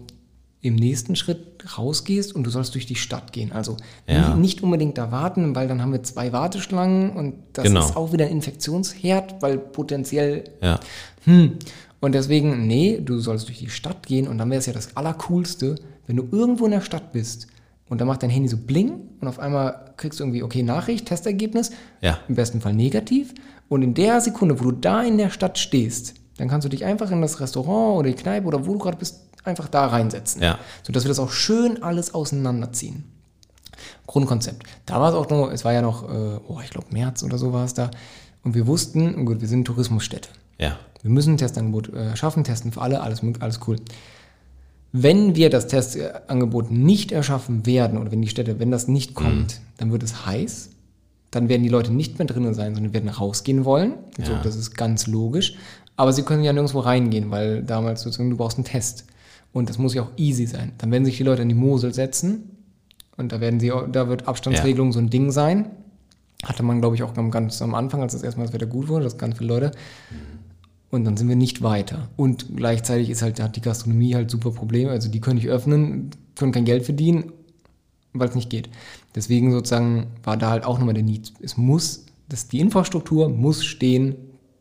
[0.61, 1.39] im nächsten Schritt
[1.79, 3.53] rausgehst und du sollst durch die Stadt gehen.
[3.53, 3.77] Also
[4.09, 4.31] Ja.
[4.31, 7.81] nicht, nicht unbedingt da warten, weil dann haben wir zwei Warteschlangen und das Genau.
[7.87, 10.81] ist auch wieder ein Infektionsherd, weil potenziell Ja.
[11.27, 11.53] hm.
[12.01, 14.97] Und deswegen, nee, du sollst durch die Stadt gehen und dann wäre es ja das
[14.97, 15.77] Allercoolste,
[16.09, 17.47] wenn du irgendwo in der Stadt bist
[17.89, 21.07] und dann macht dein Handy so bling und auf einmal kriegst du irgendwie, okay, Nachricht,
[21.07, 21.70] Testergebnis,
[22.01, 22.18] Ja.
[22.28, 23.35] im besten Fall negativ.
[23.68, 26.85] Und in der Sekunde, wo du da in der Stadt stehst, dann kannst du dich
[26.85, 30.43] einfach in das Restaurant oder die Kneipe oder wo du gerade bist, einfach da reinsetzen.
[30.43, 30.59] Ja.
[30.82, 33.05] Sodass wir das auch schön alles auseinanderziehen.
[34.07, 34.64] Grundkonzept.
[34.87, 37.39] Da war es auch noch, es war ja noch, äh, oh, ich glaube März oder
[37.39, 37.91] so war es da.
[38.43, 40.28] Und wir wussten, oh gut, wir sind Tourismusstätte.
[40.59, 40.78] Ja.
[41.03, 43.76] Wir müssen ein Testangebot äh, schaffen, testen für alle, alles, alles cool.
[44.97, 49.61] Wenn wir das Testangebot nicht erschaffen werden oder wenn die Städte, wenn das nicht kommt,
[49.77, 50.71] dann wird es heiß.
[51.33, 53.95] Dann werden die Leute nicht mehr drinnen sein, sondern werden rausgehen wollen.
[54.23, 54.41] So, Ja.
[54.43, 55.57] das ist ganz logisch.
[55.97, 59.07] Aber sie können ja nirgendwo reingehen, weil damals sozusagen du brauchst einen Test.
[59.53, 60.71] Und das muss ja auch easy sein.
[60.79, 62.51] Dann werden sich die Leute an die Mosel setzen
[63.17, 65.71] und da werden sie, da wird Abstandsregelung so ein Ding sein.
[66.45, 68.87] Hatte man, glaube ich, auch am- ganz am Anfang, als das erstmal das Wetter gut
[68.89, 69.71] wurde, das ganz viele Leute.
[70.95, 72.09] Und dann sind wir nicht weiter.
[72.17, 74.91] Und gleichzeitig ist halt, hat die Gastronomie halt super Probleme.
[74.91, 77.33] Also die können nicht öffnen, können kein Geld verdienen,
[78.13, 78.69] weil es nicht geht.
[79.15, 81.33] Deswegen sozusagen war da halt auch nochmal der Need.
[81.43, 84.15] Es muss, das, die Infrastruktur muss stehen,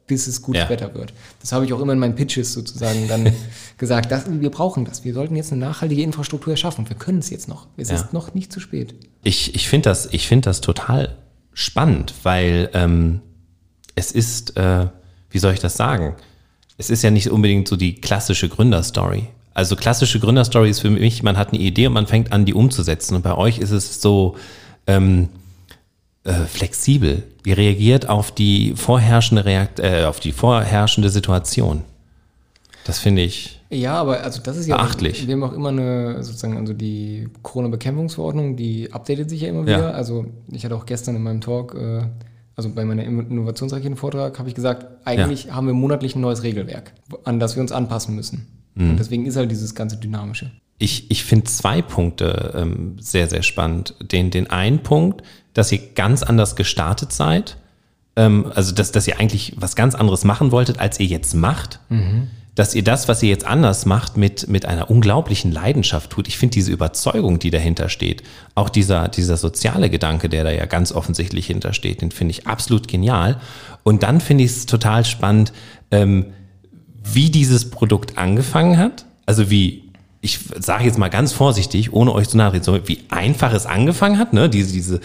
[0.08, 0.70] bis es gutes Ja.
[0.70, 1.14] Wetter wird.
[1.40, 3.32] Das habe ich auch immer in meinen Pitches sozusagen dann
[3.78, 4.12] gesagt.
[4.12, 5.04] Das, wir brauchen das.
[5.04, 6.90] Wir sollten jetzt eine nachhaltige Infrastruktur erschaffen.
[6.90, 7.68] Wir können es jetzt noch.
[7.78, 7.96] Es Ja.
[7.96, 8.96] ist noch nicht zu spät.
[9.24, 11.16] Ich, ich finde das, ich find das total
[11.54, 13.22] spannend, weil ähm,
[13.96, 14.88] es ist, äh,
[15.34, 16.16] wie soll ich das sagen?
[16.78, 19.28] Es ist ja nicht unbedingt so die klassische Gründerstory.
[19.54, 22.54] Also klassische Gründerstory ist für mich, man hat eine Idee und man fängt an, die
[22.54, 23.16] umzusetzen.
[23.16, 24.36] Und bei euch ist es so
[24.88, 25.30] ähm,
[26.24, 27.24] äh, flexibel.
[27.46, 31.84] Ihr reagiert auf die vorherrschende Reakt äh, auf die vorherrschende Situation.
[32.86, 33.60] Das finde ich.
[33.70, 35.26] Ja, aber also das ist ja Beachtlich.
[35.26, 39.90] wir haben auch immer eine sozusagen also die Corona-Bekämpfungsverordnung, die updatet sich ja immer wieder.
[39.90, 39.92] Ja.
[39.92, 42.04] Also ich hatte auch gestern in meinem Talk, äh,
[42.56, 46.94] also bei meinem Innovationsraketen-Vortrag, habe ich gesagt, eigentlich haben wir monatlich ein neues Regelwerk,
[47.24, 48.48] an das wir uns anpassen müssen.
[48.76, 48.92] Mhm.
[48.92, 50.52] Und deswegen ist halt dieses ganze Dynamische.
[50.78, 53.96] Ich, ich finde zwei Punkte ähm, sehr, sehr spannend.
[54.02, 55.24] Den, den einen Punkt,
[55.54, 57.58] dass ihr ganz anders gestartet seid.
[58.16, 61.80] Ähm, also, dass, dass ihr eigentlich was ganz anderes machen wolltet, als ihr jetzt macht.
[62.56, 66.28] Dass ihr das, was ihr jetzt anders macht, mit, mit einer unglaublichen Leidenschaft tut.
[66.28, 68.22] Ich finde diese Überzeugung, die dahinter steht,
[68.54, 72.88] auch dieser, dieser soziale Gedanke, der da ja ganz offensichtlich hintersteht, den finde ich absolut
[72.88, 73.40] genial.
[73.82, 75.52] Und dann finde ich es total spannend,
[75.90, 76.28] ähm,
[77.04, 79.06] wie dieses Produkt angefangen hat.
[79.26, 79.83] Also wie,
[80.24, 84.18] ich sage jetzt mal ganz vorsichtig, ohne euch zu zu treten, wie einfach es angefangen
[84.18, 84.50] hat, ne?
[84.50, 85.02] diese, diese,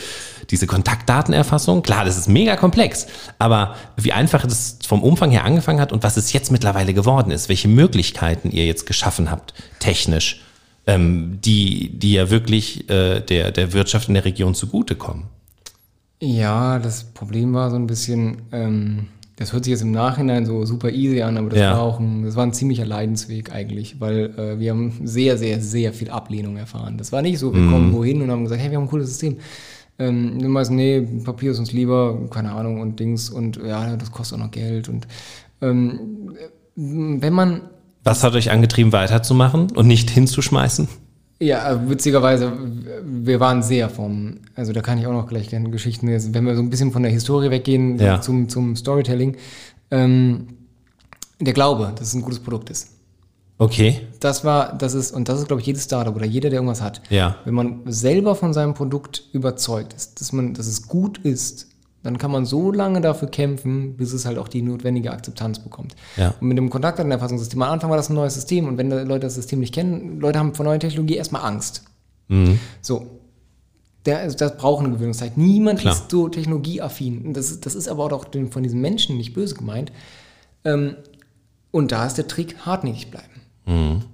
[0.48, 1.82] diese Kontaktdatenerfassung.
[1.82, 3.08] Klar, das ist mega komplex,
[3.40, 7.32] aber wie einfach es vom Umfang her angefangen hat und was es jetzt mittlerweile geworden
[7.32, 10.40] ist, welche Möglichkeiten ihr jetzt geschaffen habt, technisch,
[10.86, 15.24] ähm, die, die ja wirklich äh, der, der Wirtschaft in der Region zugutekommen.
[16.20, 19.08] Ja, das Problem war so ein bisschen, ähm,
[19.39, 21.72] das hört sich jetzt im Nachhinein so super easy an, aber das Ja.
[21.72, 25.61] war auch ein, das war ein ziemlicher Leidensweg eigentlich, weil äh, wir haben sehr, sehr,
[25.61, 26.99] sehr viel Ablehnung erfahren.
[26.99, 27.70] Das war nicht so, wir Mhm.
[27.70, 29.36] kommen wohin und haben gesagt, hey, wir haben ein cooles System.
[30.01, 34.39] Ähm, meisten, nee, Papier ist uns lieber, keine Ahnung und Dings und ja, das kostet
[34.39, 35.07] auch noch Geld und
[35.61, 36.01] ähm,
[36.76, 37.62] wenn man
[38.05, 40.89] Was hat euch angetrieben, weiterzumachen und nicht hinzuschmeißen?
[41.41, 42.53] Ja, äh, witzigerweise,
[43.05, 46.57] wir waren sehr vom, also da kann ich auch noch gleich gerne Geschichten, wenn wir
[46.57, 48.20] so ein bisschen von der Historie weggehen Ja.
[48.20, 49.36] zum, zum Storytelling,
[49.91, 50.49] ähm,
[51.41, 52.89] der Glaube, dass es ein gutes Produkt ist.
[53.61, 56.59] Okay, Das war, das ist, und das ist, glaube ich, jedes Startup oder jeder, der
[56.59, 57.03] irgendwas hat.
[57.11, 57.36] Ja.
[57.45, 61.67] Wenn man selber von seinem Produkt überzeugt ist, dass man, dass es gut ist,
[62.03, 65.96] dann kann man so lange dafür kämpfen, bis es halt auch die notwendige Akzeptanz bekommt.
[66.16, 66.34] Ja.
[66.40, 69.34] Und mit dem Kontaktdatenerfassungssystem, am Anfang war das ein neues System und wenn Leute das
[69.34, 71.84] System nicht kennen, Leute haben vor neuer Technologie erstmal Angst.
[72.82, 73.07] So.
[74.07, 75.36] Der, also das braucht eine Gewöhnungszeit.
[75.36, 75.92] Niemand Klar.
[75.92, 77.34] ist so technologieaffin.
[77.34, 79.92] Das ist, das ist aber auch den, von diesen Menschen nicht böse gemeint.
[80.64, 80.96] Ähm,
[81.70, 83.38] und da ist der Trick, hartnäckig bleiben.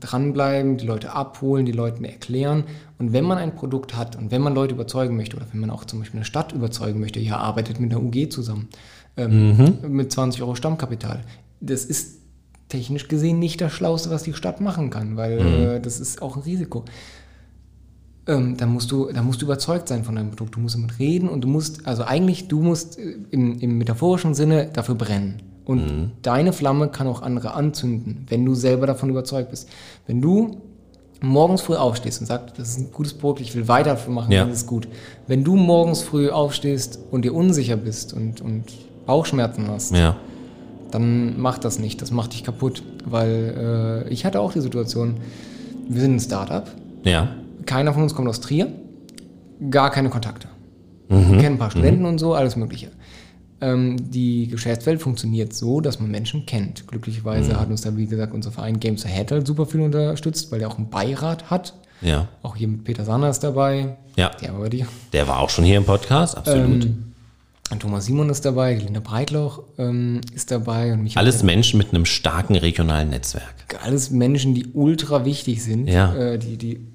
[0.00, 2.64] Dranbleiben, die Leute abholen, die Leuten erklären.
[2.98, 5.70] Und wenn man ein Produkt hat und wenn man Leute überzeugen möchte, oder wenn man
[5.70, 8.68] auch zum Beispiel eine Stadt überzeugen möchte, ja, arbeitet mit einer UG zusammen,
[9.16, 11.22] ähm, mit 20 Euro Stammkapital.
[11.60, 12.18] Das ist
[12.68, 16.36] technisch gesehen nicht das Schlauste, was die Stadt machen kann, weil äh, das ist auch
[16.36, 16.84] ein Risiko.
[18.26, 20.56] Ähm, dann musst du, dann musst du überzeugt sein von deinem Produkt.
[20.56, 24.34] Du musst damit reden und du musst, also eigentlich, du musst äh, im, im metaphorischen
[24.34, 25.42] Sinne dafür brennen.
[25.64, 29.68] Und deine Flamme kann auch andere anzünden, wenn du selber davon überzeugt bist.
[30.06, 30.58] Wenn du
[31.22, 34.30] morgens früh aufstehst und sagst, das ist ein gutes Produkt, ich will weiter dafür machen,
[34.30, 34.42] Ja.
[34.42, 34.86] dann ist es gut.
[35.26, 38.64] Wenn du morgens früh aufstehst und dir unsicher bist und, und
[39.06, 40.16] Bauchschmerzen hast, ja.
[40.90, 42.02] dann mach das nicht.
[42.02, 42.82] Das macht dich kaputt.
[43.06, 45.14] Weil äh, ich hatte auch die Situation,
[45.88, 46.66] wir sind ein Startup,
[47.04, 47.28] Ja.
[47.64, 48.68] keiner von uns kommt aus Trier,
[49.70, 50.48] gar keine Kontakte.
[51.08, 52.88] Wir kennen ein paar Studenten und so, alles Mögliche.
[53.60, 56.86] Ähm, die Geschäftswelt funktioniert so, dass man Menschen kennt.
[56.86, 60.58] Glücklicherweise hat uns da, wie gesagt, unser Verein Games Ahead halt super viel unterstützt, weil
[60.58, 61.74] der auch einen Beirat hat.
[62.00, 62.28] Ja.
[62.42, 63.96] Auch hier mit Peter Sanders dabei.
[64.16, 64.30] Ja.
[64.42, 64.86] Der war dir.
[65.12, 66.84] Der war auch schon hier im Podcast, absolut.
[66.84, 67.04] Ähm,
[67.70, 71.94] und Thomas Simon ist dabei, Linda Breitloch ähm, ist dabei und Michael Alles Menschen mit
[71.94, 73.54] einem starken regionalen Netzwerk.
[73.82, 76.14] alles Menschen, die ultra wichtig sind, Ja.
[76.14, 76.86] äh, die, die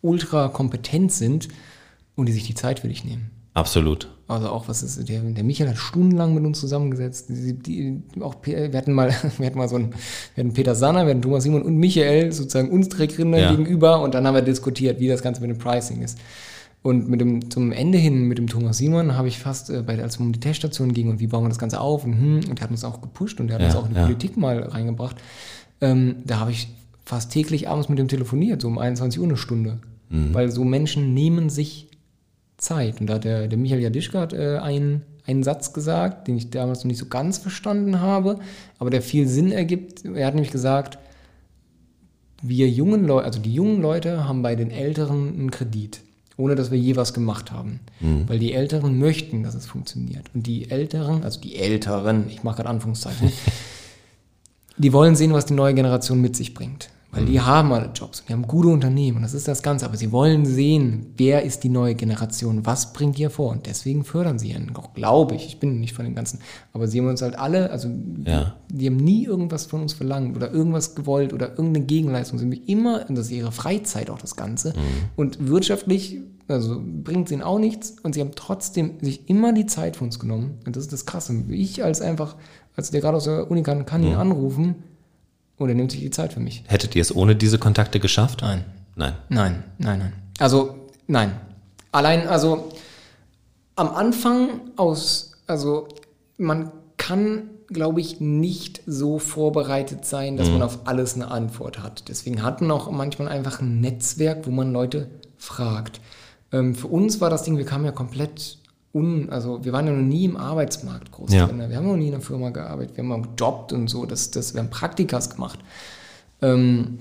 [0.00, 1.48] ultra kompetent sind
[2.16, 3.30] und die sich die Zeit für dich nehmen.
[3.54, 4.08] Absolut.
[4.28, 7.26] Also auch was ist, der, der Michael hat stundenlang mit uns zusammengesetzt.
[7.28, 9.90] Die, die, auch, wir hatten mal, wir hatten mal so einen,
[10.34, 13.50] wir hatten Peter Sanner, wir hatten Thomas Simon und Michael sozusagen uns Gründer Ja.
[13.52, 16.18] gegenüber und dann haben wir diskutiert, wie das Ganze mit dem Pricing ist.
[16.82, 20.00] Und mit dem, zum Ende hin mit dem Thomas Simon habe ich fast, äh, bei,
[20.02, 22.34] als es um die Teststation ging und wie bauen wir das Ganze auf und, hm,
[22.48, 24.06] und der hat uns auch gepusht und der hat Ja, uns auch in die ja.
[24.06, 25.16] Politik mal reingebracht.
[25.80, 26.68] Ähm, da habe ich
[27.04, 29.78] fast täglich abends mit dem telefoniert, so um 21 Uhr eine Stunde.
[30.10, 30.32] Mhm.
[30.34, 31.88] Weil so Menschen nehmen sich
[32.56, 33.00] Zeit.
[33.00, 36.50] Und da hat der, der Michael Jadischka hat, äh, einen, einen Satz gesagt, den ich
[36.50, 38.38] damals noch nicht so ganz verstanden habe,
[38.78, 40.04] aber der viel Sinn ergibt.
[40.04, 40.98] Er hat nämlich gesagt,
[42.42, 46.00] wir jungen Leute, also die jungen Leute haben bei den Älteren einen Kredit,
[46.36, 47.80] ohne dass wir je was gemacht haben.
[48.28, 50.30] Weil die Älteren möchten, dass es funktioniert.
[50.34, 53.32] Und die Älteren, also die Älteren, ich mache gerade Anführungszeichen,
[54.76, 56.90] die wollen sehen, was die neue Generation mit sich bringt.
[57.12, 59.86] Weil die haben alle Jobs und die haben gute Unternehmen und das ist das Ganze.
[59.86, 63.52] Aber sie wollen sehen, wer ist die neue Generation, was bringt ihr vor.
[63.52, 65.46] Und deswegen fördern sie ihn, auch glaube ich.
[65.46, 66.40] Ich bin nicht von den ganzen.
[66.74, 67.88] Aber sie haben uns halt alle, also
[68.26, 68.56] Ja.
[68.70, 72.38] die haben nie irgendwas von uns verlangt oder irgendwas gewollt oder irgendeine Gegenleistung.
[72.38, 74.74] Sie haben immer, und das ist ihre Freizeit auch das Ganze.
[75.14, 77.96] Und wirtschaftlich, also bringt es ihnen auch nichts.
[78.02, 80.58] Und sie haben trotzdem sich immer die Zeit für uns genommen.
[80.66, 81.44] Und das ist das Krasse.
[81.48, 82.36] Ich als einfach,
[82.74, 84.74] als der gerade aus der Uni kann, kann ihn anrufen
[85.58, 86.64] und er nimmt sich die Zeit für mich.
[86.66, 88.42] Hättet ihr es ohne diese Kontakte geschafft?
[88.42, 88.64] Nein.
[88.94, 89.14] Nein.
[89.28, 90.12] Nein, nein, nein.
[90.38, 90.76] Also,
[91.06, 91.32] nein.
[91.92, 92.70] Allein, also
[93.74, 95.88] am Anfang aus, also
[96.38, 102.08] man kann, glaube ich, nicht so vorbereitet sein, dass man auf alles eine Antwort hat.
[102.08, 106.00] Deswegen hatten auch manchmal einfach ein Netzwerk, wo man Leute fragt.
[106.52, 108.58] Ähm, für uns war das Ding, wir kamen ja komplett
[108.96, 111.46] un, also wir waren ja noch nie im Arbeitsmarkt groß Ja.
[111.46, 111.58] drin.
[111.68, 114.30] Wir haben noch nie in einer Firma gearbeitet, wir haben mal gejobbt und so, das,
[114.30, 115.58] das, wir haben Praktikas gemacht.
[116.42, 116.98] Ähm,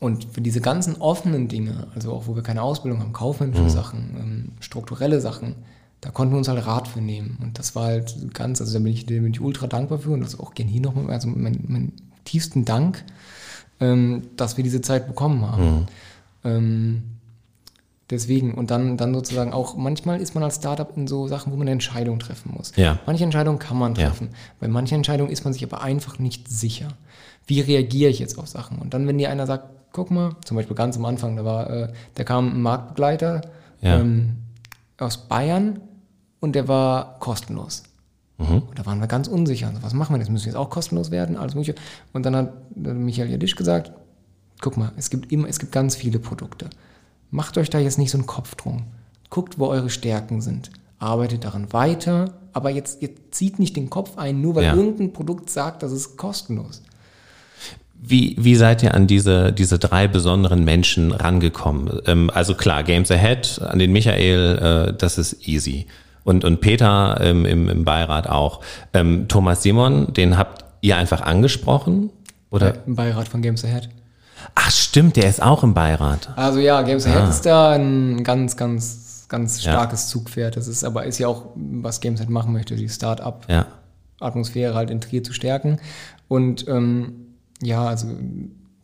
[0.00, 4.16] und für diese ganzen offenen Dinge, also auch wo wir keine Ausbildung haben, kaufmännische Sachen,
[4.18, 5.56] ähm, strukturelle Sachen,
[6.00, 7.36] da konnten wir uns halt Rat für nehmen.
[7.42, 10.12] Und das war halt ganz, also da bin ich, da bin ich ultra dankbar für
[10.12, 11.92] und das auch gerne hier nochmal, also mein, mein
[12.24, 13.04] tiefsten Dank,
[13.80, 15.86] ähm, dass wir diese Zeit bekommen haben.
[16.44, 17.02] Ähm,
[18.10, 21.56] deswegen, und dann, dann sozusagen auch, manchmal ist man als Startup in so Sachen, wo
[21.56, 22.72] man eine Entscheidung treffen muss.
[22.76, 22.98] Ja.
[23.06, 24.08] Manche Entscheidungen kann man Ja.
[24.08, 24.30] treffen.
[24.60, 26.88] Bei manchen Entscheidungen ist man sich aber einfach nicht sicher.
[27.46, 28.78] Wie reagiere ich jetzt auf Sachen?
[28.78, 31.70] Und dann, wenn dir einer sagt, guck mal, zum Beispiel ganz am Anfang, da war,
[31.70, 33.40] äh, da kam ein Marktbegleiter
[33.80, 33.98] Ja.
[34.00, 34.36] ähm,
[34.98, 35.80] aus Bayern
[36.40, 37.82] und der war kostenlos.
[38.38, 39.68] Und da waren wir ganz unsicher.
[39.68, 40.30] Also, was machen wir jetzt?
[40.30, 41.36] Müssen wir jetzt auch kostenlos werden?
[41.36, 41.74] Alles mögliche.
[42.14, 43.92] Und dann hat äh, Michael Jadisch gesagt,
[44.62, 46.70] guck mal, es gibt immer, es gibt ganz viele Produkte.
[47.30, 48.84] Macht euch da jetzt nicht so einen Kopf drum.
[49.28, 50.70] Guckt, wo eure Stärken sind.
[50.98, 54.74] Arbeitet daran weiter, aber jetzt, jetzt zieht nicht den Kopf ein, nur weil Ja.
[54.74, 56.82] irgendein Produkt sagt, das ist kostenlos.
[58.02, 62.00] Wie, wie seid ihr an diese, diese drei besonderen Menschen rangekommen?
[62.06, 65.86] Ähm, also klar, Games Ahead, an den Michael, äh, das ist easy.
[66.24, 68.60] Und, und Peter ähm, im, im Beirat auch.
[68.94, 72.10] Ähm, Thomas Simon, den habt ihr einfach angesprochen?
[72.50, 72.74] Oder?
[72.86, 73.88] Im Beirat von Games Ahead.
[74.54, 76.30] Ach stimmt, der ist auch im Beirat.
[76.36, 77.28] Also ja, Games Ahead Ah.
[77.30, 79.72] ist da ein ganz, ganz, ganz Ja.
[79.72, 80.56] starkes Zugpferd.
[80.56, 83.66] Das ist aber ist ja auch, was Games Ahead machen möchte, die Start-up Ja.
[84.20, 85.78] Halt in Trier zu stärken.
[86.28, 87.14] Und ähm,
[87.62, 88.08] ja, also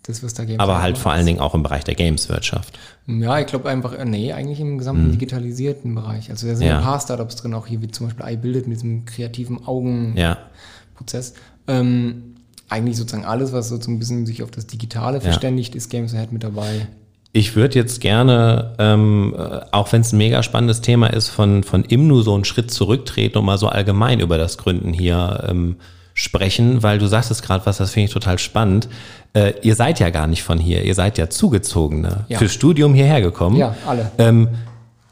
[0.05, 2.79] das, was da Games Aber halt vor allen Dingen auch im Bereich der Gameswirtschaft.
[3.07, 6.31] Ja, ich glaube einfach, äh, nee, eigentlich im gesamten digitalisierten Bereich.
[6.31, 6.71] Also da sind Mhm.
[6.71, 6.79] Ja.
[6.79, 11.35] ein paar Startups drin, auch hier wie zum Beispiel iBuildit mit diesem kreativen Augenprozess.
[11.69, 11.75] Ja.
[11.75, 12.36] Ähm,
[12.69, 16.33] eigentlich sozusagen alles, was so ein bisschen sich auf das Digitale verständigt, ist Games Ahead
[16.33, 16.89] mit dabei.
[17.33, 21.63] Ich würde jetzt gerne, ähm, äh, auch wenn es ein mega spannendes Thema ist, von,
[21.65, 25.77] von Imnu so einen Schritt zurücktreten und mal so allgemein über das Gründen hier ähm,
[26.15, 28.89] sprechen, weil du sagtest gerade was, das finde ich total spannend.
[29.35, 32.39] Äh, ihr seid ja gar nicht von hier, ihr seid ja Zugezogene, Ja.
[32.39, 33.57] fürs Studium hierher gekommen.
[33.57, 34.11] Ja, alle.
[34.17, 34.49] Ähm,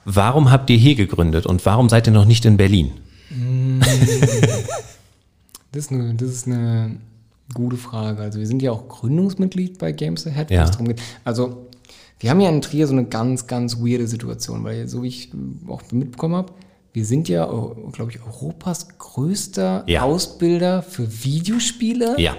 [0.07, 2.91] warum habt ihr hier gegründet und warum seid ihr noch nicht in Berlin?
[5.73, 6.97] Das ist, eine, das ist eine
[7.53, 8.23] gute Frage.
[8.23, 10.65] Also wir sind ja auch Gründungsmitglied bei Games Ahead, Ja.
[10.65, 11.01] es darum geht.
[11.25, 11.67] Also
[12.21, 15.31] wir haben ja in Trier so eine ganz, ganz weirde Situation, weil so wie ich
[15.69, 16.53] auch mitbekommen habe,
[16.93, 17.45] wir sind ja,
[17.93, 20.03] glaube ich, Europas größter Ja.
[20.03, 22.37] Ausbilder für Videospiele, Ja,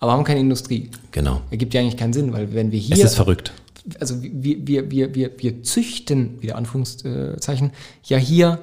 [0.00, 0.90] aber haben keine Industrie.
[1.12, 1.42] genau.
[1.50, 3.52] Ergibt ja eigentlich keinen Sinn, weil wenn wir Es hier, ist verrückt.
[4.00, 7.70] also wir, wir, wir, wir, wir züchten, wieder Anführungszeichen,
[8.04, 8.58] ja hier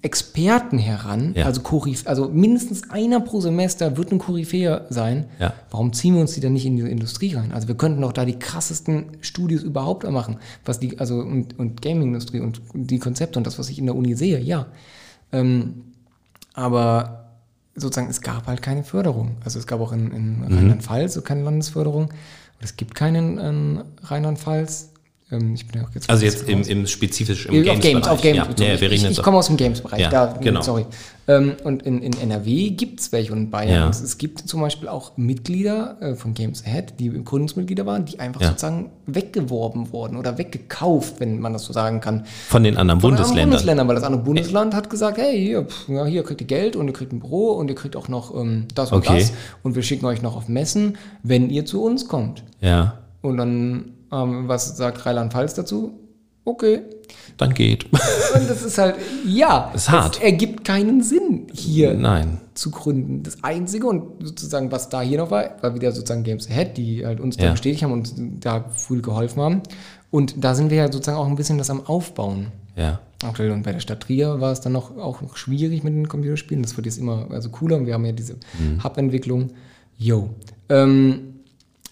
[0.00, 1.44] Experten heran, Ja.
[1.44, 5.26] also Koryph also mindestens einer pro Semester wird ein Koryphäer sein.
[5.38, 5.52] Ja.
[5.70, 7.52] Warum ziehen wir uns die dann nicht in die Industrie rein?
[7.52, 11.82] Also wir könnten doch da die krassesten Studios überhaupt machen, was die, also und, und
[11.82, 14.66] Gaming-Industrie und die Konzepte und das, was ich in der Uni sehe, ja.
[15.30, 15.84] Ähm,
[16.54, 17.26] aber
[17.74, 19.36] sozusagen, es gab halt keine Förderung.
[19.44, 22.04] Also es gab auch in, in Rheinland-Pfalz so keine Landesförderung.
[22.04, 24.89] Und es gibt keinen in Rheinland-Pfalz.
[25.32, 28.20] Ähm, ich bin ja auch jetzt Also jetzt im, im spezifisch im auf Games, auf
[28.20, 28.38] Games.
[28.58, 30.00] Ja, ja, wir reden ich ich komme aus dem Games-Bereich.
[30.00, 30.62] Ja, genau.
[30.62, 30.86] Sorry.
[31.28, 33.72] Ähm, und in, in NRW gibt es welche und Bayern.
[33.72, 33.88] Ja.
[33.88, 38.42] Es, gibt zum Beispiel auch Mitglieder äh, von Games Ahead, die Gründungsmitglieder waren, die einfach
[38.42, 42.24] sozusagen weggeworben wurden oder weggekauft, wenn man das so sagen kann.
[42.48, 43.50] Von den anderen Von anderen Bundesländern.
[43.50, 46.88] Bundesländern, weil das andere Bundesland hat gesagt, hey, hier, pff, hier kriegt ihr Geld und
[46.88, 49.20] ihr kriegt ein Büro und ihr kriegt auch noch ähm, das und Okay.
[49.20, 52.42] das und wir schicken euch noch auf Messen, wenn ihr zu uns kommt.
[52.60, 55.94] Ja, Und dann, ähm, was sagt Rheinland-Pfalz dazu?
[56.44, 56.80] Okay.
[57.36, 57.84] dann geht.
[57.92, 58.96] Und das ist halt,
[59.26, 60.16] ja, Ist hart.
[60.16, 62.38] es ergibt keinen Sinn, hier Nein.
[62.54, 63.22] zu gründen.
[63.22, 67.04] Das Einzige und sozusagen, was da hier noch war, war wieder sozusagen Games Ahead, die
[67.06, 67.50] halt uns da Ja.
[67.52, 69.62] bestätigt haben und da früh geholfen haben.
[70.10, 72.48] Und da sind wir ja sozusagen auch ein bisschen das am Aufbauen.
[72.74, 73.00] Ja.
[73.22, 76.08] Aktuell und bei der Stadt Trier war es dann noch auch noch schwierig mit den
[76.08, 76.62] Computerspielen.
[76.62, 78.82] Das wird jetzt immer also cooler und wir haben ja diese Mhm.
[78.82, 79.50] Hub-Entwicklung.
[79.98, 80.30] Yo.
[80.70, 81.34] Ähm,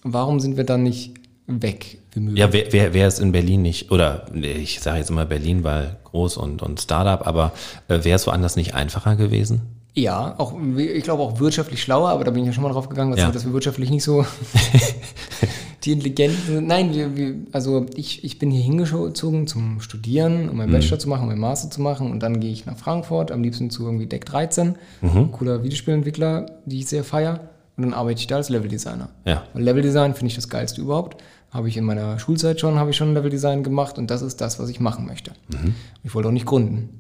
[0.02, 1.14] warum sind wir dann nicht
[1.46, 1.98] weg?
[2.20, 5.64] Mögen Ja, wer, wer, wer ist in Berlin nicht, oder ich sage jetzt immer Berlin,
[5.64, 7.52] weil groß und, und Startup, aber
[7.88, 9.62] äh, wäre es woanders nicht einfacher gewesen?
[9.94, 12.88] Ja, auch, ich glaube auch wirtschaftlich schlauer, aber da bin ich ja schon mal drauf
[12.88, 13.28] gegangen, dass, Ja.
[13.28, 14.24] wir, dass wir wirtschaftlich nicht so
[15.84, 16.66] die Intelligenten sind.
[16.66, 21.08] Nein, wir, wir, also ich, ich bin hier hingezogen zum Studieren, um meinen Bachelor zu
[21.08, 23.84] machen, um meinen Master zu machen und dann gehe ich nach Frankfurt, am liebsten zu
[23.84, 24.76] irgendwie Deck 13,
[25.32, 27.40] cooler Videospielentwickler, die ich sehr feier
[27.76, 29.08] und dann arbeite ich da als Leveldesigner.
[29.24, 29.44] Ja.
[29.52, 31.22] Weil Leveldesign finde ich das geilste überhaupt.
[31.50, 34.58] Habe ich in meiner Schulzeit schon, habe ich schon Leveldesign gemacht und das ist das,
[34.58, 35.32] was ich machen möchte.
[36.04, 36.90] Ich wollte auch nicht gründen.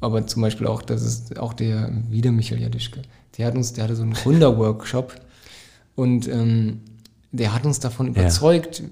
[0.00, 3.02] Aber zum Beispiel auch, das ist auch der, wieder Michael Jadischke,
[3.36, 5.14] der hat uns, der hatte so einen Gründerworkshop
[5.94, 6.80] und ähm,
[7.32, 8.82] der hat uns davon überzeugt,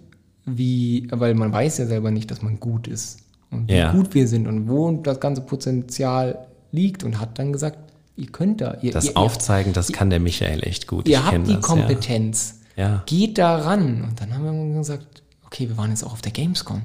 [0.44, 3.20] wie, weil man weiß ja selber nicht, dass man gut ist
[3.50, 3.92] und wie Ja.
[3.92, 7.78] gut wir sind und wo das ganze Potenzial liegt und hat dann gesagt,
[8.16, 11.08] ihr könnt da, ihr, Das ihr, Aufzeigen, das kann der Michael echt gut.
[11.08, 12.57] ihr habt die das, Kompetenz, Ja.
[13.06, 14.04] Geht da ran.
[14.04, 16.82] Und dann haben wir gesagt, okay, wir waren jetzt auch auf der Gamescom.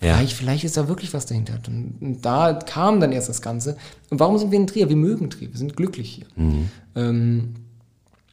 [0.00, 0.14] Ja.
[0.14, 1.58] Vielleicht, vielleicht ist da wirklich was dahinter.
[1.66, 3.76] Und, und da kam dann erst das Ganze.
[4.10, 4.88] Und warum sind wir in Trier?
[4.88, 6.26] Wir mögen Trier, wir sind glücklich hier.
[6.36, 6.68] Mhm.
[6.94, 7.54] Ähm,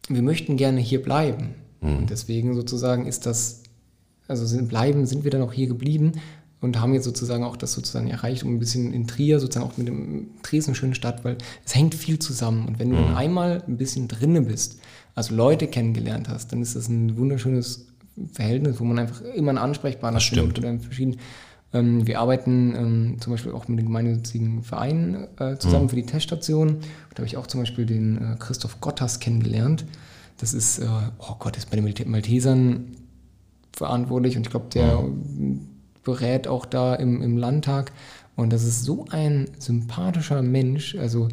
[0.08, 1.56] wir möchten gerne hier bleiben.
[1.82, 1.98] Mhm.
[1.98, 3.64] Und deswegen sozusagen ist das,
[4.28, 6.14] also sind, bleiben, sind wir dann auch hier geblieben
[6.62, 9.78] und haben jetzt sozusagen auch das sozusagen erreicht, um ein bisschen in Trier, sozusagen auch
[9.78, 12.68] mit dem Trier ist eine schöne Stadt, weil es hängt viel zusammen.
[12.68, 14.80] Und wenn du dann einmal ein bisschen drinne bist,
[15.16, 17.88] also Leute kennengelernt hast, dann ist das ein wunderschönes
[18.32, 20.60] Verhältnis, wo man einfach immer einen Ansprechpartner stimmt.
[20.60, 21.20] oder verschiedenen
[21.74, 26.06] ähm, wir arbeiten ähm, zum Beispiel auch mit den gemeinnützigen Vereinen äh, zusammen für die
[26.06, 26.78] Teststation.
[27.10, 29.86] Da habe ich auch zum Beispiel den äh, Christoph Gottas kennengelernt.
[30.38, 30.88] Das ist, äh,
[31.20, 32.92] oh Gott, ist bei den Malte- Maltesern
[33.74, 35.04] verantwortlich und ich glaube, der
[36.04, 37.92] berät auch da im, im Landtag.
[38.38, 40.96] Und das ist so ein sympathischer Mensch.
[40.96, 41.30] Also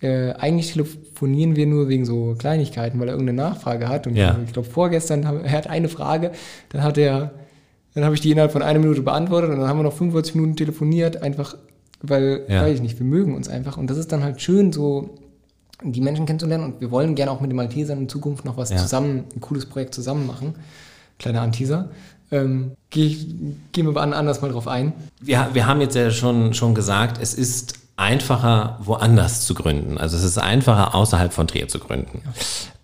[0.00, 4.06] äh, eigentlich telefonieren wir nur wegen so Kleinigkeiten, weil er irgendeine Nachfrage hat.
[4.06, 4.38] Und Ja.
[4.46, 6.32] ich glaube, vorgestern, haben- er hat eine Frage,
[6.70, 7.32] dann hat er,
[7.94, 10.34] dann habe ich die innerhalb von einer Minute beantwortet und dann haben wir noch 45
[10.36, 11.56] Minuten telefoniert, einfach
[12.00, 12.62] weil, Ja.
[12.62, 13.76] weiß ich nicht, wir mögen uns einfach.
[13.76, 15.10] Und das ist dann halt schön, so
[15.82, 18.70] die Menschen kennenzulernen und wir wollen gerne auch mit den Maltesern in Zukunft noch was
[18.70, 18.76] Ja.
[18.76, 20.54] zusammen, ein cooles Projekt zusammen machen.
[21.18, 21.90] Kleiner Anteaser.
[22.30, 24.92] Ähm, gehen wir aber an- anders mal drauf ein.
[25.20, 29.98] Wir, wir haben jetzt ja schon, schon gesagt, es ist einfacher, woanders zu gründen.
[29.98, 32.22] Also es ist einfacher, außerhalb von Trier zu gründen.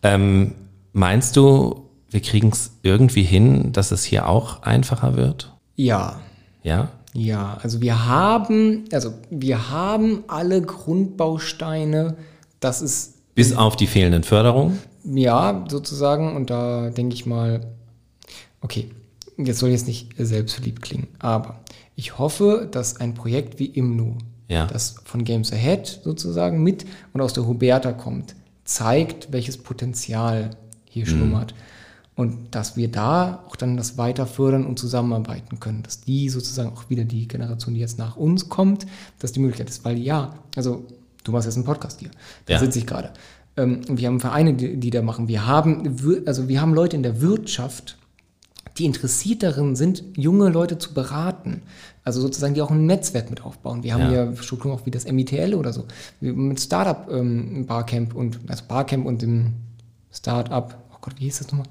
[0.02, 0.54] Ähm,
[0.92, 5.52] meinst du, wir kriegen es irgendwie hin, dass es hier auch einfacher wird?
[5.76, 6.20] Ja,
[6.62, 6.88] Ja?
[7.12, 12.16] ja, also wir haben, also wir haben alle Grundbausteine,
[12.60, 14.78] das ist Bis auf die fehlenden Förderungen?
[15.04, 16.34] Ja, sozusagen.
[16.36, 17.60] Und da denke ich mal,
[18.60, 18.90] okay,
[19.36, 21.60] jetzt soll jetzt nicht selbstverliebt klingen, aber
[21.96, 24.16] ich hoffe, dass ein Projekt wie Imno,
[24.48, 24.66] Ja.
[24.66, 28.34] das von Games Ahead sozusagen mit und aus der Huberta kommt,
[28.64, 30.50] zeigt, welches Potenzial
[30.84, 31.54] hier schlummert.
[32.16, 35.82] Und dass wir da auch dann das weiter fördern und zusammenarbeiten können.
[35.82, 38.86] Dass die sozusagen auch wieder die Generation, die jetzt nach uns kommt,
[39.18, 39.84] dass die Möglichkeit ist.
[39.84, 40.84] Weil ja, also
[41.24, 42.10] du machst jetzt einen Podcast hier.
[42.46, 42.58] Da Ja.
[42.60, 43.10] sitze ich gerade.
[43.56, 45.26] Ähm, wir haben Vereine, die, die da machen.
[45.26, 47.96] Wir haben, also wir haben Leute in der Wirtschaft,
[48.78, 51.62] die interessiert darin sind, junge Leute zu beraten.
[52.02, 53.82] Also sozusagen, die auch ein Netzwerk mit aufbauen.
[53.82, 54.24] Wir haben Ja.
[54.24, 55.84] ja Strukturen auch wie das MITL oder so.
[56.20, 59.54] Mit Startup ähm, Barcamp und also Barcamp und dem
[60.12, 61.66] Startup, oh Gott, wie hieß das nochmal?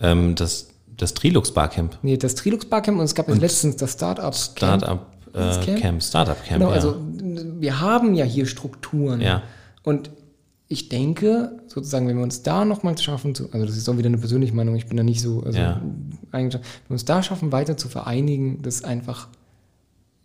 [0.00, 1.98] Ähm, das, das Trilux Barcamp.
[2.02, 5.80] Nee, das Trilux Barcamp und es gab jetzt letztens das Startup Startup äh, Camp?
[5.80, 6.02] Camp.
[6.02, 6.76] Startup Camp, Genau, ja.
[6.76, 6.96] also
[7.58, 9.20] wir haben ja hier Strukturen.
[9.20, 9.42] Ja.
[9.82, 10.10] Und
[10.74, 14.08] ich denke, sozusagen, wenn wir uns da nochmal schaffen, zu, also das ist auch wieder
[14.08, 15.80] eine persönliche Meinung, ich bin da nicht so, also Ja.
[16.32, 19.28] eigentlich, wenn wir uns da schaffen, weiter zu vereinigen, das ist einfach,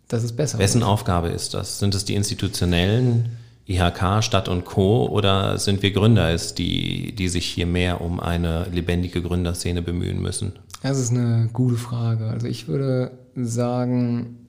[0.08, 0.58] das ist besser.
[0.58, 1.78] Wessen Aufgabe ist das?
[1.78, 3.30] Sind es die institutionellen,
[3.66, 5.06] IHK, Stadt und Co.
[5.06, 10.20] oder sind wir Gründer es, die, die sich hier mehr um eine lebendige Gründerszene bemühen
[10.20, 10.52] müssen?
[10.82, 12.26] Das ist eine gute Frage.
[12.28, 14.48] Also ich würde sagen,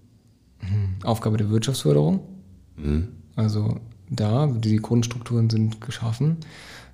[0.59, 2.21] hm, Aufgabe der Wirtschaftsförderung.
[3.35, 3.75] Also
[4.11, 6.37] da, die Grundstrukturen sind geschaffen.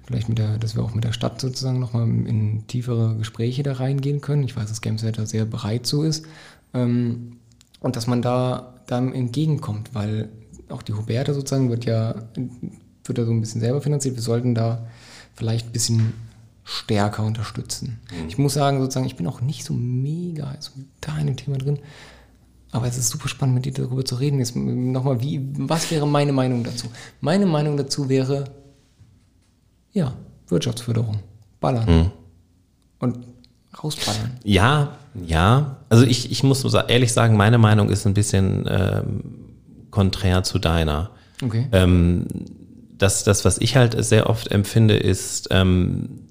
[0.06, 3.74] Vielleicht mit der, dass wir auch mit der Stadt sozusagen nochmal in tiefere Gespräche da
[3.74, 4.44] reingehen können.
[4.44, 6.26] Ich weiß, dass Gamescenter sehr bereit so ist.
[6.74, 7.38] Ähm,
[7.82, 10.30] und dass man da dann entgegenkommt, weil
[10.70, 12.16] auch die Huberta sozusagen wird ja,
[13.04, 14.16] wird da so ein bisschen selber finanziert.
[14.16, 14.88] Wir sollten da
[15.36, 16.14] vielleicht ein bisschen
[16.64, 18.00] stärker unterstützen.
[18.28, 21.58] Ich muss sagen, sozusagen, ich bin auch nicht so mega so da in dem Thema
[21.58, 21.80] drin.
[22.72, 24.40] Aber es ist super spannend, mit dir darüber zu reden.
[24.40, 26.88] Jetzt nochmal, wie, was wäre meine Meinung dazu?
[27.22, 28.46] Meine Meinung dazu wäre,
[29.94, 30.14] ja,
[30.48, 31.20] Wirtschaftsförderung.
[31.60, 32.12] Ballern.
[33.00, 33.20] Und
[33.82, 34.38] rausballern.
[34.44, 35.78] Ja, ja.
[35.90, 39.24] Also ich, ich muss ehrlich sagen, meine Meinung ist ein bisschen ähm,
[39.90, 41.12] konträr zu deiner.
[41.42, 41.68] Okay.
[41.72, 42.26] Ähm,
[42.98, 46.28] das, das, was ich halt sehr oft empfinde, ist, ähm,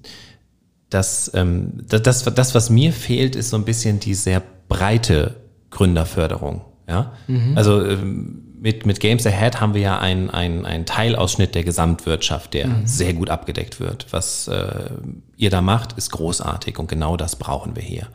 [0.89, 5.35] das, ähm, das, das, was mir fehlt, ist so ein bisschen die sehr breite
[5.77, 6.61] Gründerförderung.
[6.87, 7.13] Ja?
[7.27, 7.53] Mhm.
[7.55, 12.67] Also ähm, mit, mit Games Ahead haben wir ja einen ein Teilausschnitt der Gesamtwirtschaft, der
[12.67, 12.87] mhm.
[12.87, 14.07] sehr gut abgedeckt wird.
[14.09, 14.89] Was äh,
[15.37, 18.07] ihr da macht, ist großartig und genau das brauchen wir hier.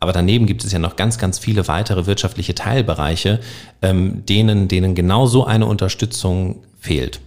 [0.00, 3.40] Aber daneben gibt es ja noch ganz, ganz viele weitere wirtschaftliche Teilbereiche,
[3.82, 7.20] ähm, denen, denen genau so eine Unterstützung fehlt.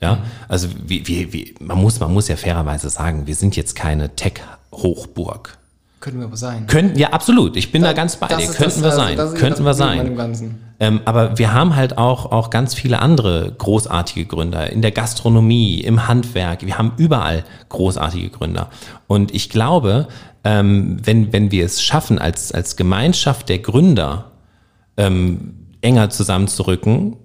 [0.00, 0.20] Ja, mhm.
[0.48, 4.14] also wie, wie, wie, man, muss, man muss ja fairerweise sagen, wir sind jetzt keine
[4.14, 5.58] Tech-Hochburg.
[6.00, 6.66] Könnten wir aber sein.
[6.68, 7.56] Könnten, ja, absolut.
[7.56, 8.46] Ich bin da, da ganz bei dir.
[8.46, 9.18] Könnten wir also sein.
[9.18, 10.56] Also Könnten wir sein.
[10.78, 15.80] Ähm, aber wir haben halt auch, auch ganz viele andere großartige Gründer in der Gastronomie,
[15.80, 16.64] im Handwerk.
[16.64, 18.70] Wir haben überall großartige Gründer.
[19.08, 20.06] Und ich glaube,
[20.44, 24.30] ähm, wenn, wenn wir es schaffen, als, als Gemeinschaft der Gründer
[24.96, 27.16] ähm, enger zusammenzurücken,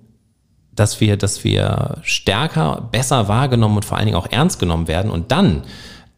[0.72, 5.12] dass wir, dass wir stärker, besser wahrgenommen und vor allen Dingen auch ernst genommen werden.
[5.12, 5.62] Und dann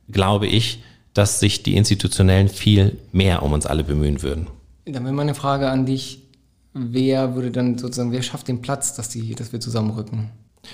[0.10, 0.82] glaube ich,
[1.16, 4.48] dass sich die Institutionellen viel mehr um uns alle bemühen würden.
[4.86, 6.28] Dann wäre meine Frage an dich,
[6.74, 10.30] wer würde dann sozusagen, wer schafft den Platz, dass, die, dass wir zusammenrücken?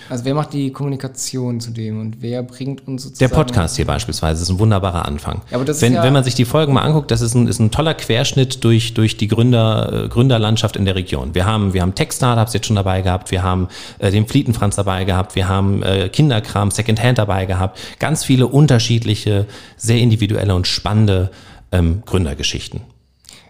[0.09, 3.29] Also wer macht die Kommunikation zu dem und wer bringt uns sozusagen...
[3.29, 5.41] Der Podcast hier beispielsweise ist ein wunderbarer Anfang.
[5.51, 7.71] Ja, wenn, ja wenn man sich die Folgen mal anguckt, das ist ein, ist ein
[7.71, 11.33] toller Querschnitt durch, durch die Gründer, äh, Gründerlandschaft in der Region.
[11.33, 13.67] Wir haben, wir haben Tech-Startups jetzt schon dabei gehabt, wir haben
[13.99, 17.79] äh, den Flietenfranz dabei gehabt, wir haben äh, Kinderkram, Secondhand dabei gehabt.
[17.99, 19.45] Ganz viele unterschiedliche,
[19.77, 21.31] sehr individuelle und spannende
[21.71, 22.81] ähm, Gründergeschichten.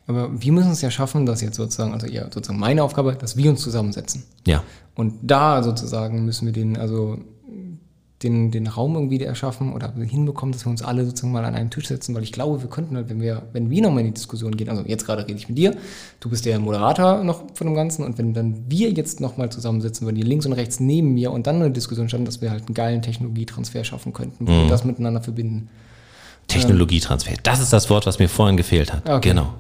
[0.08, 3.38] Aber wir müssen es ja schaffen, dass jetzt sozusagen, also ja, sozusagen meine Aufgabe, dass
[3.38, 4.24] wir uns zusammensetzen.
[4.46, 4.64] Ja.
[4.96, 7.18] Und da sozusagen müssen wir den, also
[8.24, 11.70] den, den Raum irgendwie erschaffen oder hinbekommen, dass wir uns alle sozusagen mal an einen
[11.70, 14.14] Tisch setzen, weil ich glaube, wir könnten halt, wenn wir, wenn wir nochmal in die
[14.14, 15.76] Diskussion gehen, also jetzt gerade rede ich mit dir,
[16.20, 20.08] du bist der Moderator noch von dem Ganzen und wenn dann wir jetzt nochmal zusammensitzen,
[20.08, 22.68] wenn die links und rechts neben mir und dann eine Diskussion standen, dass wir halt
[22.68, 24.64] einen geilen Technologietransfer schaffen könnten, wo mhm.
[24.64, 25.70] wir das miteinander verbinden.
[26.52, 27.32] Technologietransfer.
[27.44, 29.08] Das ist das Wort, was mir vorhin gefehlt hat.
[29.08, 29.30] Okay.
[29.30, 29.54] Genau.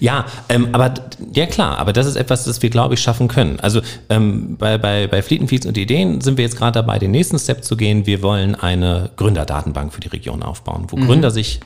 [0.00, 0.94] Ja, ähm, aber
[1.34, 3.60] ja klar, aber das ist etwas, das wir, glaube ich, schaffen können.
[3.60, 7.38] Also ähm, bei, bei, bei Flietenfeeds und Ideen sind wir jetzt gerade dabei, den nächsten
[7.38, 8.06] Step zu gehen.
[8.06, 11.06] Wir wollen eine Gründerdatenbank für die Region aufbauen, wo mhm.
[11.06, 11.60] Gründer sich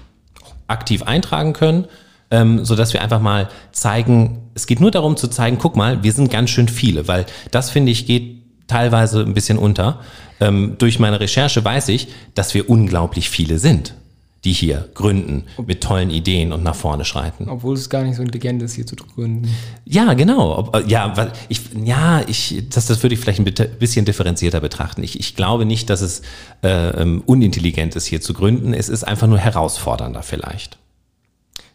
[0.67, 1.87] aktiv eintragen können,
[2.31, 6.13] ähm, sodass wir einfach mal zeigen, es geht nur darum zu zeigen, guck mal, wir
[6.13, 10.01] sind ganz schön viele, weil das, finde ich, geht teilweise ein bisschen unter.
[10.41, 13.95] Ähm, durch meine Recherche weiß ich, dass wir unglaublich viele sind
[14.45, 17.49] die hier gründen mit tollen Ideen und nach vorne schreiten.
[17.49, 19.49] Obwohl es gar nicht so intelligent ist, hier zu gründen.
[19.85, 20.59] Ja, genau.
[20.59, 24.61] Ob, äh, ja, weil ich, ja, ich, das, das würde ich vielleicht ein bisschen differenzierter
[24.61, 25.03] betrachten.
[25.05, 26.23] Ich, ich glaube nicht, dass es
[26.63, 28.75] äh, ähm, unintelligent ist, hier zu gründen.
[28.75, 30.79] Es ist einfach nur herausfordernder vielleicht.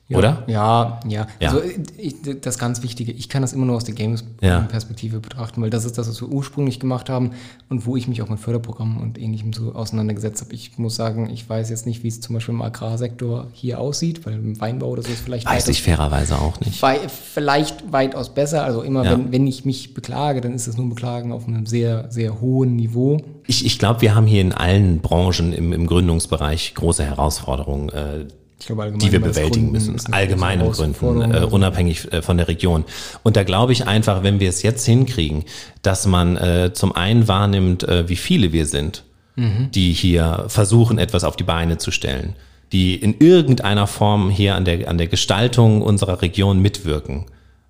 [0.10, 0.44] Ja, Oder?
[0.48, 1.28] Ja, ja.
[1.42, 1.50] ja.
[1.50, 1.62] Also
[1.98, 5.20] ich, das ganz Wichtige, ich kann das immer nur aus der Games-Perspektive ja.
[5.20, 7.32] betrachten, weil das ist das, was wir ursprünglich gemacht haben
[7.68, 10.54] und wo ich mich auch mit Förderprogrammen und ähnlichem so auseinandergesetzt habe.
[10.54, 14.26] Ich muss sagen, ich weiß jetzt nicht, wie es zum Beispiel im Agrarsektor hier aussieht,
[14.26, 15.46] weil im Weinbau oder so ist vielleicht...
[15.46, 16.82] Weiß ich fairerweise auch nicht.
[16.82, 18.64] Wei vielleicht weitaus besser.
[18.64, 19.12] Also immer, ja.
[19.12, 22.78] wenn, wenn ich mich beklage, dann ist es nur Beklagen auf einem sehr, sehr hohen
[22.78, 23.18] Niveau.
[23.46, 27.90] Ich, ich glaube, wir haben hier in allen Branchen im, im Gründungsbereich große Herausforderungen.
[27.90, 28.28] Äh,
[28.66, 32.86] glaube, die wir bewältigen müssen, allgemeinen Gründen, äh, unabhängig äh, von der Region.
[33.24, 35.46] Und da glaube ich einfach, wenn wir es jetzt hinkriegen,
[35.84, 39.04] dass man äh, zum einen wahrnimmt, äh, wie viele wir sind,
[39.36, 39.70] mhm.
[39.72, 42.36] die hier versuchen, etwas auf die Beine zu stellen,
[42.72, 47.26] die in irgendeiner Form hier an der, an der Gestaltung unserer Region mitwirken.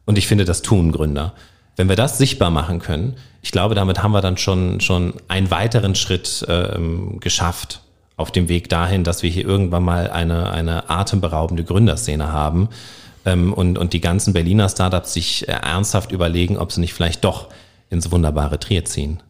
[0.05, 1.33] Und ich finde, das tun Gründer.
[1.75, 5.51] Wenn wir das sichtbar machen können, ich glaube, damit haben wir dann schon, schon einen
[5.51, 7.81] weiteren Schritt ähm, geschafft
[8.17, 12.69] auf dem Weg dahin, dass wir hier irgendwann mal eine, eine atemberaubende Gründerszene haben
[13.25, 17.23] ähm, und, und die ganzen Berliner Startups sich äh, ernsthaft überlegen, ob sie nicht vielleicht
[17.23, 17.47] doch
[17.89, 19.21] ins wunderbare Trier ziehen.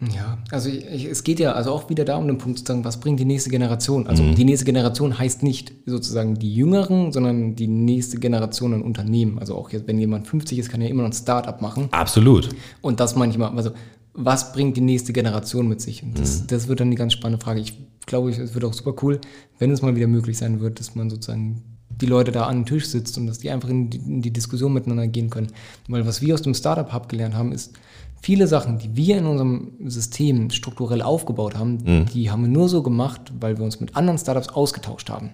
[0.00, 2.84] Ja, also ich, es geht ja also auch wieder da um den Punkt zu sagen,
[2.84, 4.06] was bringt die nächste Generation?
[4.06, 4.36] Also mhm.
[4.36, 9.40] die nächste Generation heißt nicht sozusagen die Jüngeren, sondern die nächste Generation an Unternehmen.
[9.40, 11.88] Also auch jetzt, wenn jemand 50 ist, kann er immer noch ein Startup machen.
[11.90, 12.48] Absolut.
[12.80, 13.70] Und das manchmal, also
[14.18, 16.02] was bringt die nächste Generation mit sich?
[16.02, 16.46] Und das, mhm.
[16.48, 17.60] das wird dann die ganz spannende Frage.
[17.60, 17.74] Ich
[18.06, 19.20] glaube, es wird auch super cool,
[19.58, 22.66] wenn es mal wieder möglich sein wird, dass man sozusagen die Leute da an den
[22.66, 25.48] Tisch sitzt und dass die einfach in die, in die Diskussion miteinander gehen können.
[25.88, 27.72] Weil was wir aus dem Startup Hub gelernt haben, ist,
[28.20, 32.06] viele Sachen, die wir in unserem System strukturell aufgebaut haben, mhm.
[32.06, 35.30] die haben wir nur so gemacht, weil wir uns mit anderen Startups ausgetauscht haben.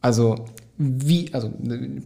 [0.00, 0.46] Also
[0.84, 1.50] wie, also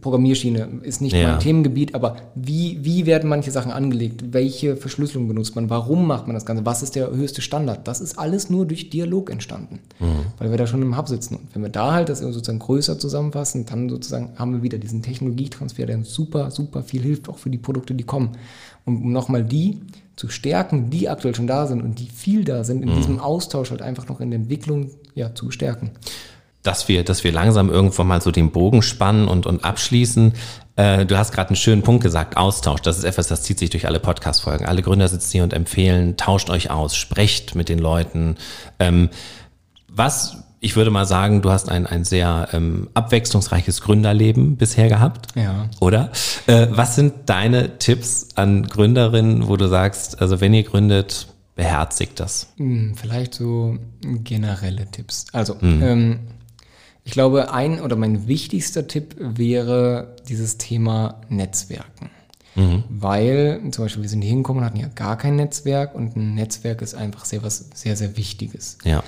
[0.01, 1.31] Programmierschiene ist nicht ja.
[1.31, 4.33] mein Themengebiet, aber wie, wie werden manche Sachen angelegt?
[4.33, 5.69] Welche Verschlüsselung benutzt man?
[5.69, 6.65] Warum macht man das Ganze?
[6.65, 7.87] Was ist der höchste Standard?
[7.87, 10.27] Das ist alles nur durch Dialog entstanden, mhm.
[10.37, 11.35] weil wir da schon im Hub sitzen.
[11.35, 15.01] Und wenn wir da halt das sozusagen größer zusammenfassen, dann sozusagen haben wir wieder diesen
[15.01, 18.37] Technologietransfer, der uns super, super viel hilft, auch für die Produkte, die kommen.
[18.85, 19.81] Und um nochmal die
[20.15, 22.95] zu stärken, die aktuell schon da sind und die viel da sind, in mhm.
[22.95, 25.91] diesem Austausch halt einfach noch in der Entwicklung ja, zu stärken.
[26.67, 30.33] Dass wir, dass wir langsam irgendwann mal so den Bogen spannen und, und abschließen.
[30.75, 32.81] Äh, du hast gerade einen schönen Punkt gesagt, Austausch.
[32.81, 34.65] Das ist etwas, das zieht sich durch alle Podcast-Folgen.
[34.65, 38.35] Alle Gründer sitzen hier und empfehlen, tauscht euch aus, sprecht mit den Leuten.
[38.79, 39.09] Ähm,
[39.87, 45.27] was, ich würde mal sagen, du hast ein, ein sehr ähm, abwechslungsreiches Gründerleben bisher gehabt.
[45.35, 45.69] Ja.
[45.79, 46.11] Oder?
[46.47, 52.19] Äh, was sind deine Tipps an Gründerinnen, wo du sagst, also wenn ihr gründet, beherzigt
[52.19, 52.51] das?
[52.57, 55.27] Hm, Vielleicht so generelle Tipps.
[55.31, 56.19] Also, ähm,
[57.07, 62.09] ich glaube, ein oder mein wichtigster Tipp wäre dieses Thema Netzwerken.
[62.89, 66.35] Weil zum Beispiel wir sind hier hingekommen und hatten ja gar kein Netzwerk und ein
[66.35, 68.77] Netzwerk ist einfach sehr was sehr, sehr Wichtiges.
[68.83, 69.03] Ja.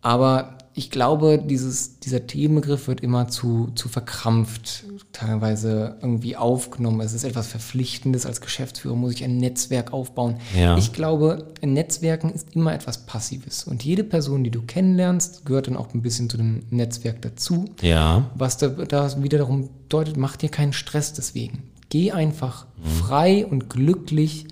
[0.00, 7.00] Aber ich glaube, dieses, dieser Themenbegriff wird immer zu, zu verkrampft, teilweise irgendwie aufgenommen.
[7.00, 8.24] Es ist etwas Verpflichtendes.
[8.24, 10.36] Als Geschäftsführer muss ich ein Netzwerk aufbauen.
[10.56, 10.78] Ja.
[10.78, 13.64] Ich glaube, Netzwerken ist immer etwas Passives.
[13.64, 17.66] Und jede Person, die du kennenlernst, gehört dann auch ein bisschen zu dem Netzwerk dazu.
[17.82, 18.30] Ja.
[18.34, 21.64] Was da, da wieder darum deutet, mach dir keinen Stress deswegen.
[21.90, 24.46] Geh einfach frei und glücklich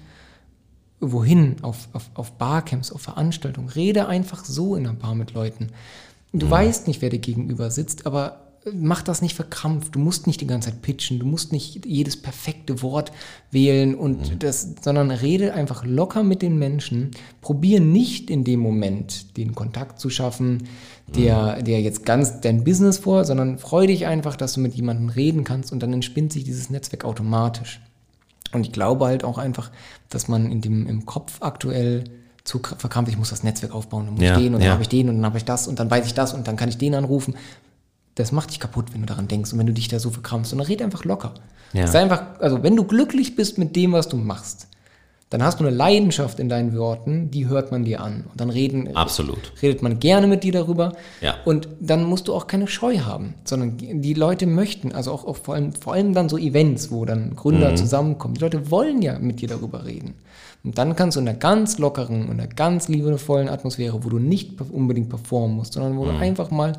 [1.00, 3.70] wohin, auf, auf, auf Barcamps, auf Veranstaltungen.
[3.70, 5.68] Rede einfach so in einer Bar mit Leuten.
[6.32, 9.94] Du weißt nicht, wer dir gegenüber sitzt, aber mach das nicht verkrampft.
[9.94, 13.10] Du musst nicht die ganze Zeit pitchen, du musst nicht jedes perfekte Wort
[13.50, 17.12] wählen und das, sondern rede einfach locker mit den Menschen.
[17.40, 20.68] Probier nicht in dem Moment den Kontakt zu schaffen,
[21.08, 25.08] der, der jetzt ganz dein Business vor, sondern freu dich einfach, dass du mit jemandem
[25.08, 27.80] reden kannst und dann entspinnt sich dieses Netzwerk automatisch.
[28.52, 29.70] Und ich glaube halt auch einfach,
[30.08, 32.04] dass man in dem, im Kopf aktuell
[32.50, 34.66] zu kr- verkrampft, ich muss das Netzwerk aufbauen, dann muss Ja, ich den und ja.
[34.66, 36.48] dann habe ich den und dann habe ich das und dann weiß ich das und
[36.48, 37.34] dann kann ich den anrufen.
[38.16, 40.52] Das macht dich kaputt, wenn du daran denkst und wenn du dich da so verkrampfst.
[40.52, 41.32] Und dann red einfach locker.
[41.72, 41.86] Ja.
[41.86, 44.66] Sei einfach, also wenn du glücklich bist mit dem, was du machst,
[45.30, 48.24] dann hast du eine Leidenschaft in deinen Worten, die hört man dir an.
[48.28, 49.52] Und dann reden, Absolut.
[49.62, 50.94] redet man gerne mit dir darüber.
[51.20, 51.36] Ja.
[51.44, 55.36] Und dann musst du auch keine Scheu haben, sondern die Leute möchten, also auch, auch
[55.36, 58.34] vor, allem, vor allem dann so Events, wo dann Gründer zusammenkommen.
[58.34, 60.14] Die Leute wollen ja mit dir darüber reden.
[60.62, 64.18] Und dann kannst du in einer ganz lockeren und einer ganz liebevollen Atmosphäre, wo du
[64.18, 66.74] nicht unbedingt performen musst, sondern wo du einfach mal,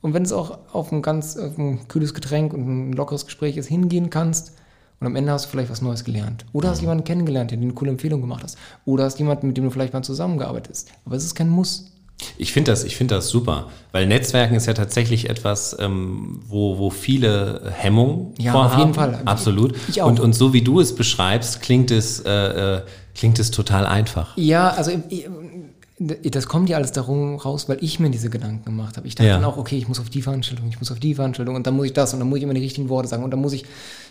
[0.00, 3.56] und wenn es auch auf ein ganz auf ein kühles Getränk und ein lockeres Gespräch
[3.56, 4.52] ist, hingehen kannst
[4.98, 6.44] und am Ende hast du vielleicht was Neues gelernt.
[6.52, 8.58] Oder hast jemanden kennengelernt, der dir eine coole Empfehlung gemacht hast.
[8.84, 10.88] Oder hast jemanden, mit dem du vielleicht mal zusammengearbeitet hast.
[11.06, 11.86] Aber es ist kein Muss.
[12.36, 16.76] Ich finde das, ich finde das super, weil Netzwerken ist ja tatsächlich etwas, ähm, wo,
[16.78, 18.72] wo viele Hemmungen Ja, vorhaben.
[18.74, 19.22] auf jeden Fall.
[19.24, 19.74] Absolut.
[19.88, 20.06] Ich auch.
[20.08, 22.82] Und, und so wie du es beschreibst, klingt es, äh, äh,
[23.14, 24.36] klingt es total einfach.
[24.36, 24.92] Ja, also
[25.98, 29.06] das kommt ja alles darum raus, weil ich mir diese Gedanken gemacht habe.
[29.06, 29.34] Ich dachte Ja.
[29.36, 31.76] dann auch, okay, ich muss auf die Veranstaltung, ich muss auf die Veranstaltung und dann
[31.76, 33.52] muss ich das und dann muss ich immer die richtigen Worte sagen und dann muss
[33.52, 33.66] ich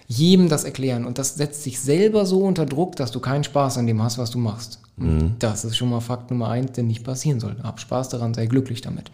[0.08, 3.80] jedem das erklären und das setzt sich selber so unter Druck, dass du keinen Spaß
[3.80, 4.80] an dem hast, was du machst.
[4.98, 7.56] Und Das ist schon mal Fakt Nummer eins, der nicht passieren soll.
[7.64, 9.10] Hab Spaß daran, sei glücklich damit.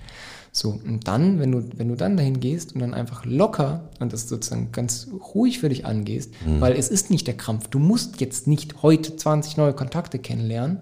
[0.57, 4.13] So, und dann, wenn du, wenn du dann dahin gehst und dann einfach locker und
[4.13, 7.67] das sozusagen ganz ruhig für dich angehst, weil es ist nicht der Krampf.
[7.67, 10.77] Du musst jetzt nicht heute 20 neue Kontakte kennenlernen,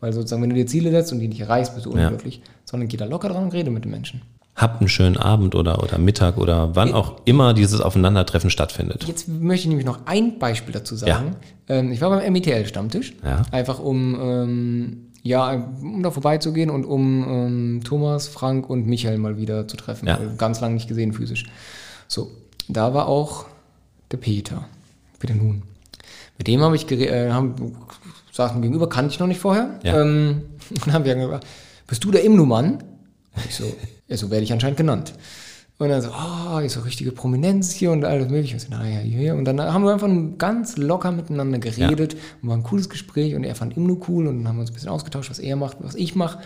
[0.00, 2.04] weil sozusagen, wenn du dir Ziele setzt und die nicht erreichst, bist du Ja.
[2.08, 4.20] unglücklich, sondern geh da locker dran und rede mit den Menschen.
[4.54, 9.04] Habt einen schönen Abend oder, oder Mittag oder wann auch immer dieses Aufeinandertreffen stattfindet.
[9.04, 11.36] Jetzt möchte ich nämlich noch ein Beispiel dazu sagen.
[11.68, 13.42] Ähm, ich war beim METL-Stammtisch, Ja.
[13.50, 15.52] einfach um, ähm, ja,
[15.82, 20.06] um da vorbeizugehen und um ähm, Thomas, Frank und Michael mal wieder zu treffen.
[20.06, 20.18] Ja.
[20.38, 21.46] Ganz lange nicht gesehen physisch.
[22.08, 22.30] So,
[22.68, 23.46] da war auch
[24.10, 24.64] der Peter,
[25.18, 25.62] Peter Nun.
[26.38, 27.76] Mit dem habe ich äh, haben,
[28.32, 29.80] saßen gegenüber, kannte ich noch nicht vorher.
[29.82, 30.00] Ja.
[30.00, 31.46] Ähm, und dann haben wir gesagt,
[31.86, 32.82] bist du der Imnu-Mann?
[33.48, 33.64] Ich so,
[34.08, 35.14] ja, so werde ich anscheinend genannt.
[35.78, 38.56] Und dann so, oh, ist so richtige Prominenz hier und alles mögliche.
[38.56, 39.34] Ich so, naja, hier.
[39.34, 40.08] Und dann haben wir einfach
[40.38, 44.38] ganz locker miteinander geredet und war ein cooles Gespräch und er fand Imnu cool und
[44.38, 46.38] dann haben wir uns ein bisschen ausgetauscht, was er macht, was ich mache.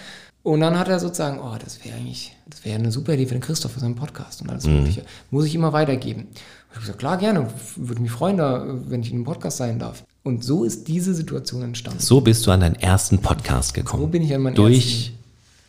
[0.42, 3.34] Und dann hat er sozusagen, oh, das wäre eigentlich, das wäre eine super Idee für
[3.34, 5.04] den Christoph, für seinen Podcast und alles mögliche.
[5.30, 6.22] Muss ich immer weitergeben.
[6.22, 6.28] Und
[6.70, 7.46] ich habe gesagt, klar, gerne,
[7.76, 10.02] würde mich freuen, da, wenn ich in einem Podcast sein darf.
[10.22, 12.00] Und so ist diese Situation entstanden.
[12.00, 14.02] So bist du an deinen ersten Podcast gekommen.
[14.02, 15.12] So bin ich an meinen Durch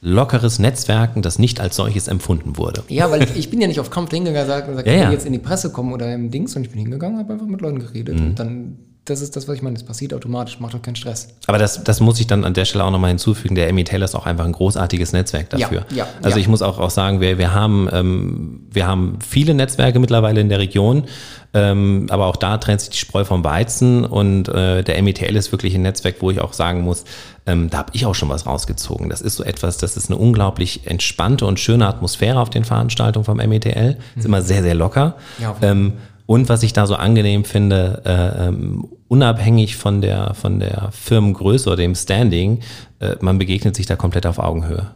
[0.02, 2.84] lockeres Netzwerken, das nicht als solches empfunden wurde.
[2.90, 5.14] Ja, weil ich, ich bin ja nicht auf Kampf hingegangen und gesagt, Ja, ich will
[5.14, 7.61] jetzt in die Presse kommen oder im Dings und ich bin hingegangen, habe einfach mit
[7.61, 10.82] Leuten geredet und dann, das ist das, was ich meine, das passiert automatisch, macht doch
[10.82, 11.30] keinen Stress.
[11.45, 13.53] Aber das, das muss ich dann an der Stelle auch nochmal hinzufügen.
[13.53, 15.86] Der Emmy Taylor ist auch einfach ein großartiges Netzwerk dafür.
[15.91, 16.41] Ja, ja, also ja.
[16.41, 20.49] ich muss auch, auch sagen, wir, wir, haben, ähm, wir haben viele Netzwerke mittlerweile in
[20.49, 21.03] der Region,
[21.53, 25.52] ähm, aber auch da trennt sich die Spreu vom Weizen und äh, der METL ist
[25.52, 27.03] wirklich ein Netzwerk, wo ich auch sagen muss,
[27.45, 29.10] ähm, da habe ich auch schon was rausgezogen.
[29.10, 33.26] Das ist so etwas, das ist eine unglaublich entspannte und schöne Atmosphäre auf den Veranstaltungen
[33.26, 33.98] vom METL.
[34.15, 35.15] Ist immer sehr, sehr locker.
[35.38, 35.44] Mhm.
[35.44, 35.94] Ja, ähm,
[36.26, 41.68] und was ich da so angenehm finde, äh, ähm, unabhängig von der, von der Firmengröße
[41.68, 42.61] oder dem Standing,
[42.99, 44.88] äh, man begegnet sich da komplett auf Augenhöhe.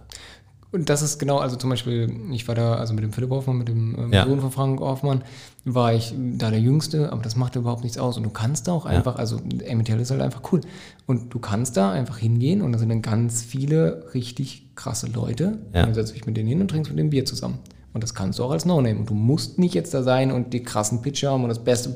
[0.75, 3.57] Und das ist genau, also zum Beispiel, ich war da, also mit dem Philipp Hoffmann,
[3.57, 4.25] mit dem ähm, Ja.
[4.25, 5.23] Sohn von Frank Hoffmann,
[5.63, 8.17] war ich da der Jüngste, aber das macht überhaupt nichts aus.
[8.17, 10.61] Und du kannst da auch einfach, also Emmett ist halt einfach cool.
[11.07, 15.59] Und du kannst da einfach hingehen und da sind dann ganz viele richtig krasse Leute.
[15.73, 15.81] Ja.
[15.81, 17.59] Und dann setzt dich mit denen hin und trinkst mit dem Bier zusammen.
[17.93, 18.99] Und das kannst du auch als No-Name.
[18.99, 21.95] Und du musst nicht jetzt da sein und die krassen Pitcher haben und das beste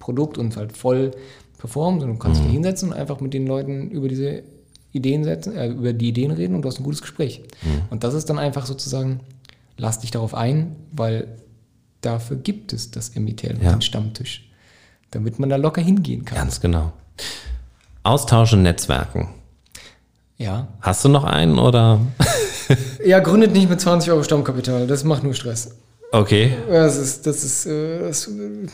[0.00, 1.12] Produkt und halt voll
[1.58, 4.42] performen, sondern du kannst dich hinsetzen und einfach mit den Leuten über diese
[4.98, 7.42] Ideen setzen, äh, über die Ideen reden und du hast ein gutes Gespräch.
[7.90, 9.20] Und das ist dann einfach sozusagen,
[9.76, 11.28] lass dich darauf ein, weil
[12.02, 13.72] dafür gibt es das MITL und Ja.
[13.72, 14.48] den Stammtisch.
[15.10, 16.36] Damit man da locker hingehen kann.
[16.38, 16.92] Ganz genau.
[18.02, 19.28] Austausch und Netzwerken.
[20.36, 20.68] Ja.
[20.80, 22.00] Hast du noch einen oder?
[23.04, 25.74] Ja, gründet nicht mit 20 Euro Stammkapital, das macht nur Stress.
[26.12, 26.52] Okay.
[26.68, 28.66] Das ist, das ist, äh, das äh,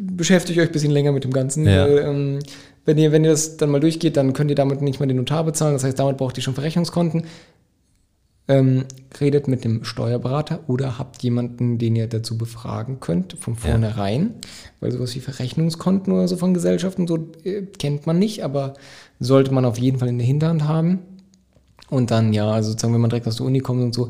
[0.00, 1.64] beschäftigt euch ein bisschen länger mit dem Ganzen.
[1.64, 1.86] Ja.
[1.86, 2.40] Ähm,
[2.86, 5.18] wenn ihr, wenn ihr das dann mal durchgeht, dann könnt ihr damit nicht mal den
[5.18, 5.74] Notar bezahlen.
[5.74, 7.24] Das heißt, damit braucht ihr schon Verrechnungskonten.
[8.48, 8.84] Ähm,
[9.20, 14.36] redet mit dem Steuerberater oder habt jemanden, den ihr dazu befragen könnt, von vornherein.
[14.78, 18.74] Weil sowas wie Verrechnungskonten oder so von Gesellschaften, so äh, kennt man nicht, aber
[19.18, 21.00] sollte man auf jeden Fall in der Hinterhand haben.
[21.90, 24.08] Und dann, ja, also sozusagen, wenn man direkt aus der Uni kommt und so,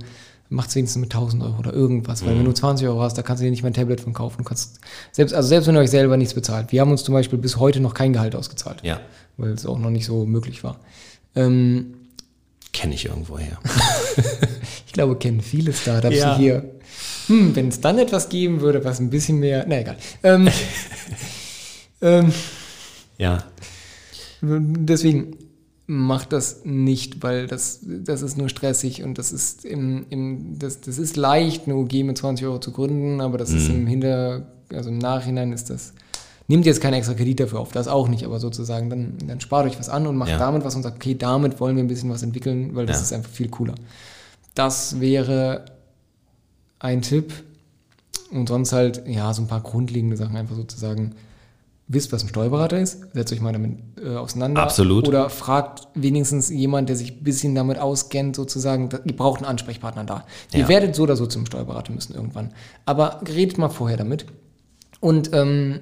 [0.48, 2.24] macht es wenigstens mit 1000 Euro oder irgendwas.
[2.24, 4.12] Weil wenn du 20 Euro hast, da kannst du dir nicht mal ein Tablet von
[4.12, 4.38] kaufen.
[4.38, 4.80] Du kannst,
[5.12, 6.72] selbst, also selbst wenn ihr euch selber nichts bezahlt.
[6.72, 8.80] Wir haben uns zum Beispiel bis heute noch kein Gehalt ausgezahlt.
[8.82, 9.00] Ja.
[9.36, 10.78] Weil es auch noch nicht so möglich war.
[11.34, 11.94] Ähm,
[12.72, 13.58] Kenne ich irgendwo her.
[14.86, 16.36] ich glaube, kennen viele Startups Ja.
[16.36, 16.64] hier.
[17.26, 19.64] Hm, wenn es dann etwas geben würde, was ein bisschen mehr.
[19.68, 19.96] Na egal.
[20.22, 20.48] Ähm,
[22.02, 22.32] ähm,
[23.18, 23.44] Ja.
[24.42, 25.36] Deswegen
[25.88, 30.80] macht das nicht, weil das, das ist nur stressig und das ist im, im das,
[30.80, 34.46] das ist leicht, eine UG mit 20 Euro zu gründen, aber das ist im Hinter,
[34.72, 35.92] also im Nachhinein ist das,
[36.48, 39.66] nehmt jetzt keinen extra Kredit dafür auf, das auch nicht, aber sozusagen, dann, dann spart
[39.66, 40.38] euch was an und macht Ja.
[40.38, 43.02] damit was und sagt, okay, damit wollen wir ein bisschen was entwickeln, weil das Ja.
[43.02, 43.74] ist einfach viel cooler.
[44.54, 45.66] Das wäre
[46.80, 47.32] ein Tipp.
[48.32, 51.12] Und sonst halt, ja, so ein paar grundlegende Sachen einfach sozusagen.
[51.88, 54.60] Wisst, was ein Steuerberater ist, setzt euch mal damit äh, auseinander.
[54.62, 55.06] Absolut.
[55.06, 58.88] Oder fragt wenigstens jemand, der sich ein bisschen damit auskennt, sozusagen.
[59.04, 60.24] Ihr braucht einen Ansprechpartner da.
[60.52, 60.68] Ihr Ja.
[60.68, 62.52] werdet so oder so zum Steuerberater müssen irgendwann.
[62.86, 64.26] Aber redet mal vorher damit.
[64.98, 65.78] Und ähm,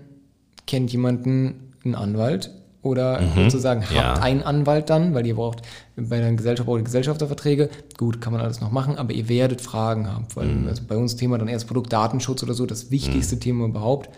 [0.67, 2.51] kennt jemanden, einen Anwalt,
[2.83, 3.97] oder sozusagen habt Mhm.
[3.97, 4.13] Ja.
[4.15, 5.63] einen Anwalt dann, weil ihr braucht
[5.97, 7.71] bei einer Gesellschaft ihr Gesellschafterverträge.
[7.97, 10.27] Gut, kann man alles noch machen, aber ihr werdet Fragen haben.
[10.29, 14.11] Vor allem, also bei uns Thema dann erst Produktdatenschutz oder so, das wichtigste Thema überhaupt.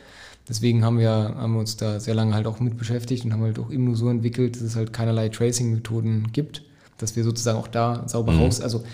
[0.49, 3.43] Deswegen haben wir, haben wir uns da sehr lange halt auch mit beschäftigt und haben
[3.43, 6.63] halt auch eben nur so entwickelt, dass es halt keinerlei Tracing-Methoden gibt,
[6.99, 8.85] dass wir sozusagen auch da sauber raus, also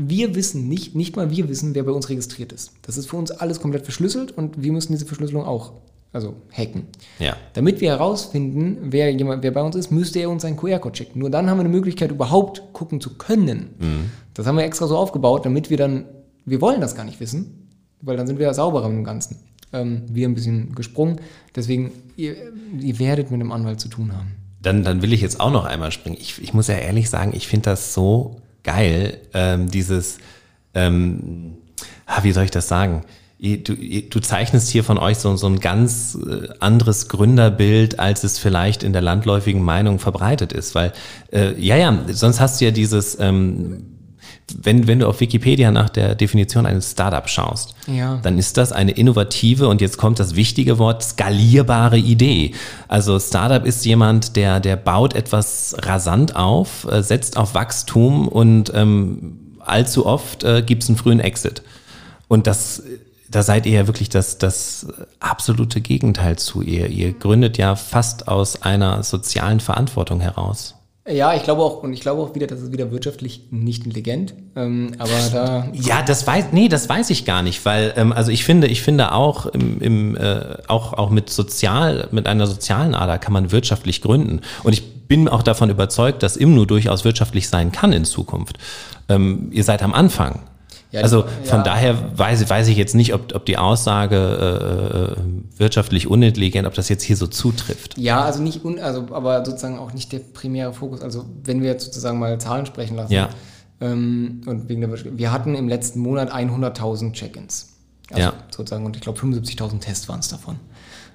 [0.00, 2.72] wir wissen nicht, nicht mal wir wissen, wer bei uns registriert ist.
[2.82, 5.72] Das ist für uns alles komplett verschlüsselt und wir müssen diese Verschlüsselung auch,
[6.12, 6.86] also hacken.
[7.18, 7.36] Ja.
[7.54, 11.18] Damit wir herausfinden, wer, jemand, wer bei uns ist, müsste er uns einen QR-Code schicken.
[11.18, 13.70] Nur dann haben wir eine Möglichkeit, überhaupt gucken zu können.
[14.34, 16.04] Das haben wir extra so aufgebaut, damit wir dann,
[16.44, 17.68] wir wollen das gar nicht wissen,
[18.00, 19.38] weil dann sind wir ja sauberer mit dem Ganzen.
[19.72, 21.20] Ähm, wir ein bisschen gesprungen.
[21.54, 22.36] Deswegen, ihr,
[22.80, 24.34] ihr werdet mit einem Anwalt zu tun haben.
[24.62, 26.16] Dann, dann will ich jetzt auch noch einmal springen.
[26.20, 30.18] Ich, ich muss ja ehrlich sagen, ich finde das so geil, ähm, dieses,
[30.74, 31.58] ähm,
[32.06, 33.02] ah, wie soll ich das sagen?
[33.40, 38.36] Du, du zeichnest hier von euch so, so ein ganz äh, anderes Gründerbild, als es
[38.36, 40.74] vielleicht in der landläufigen Meinung verbreitet ist.
[40.74, 40.92] Weil,
[41.32, 43.97] äh, ja, ja, sonst hast du ja dieses, ähm,
[44.62, 48.16] wenn, wenn du auf Wikipedia nach der Definition eines Startups schaust, Ja.
[48.22, 52.52] dann ist das eine innovative und jetzt kommt das wichtige Wort skalierbare Idee.
[52.88, 58.72] Also Startup ist jemand, der, der baut etwas rasant auf, äh, setzt auf Wachstum und
[58.74, 61.62] ähm, allzu oft äh, gibt es einen frühen Exit.
[62.28, 62.82] Und das,
[63.30, 64.86] da seid ihr ja wirklich das, das
[65.20, 66.62] absolute Gegenteil zu.
[66.62, 70.74] Ihr, ihr gründet ja fast aus einer sozialen Verantwortung heraus.
[71.10, 74.34] Ja, ich glaube auch, und ich glaube auch wieder, das ist wieder wirtschaftlich nicht intelligent.
[74.56, 78.30] Ähm, aber da Ja, das weiß, nee, das weiß ich gar nicht, weil, ähm, also
[78.30, 82.94] ich finde, ich finde auch im, im äh, auch, auch mit sozial, mit einer sozialen
[82.94, 84.40] Ader kann man wirtschaftlich gründen.
[84.64, 88.58] Und ich bin auch davon überzeugt, dass Imnu durchaus wirtschaftlich sein kann in Zukunft.
[89.08, 90.40] Ähm, ihr seid am Anfang.
[90.90, 91.62] Ja, also von ja.
[91.62, 96.74] daher weiß, weiß ich jetzt nicht, ob, ob die Aussage äh, äh, wirtschaftlich unintelligent, ob
[96.74, 97.98] das jetzt hier so zutrifft.
[97.98, 101.02] Ja, also nicht, un, also, aber sozusagen auch nicht der primäre Fokus.
[101.02, 103.12] Also wenn wir jetzt sozusagen mal Zahlen sprechen lassen.
[103.12, 103.28] Ja.
[103.80, 107.74] Ähm, und wegen der, wir hatten im letzten Monat 100.000 Check-ins.
[108.10, 108.32] Also Ja.
[108.50, 110.56] sozusagen, und ich glaube 75.000 Tests waren es davon.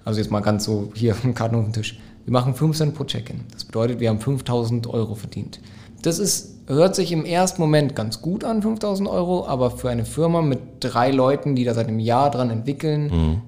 [0.06, 1.98] Also jetzt mal ganz so hier Karten auf den Tisch.
[2.26, 3.42] Wir machen 5 Cent pro Check-in.
[3.52, 5.60] Das bedeutet, wir haben 5.000 Euro verdient.
[6.04, 10.06] Das ist, hört sich im ersten Moment ganz gut an, 5.000 Euro, aber für eine
[10.06, 13.42] Firma mit drei Leuten, die da seit einem Jahr dran entwickeln,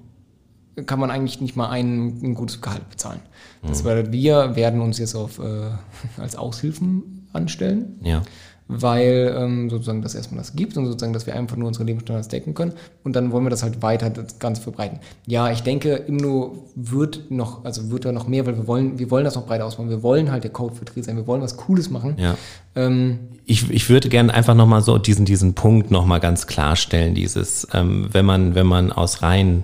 [0.86, 3.22] kann man eigentlich nicht mal ein, ein gutes Gehalt bezahlen.
[3.68, 5.72] Das bedeutet, wir werden uns jetzt auf, äh,
[6.22, 8.00] als Aushilfen anstellen.
[8.04, 8.22] Ja.
[8.68, 12.30] Weil ähm, sozusagen das erstmal das gibt und sozusagen, dass wir einfach nur unsere Lebensstandards
[12.30, 12.74] decken können
[13.04, 15.00] und dann wollen wir das halt weiter das Ganze verbreiten.
[15.28, 19.12] Ja, ich denke, Imno wird noch, also wird da noch mehr, weil wir wollen, wir
[19.12, 19.90] wollen das noch breiter ausbauen.
[19.90, 22.16] Wir wollen halt der Code für Trier sein, wir wollen was Cooles machen.
[22.18, 22.36] Ja.
[22.76, 27.68] Ähm, Ich, ich würde gerne einfach nochmal so diesen, diesen Punkt nochmal ganz klarstellen, dieses,
[27.74, 29.64] ähm, wenn man, wenn man aus rein,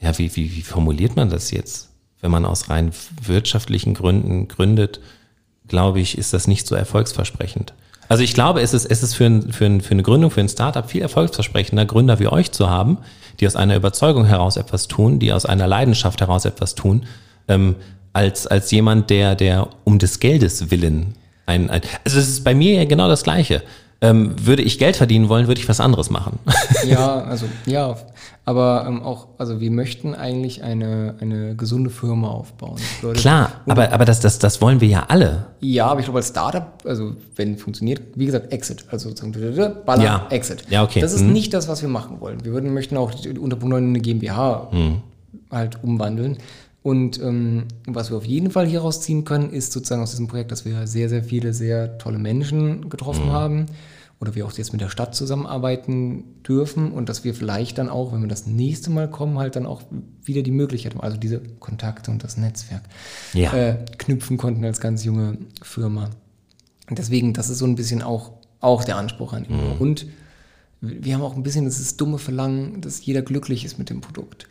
[0.00, 1.90] ja, wie, wie, wie formuliert man das jetzt?
[2.20, 2.90] Wenn man aus rein
[3.22, 5.00] wirtschaftlichen Gründen gründet,
[5.68, 7.72] glaube ich, ist das nicht so erfolgsversprechend.
[8.08, 10.40] Also ich glaube, es ist, es ist für, ein, für, ein, für eine Gründung, für
[10.40, 12.98] ein Startup viel erfolgsversprechender, Gründer wie euch zu haben,
[13.40, 17.04] die aus einer Überzeugung heraus etwas tun, die aus einer Leidenschaft heraus etwas tun,
[17.48, 17.76] ähm,
[18.12, 21.14] als, als jemand, der, der um des Geldes willen
[21.46, 23.62] ein, ein also es ist bei mir ja genau das Gleiche.
[24.02, 26.38] Ähm, würde ich Geld verdienen wollen, würde ich was anderes machen.
[26.84, 27.96] ja, also ja,
[28.46, 32.76] aber ähm, auch, also wir möchten eigentlich eine, eine gesunde Firma aufbauen.
[33.00, 35.46] Bedeutet- Klar, aber, aber das, das, das wollen wir ja alle.
[35.60, 39.32] Ja, aber ich glaube als Startup, also wenn funktioniert, wie gesagt, Exit, also sozusagen
[39.84, 40.26] Baller, Ja.
[40.30, 40.62] Exit.
[40.70, 41.00] Ja, okay.
[41.00, 41.32] Das ist Mhm.
[41.32, 42.44] nicht das, was wir machen wollen.
[42.44, 45.02] Wir würden, möchten auch die- unter Punkt 9 in eine GmbH Mhm.
[45.50, 46.38] halt umwandeln.
[46.84, 50.52] Und ähm, was wir auf jeden Fall hier rausziehen können, ist sozusagen aus diesem Projekt,
[50.52, 53.66] dass wir sehr, sehr viele sehr tolle Menschen getroffen haben
[54.18, 58.12] oder wir auch jetzt mit der Stadt zusammenarbeiten dürfen und dass wir vielleicht dann auch,
[58.12, 59.82] wenn wir das nächste Mal kommen, halt dann auch
[60.24, 62.82] wieder die Möglichkeit haben, also diese Kontakte und das Netzwerk
[63.34, 63.52] Ja.
[63.52, 66.10] äh, knüpfen konnten als ganz junge Firma.
[66.88, 69.74] Und deswegen, das ist so ein bisschen auch, auch der Anspruch an Immo.
[69.74, 69.80] Mhm.
[69.80, 70.06] Und
[70.80, 74.48] wir haben auch ein bisschen das dumme Verlangen, dass jeder glücklich ist mit dem Produkt.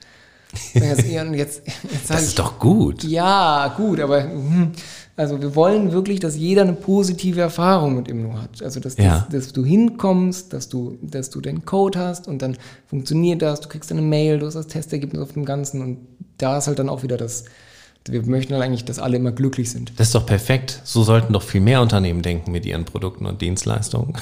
[0.73, 1.61] Jetzt, jetzt, jetzt
[2.09, 3.03] Das ich, ist doch gut.
[3.03, 4.71] ja, gut, aber hm,
[5.17, 8.61] also wir wollen wirklich, dass jeder eine positive Erfahrung mit Imno hat.
[8.61, 9.25] Also dass, Ja.
[9.29, 12.57] dass, dass du hinkommst, dass du, dass du deinen Code hast und dann
[12.87, 15.97] funktioniert das, du kriegst eine Mail, du hast das Testergebnis auf dem Ganzen und
[16.37, 17.45] da ist halt dann auch wieder das,
[18.07, 19.93] wir möchten halt eigentlich, dass alle immer glücklich sind.
[19.97, 20.81] Das ist doch perfekt.
[20.83, 24.13] So sollten doch viel mehr Unternehmen denken mit ihren Produkten und Dienstleistungen.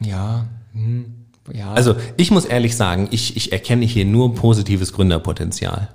[0.00, 1.14] Ja, hm,
[1.52, 1.72] ja.
[1.72, 5.88] Also ich muss ehrlich sagen, ich, ich erkenne hier nur positives Gründerpotenzial.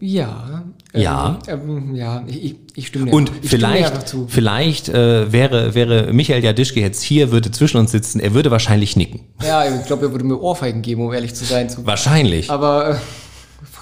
[0.00, 0.64] ja.
[0.96, 1.40] Ja.
[1.48, 4.26] Ähm, ähm, ja, ich, ich- stimme dir Und ich stimme vielleicht, einfach zu.
[4.28, 8.94] vielleicht äh, wäre, wäre Michael Jadischke jetzt hier, würde zwischen uns sitzen, er würde wahrscheinlich
[8.94, 9.22] nicken.
[9.42, 11.68] Ja, ich glaube, er würde mir Ohrfeigen geben, um ehrlich zu sein.
[11.78, 12.48] Wahrscheinlich.
[12.48, 12.96] aber äh,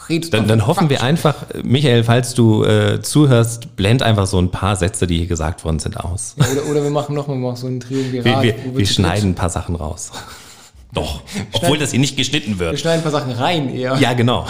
[0.09, 1.07] redest Dann, dann hoffen wir Quatsch.
[1.07, 5.65] einfach, Michael, falls du äh, zuhörst, blend einfach so ein paar Sätze, die hier gesagt
[5.65, 6.35] worden sind, aus.
[6.39, 8.43] Ja, oder, oder wir machen nochmal mal so ein Triumvirat.
[8.43, 10.11] Wir, wir, wir schneiden ein paar Sachen raus.
[10.95, 11.23] Doch,
[11.53, 12.81] obwohl das hier nicht geschnitten dritt- Wir wird.
[12.81, 13.97] schneiden ein paar Sachen rein eher.
[13.97, 14.47] Ja, genau.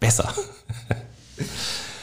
[0.00, 0.28] Besser.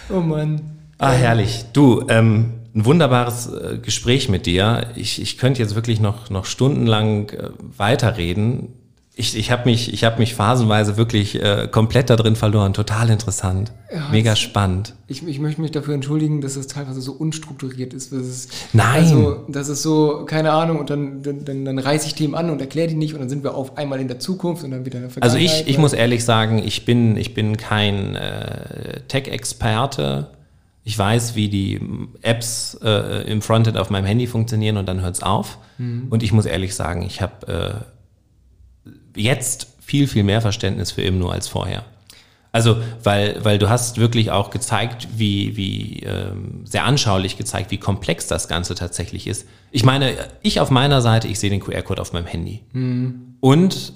[0.09, 0.61] Oh Mann.
[0.97, 1.65] Ah, herrlich.
[1.73, 4.87] Du, ähm, ein wunderbares äh, Gespräch mit dir.
[4.95, 8.69] Ich, ich könnte jetzt wirklich noch, noch stundenlang äh, weiterreden.
[9.13, 12.73] Ich, ich habe mich, ich hab mich phasenweise wirklich äh, komplett da drin verloren.
[12.73, 13.73] Total interessant.
[14.09, 14.93] Mega spannend.
[15.07, 18.13] Ich, ich möchte mich dafür entschuldigen, dass es teilweise so unstrukturiert ist.
[18.13, 19.03] Ist Nein.
[19.03, 22.49] Also, das ist so, keine Ahnung, und dann, dann, dann, dann reiße ich Themen an
[22.49, 24.85] und erkläre die nicht und dann sind wir auf einmal in der Zukunft und dann
[24.85, 25.63] wieder in der Also Vergangenheit.
[25.67, 30.29] ich, ich muss ehrlich sagen, ich bin, ich bin kein äh, Tech-Experte.
[30.85, 31.81] Ich weiß, wie die
[32.21, 35.57] Apps äh, im Frontend auf meinem Handy funktionieren und dann hört's auf.
[35.77, 38.00] Und ich muss ehrlich sagen, ich habe äh,
[39.15, 41.83] jetzt viel, viel mehr Verständnis für Imno als vorher.
[42.53, 47.77] Also, weil, weil du hast wirklich auch gezeigt, wie, wie ähm, sehr anschaulich gezeigt, wie
[47.77, 49.47] komplex das Ganze tatsächlich ist.
[49.71, 52.61] Ich meine, ich auf meiner Seite, ich sehe den QR-Code auf meinem Handy.
[53.39, 53.93] Und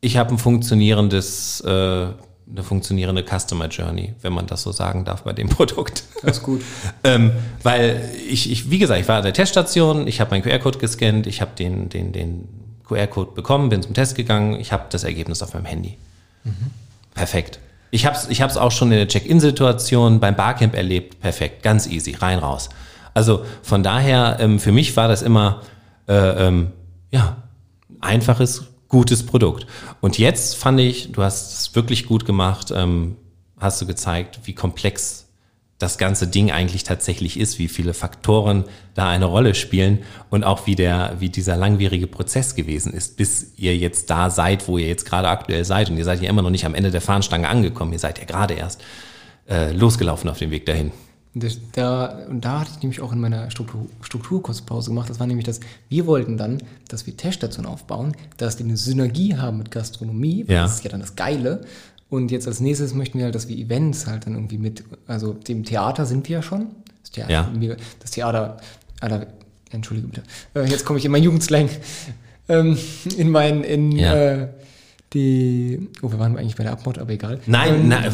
[0.00, 5.24] ich habe ein funktionierendes, äh, eine funktionierende Customer Journey, wenn man das so sagen darf
[5.24, 6.04] bei dem Produkt.
[6.22, 6.62] Das ist gut.
[7.04, 7.32] ähm,
[7.64, 11.26] weil ich, ich, wie gesagt, ich war an der Teststation, ich habe meinen QR-Code gescannt,
[11.26, 12.48] ich habe den, den, den
[12.88, 15.98] QR-Code bekommen, bin zum Test gegangen, ich habe das Ergebnis auf meinem Handy.
[17.14, 17.60] Perfekt.
[17.90, 21.20] Ich habe es ich hab's auch schon in der Check-in-Situation beim Barcamp erlebt.
[21.20, 22.68] Perfekt, ganz easy, rein, raus.
[23.14, 25.62] Also von daher, ähm, für mich war das immer,
[26.06, 26.72] äh, ähm,
[27.10, 27.36] ja,
[28.00, 29.66] einfaches, gutes Produkt.
[30.00, 33.16] Und jetzt fand ich, du hast es wirklich gut gemacht, ähm,
[33.58, 35.27] hast du gezeigt, wie komplex
[35.78, 38.64] das ganze Ding eigentlich tatsächlich ist, wie viele Faktoren
[38.94, 43.52] da eine Rolle spielen und auch wie der, wie dieser langwierige Prozess gewesen ist, bis
[43.56, 45.88] ihr jetzt da seid, wo ihr jetzt gerade aktuell seid.
[45.88, 47.92] Und ihr seid ja immer noch nicht am Ende der Fahnenstange angekommen.
[47.92, 48.82] Ihr seid ja gerade erst
[49.48, 50.90] äh, losgelaufen auf dem Weg dahin.
[51.34, 55.10] Das, da, und da hatte ich nämlich auch in meiner Struktur, Strukturkurzpause gemacht.
[55.10, 59.36] Das war nämlich das, wir wollten dann, dass wir Teststationen aufbauen, dass die eine Synergie
[59.36, 60.44] haben mit Gastronomie.
[60.48, 60.62] weil Ja.
[60.62, 61.60] Das ist ja dann das Geile.
[62.10, 65.32] Und jetzt als nächstes möchten wir halt, dass wir Events halt dann irgendwie mit, also
[65.34, 66.68] dem Theater sind wir ja schon.
[67.02, 67.76] Das Theater, Ja.
[68.00, 68.56] das Theater,
[69.00, 69.26] Alter,
[69.70, 70.22] entschuldige bitte.
[70.54, 71.68] Äh, jetzt komme ich in meinen Jugendslang.
[72.48, 72.78] Ähm,
[73.18, 74.14] in meinen, in, Ja.
[74.14, 74.48] äh,
[75.14, 77.40] die, oh, wir waren eigentlich bei der Abmord, aber egal.
[77.46, 78.12] Nein, ähm, nein.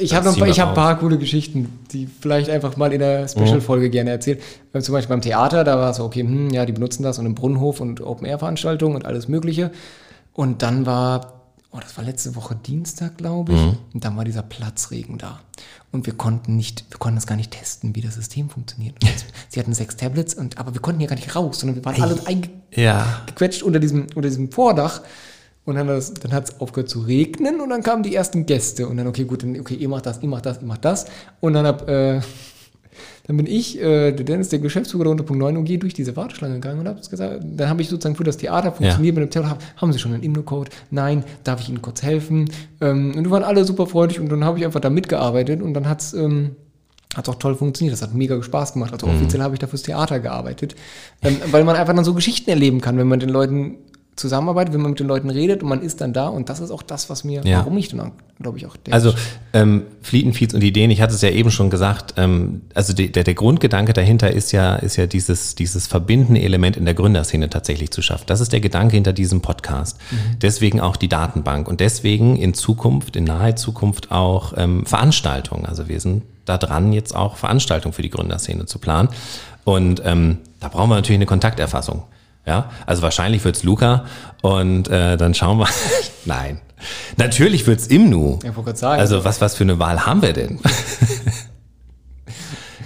[0.00, 2.98] Ich habe noch, wir ich habe ein paar coole Geschichten, die vielleicht einfach mal in
[3.00, 4.40] der Special-Folge gerne erzählt.
[4.72, 7.18] Äh, Zum Beispiel beim Theater, da war es so, okay, hm, ja, die benutzen das
[7.18, 9.70] und im Brunnenhof und Open-Air-Veranstaltungen und alles Mögliche.
[10.32, 11.39] Und dann war,
[11.72, 15.40] oh, das war letzte Woche Dienstag, glaube ich, und dann war dieser Platzregen da.
[15.92, 18.94] Und wir konnten nicht, wir konnten das gar nicht testen, wie das System funktioniert.
[19.48, 22.00] Sie hatten sechs Tablets, und, aber wir konnten hier gar nicht raus, sondern wir waren
[22.02, 23.22] alle einge Ja.
[23.26, 25.02] gequetscht unter diesem, unter diesem Vordach.
[25.66, 28.46] Und dann, hat es- dann hat es aufgehört zu regnen und dann kamen die ersten
[28.46, 28.88] Gäste.
[28.88, 31.04] Und dann, okay, gut, dann, okay, ihr macht das, ihr macht das, ihr macht das.
[31.40, 32.20] Und dann hab, äh,
[33.30, 36.54] dann bin ich, äh, der Dennis, der Geschäftsführer der Unterpunkt 9 UG, durch diese Warteschlange
[36.54, 39.62] gegangen und habe gesagt, dann habe ich sozusagen für das Theater funktioniert mit dem hab,
[39.76, 40.72] haben Sie schon einen Imno-Code?
[40.90, 42.50] Nein, darf ich Ihnen kurz helfen?
[42.80, 45.74] Ähm, und die waren alle super freundlich und dann habe ich einfach da mitgearbeitet und
[45.74, 46.56] dann hat's ähm,
[47.14, 47.92] hat auch toll funktioniert.
[47.92, 48.92] Das hat mega Spaß gemacht.
[48.92, 50.74] Also offiziell habe ich da fürs Theater gearbeitet.
[51.22, 53.76] Ähm, weil man einfach dann so Geschichten erleben kann, wenn man den Leuten
[54.20, 56.28] zusammenarbeitet, wenn man mit den Leuten redet und man ist dann da.
[56.28, 57.58] Und das ist auch das, was mir, Ja.
[57.58, 59.12] warum ich dann, glaube ich, auch der Also
[59.52, 63.24] ähm, Flietenfeeds und Ideen, ich hatte es ja eben schon gesagt, ähm, also die, der,
[63.24, 67.90] der Grundgedanke dahinter ist ja, ist ja dieses, dieses verbindende Element in der Gründerszene tatsächlich
[67.90, 68.24] zu schaffen.
[68.26, 69.98] Das ist der Gedanke hinter diesem Podcast.
[70.40, 75.66] Deswegen auch die Datenbank und deswegen in Zukunft, in naher Zukunft auch ähm, Veranstaltungen.
[75.66, 79.08] Also wir sind da dran, jetzt auch Veranstaltungen für die Gründerszene zu planen.
[79.64, 82.02] Und ähm, da brauchen wir natürlich eine Kontakterfassung.
[82.46, 84.06] Ja, also wahrscheinlich wird's Luca
[84.42, 85.68] und äh, dann schauen wir.
[86.24, 86.60] Nein.
[87.16, 88.38] Natürlich wird's Imnu.
[88.38, 89.00] Ich wollte gerade sagen.
[89.00, 90.58] Also was, was für eine Wahl haben wir denn?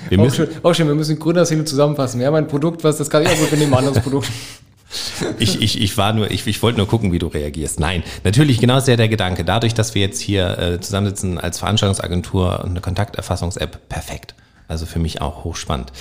[0.08, 2.18] wir auch, müssen, schön, auch schön, wir müssen Gründerszene zusammenfassen.
[2.18, 4.28] Wir haben ein Produkt, was das kann ich auch gut, wir nehmen ein anderes Produkt.
[5.38, 7.80] ich, ich, ich war nur, ich, ich wollte nur gucken, wie du reagierst.
[7.80, 9.44] Nein, natürlich genau ist ja der Gedanke.
[9.44, 14.34] Dadurch, dass wir jetzt hier äh, zusammensitzen als Veranstaltungsagentur und eine Kontakterfassungs-App, perfekt.
[14.66, 15.92] Also für mich auch hochspannend.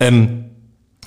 [0.00, 0.47] Ähm,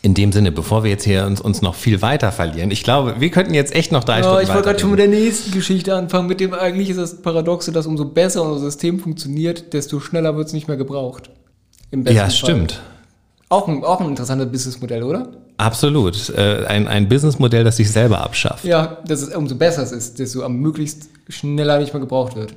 [0.03, 3.15] in dem Sinne, bevor wir jetzt hier uns, uns noch viel weiter verlieren, ich glaube,
[3.19, 5.52] wir könnten jetzt echt noch drei Ja, Stunden ich wollte gerade schon mit der nächsten
[5.52, 6.28] Geschichte anfangen.
[6.28, 10.48] Mit dem eigentlich ist das Paradoxe, dass umso besser unser System funktioniert, desto schneller wird
[10.48, 11.30] es nicht mehr gebraucht.
[11.91, 12.32] Im besten Ja, Fall.
[12.32, 12.82] stimmt.
[13.49, 15.28] Auch ein, auch ein interessantes Businessmodell, oder?
[15.57, 16.30] Absolut.
[16.30, 18.64] Äh, ein, ein Businessmodell, das sich selber abschafft.
[18.64, 22.56] Ja, dass es umso besser es ist, desto am möglichst schneller nicht mehr gebraucht wird.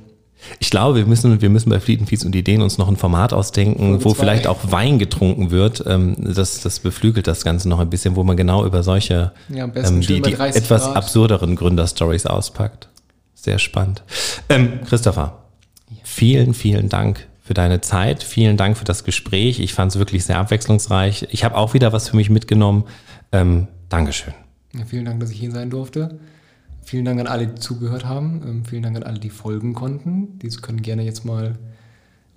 [0.59, 4.03] Ich glaube, wir müssen, wir müssen bei Flietenfeeds und Ideen uns noch ein Format ausdenken,
[4.03, 4.19] wo zwei.
[4.19, 5.83] vielleicht auch Wein getrunken wird.
[5.87, 9.69] Ähm, das, das beflügelt das Ganze noch ein bisschen, wo man genau über solche Ja,
[9.75, 10.95] ähm, die, die 30 etwas Grad.
[10.95, 12.89] absurderen Gründerstories auspackt.
[13.33, 14.03] Sehr spannend.
[14.49, 15.43] Ähm, Christopher,
[16.03, 18.23] vielen, vielen Dank für deine Zeit.
[18.23, 19.59] Vielen Dank für das Gespräch.
[19.59, 21.27] Ich fand es wirklich sehr abwechslungsreich.
[21.29, 22.85] Ich habe auch wieder was für mich mitgenommen.
[23.31, 24.33] Ähm, Dankeschön.
[24.73, 26.17] Ja, vielen Dank, dass ich hier sein durfte.
[26.85, 28.41] Vielen Dank an alle, die zugehört haben.
[28.45, 30.39] Ähm, vielen Dank an alle, die folgen konnten.
[30.39, 31.57] Diese können gerne jetzt mal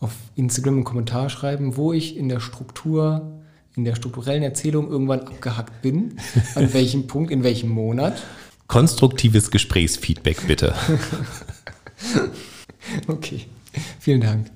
[0.01, 3.41] auf Instagram einen Kommentar schreiben, wo ich in der Struktur,
[3.77, 6.17] in der strukturellen Erzählung irgendwann abgehackt bin.
[6.55, 8.23] An welchem Punkt, in welchem Monat.
[8.67, 10.75] Konstruktives Gesprächsfeedback bitte.
[13.07, 13.45] Okay.
[13.99, 14.51] Vielen Dank.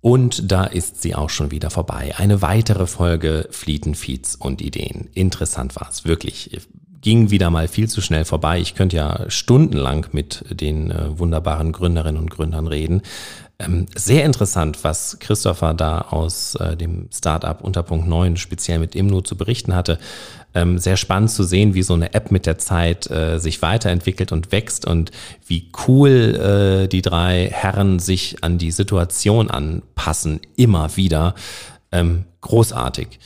[0.00, 2.14] Und da ist sie auch schon wieder vorbei.
[2.18, 5.08] Eine weitere Folge Flietenfeeds und Ideen.
[5.14, 6.60] Interessant war es, wirklich.
[7.04, 8.58] Ging wieder mal viel zu schnell vorbei.
[8.60, 13.02] Ich könnte ja stundenlang mit den äh, wunderbaren Gründerinnen und Gründern reden.
[13.58, 19.20] Ähm, sehr interessant, was Christopher da aus äh, dem Startup Unterpunkt 9 speziell mit Imno
[19.20, 19.98] zu berichten hatte.
[20.54, 24.32] Ähm, sehr spannend zu sehen, wie so eine App mit der Zeit äh, sich weiterentwickelt
[24.32, 25.10] und wächst und
[25.46, 31.34] wie cool die drei Herren sich an die Situation anpassen, immer wieder.
[31.92, 33.18] Ähm, großartig.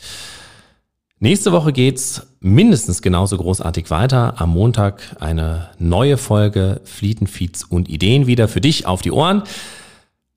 [1.21, 4.41] Nächste Woche geht's mindestens genauso großartig weiter.
[4.41, 9.43] Am Montag eine neue Folge Flietenfeeds und Ideen wieder für dich auf die Ohren.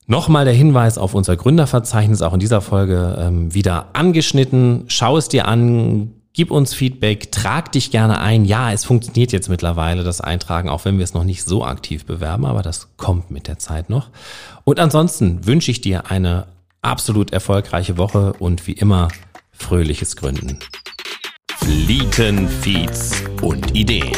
[0.08, 4.86] Nochmal der Hinweis auf unser Gründerverzeichnis, auch in dieser Folge ähm, wieder angeschnitten.
[4.88, 8.44] Schau es dir an, gib uns Feedback, trag dich gerne ein.
[8.44, 12.08] Ja, es funktioniert jetzt mittlerweile, das Eintragen, auch wenn wir es noch nicht so aktiv
[12.08, 14.10] bewerben, aber das kommt mit der Zeit noch.
[14.64, 16.48] Und ansonsten wünsche ich dir eine
[16.82, 19.10] absolut erfolgreiche Woche und wie immer
[19.62, 20.60] fröhliches Gründen.
[21.60, 24.12] Flietenfeeds und Ideen.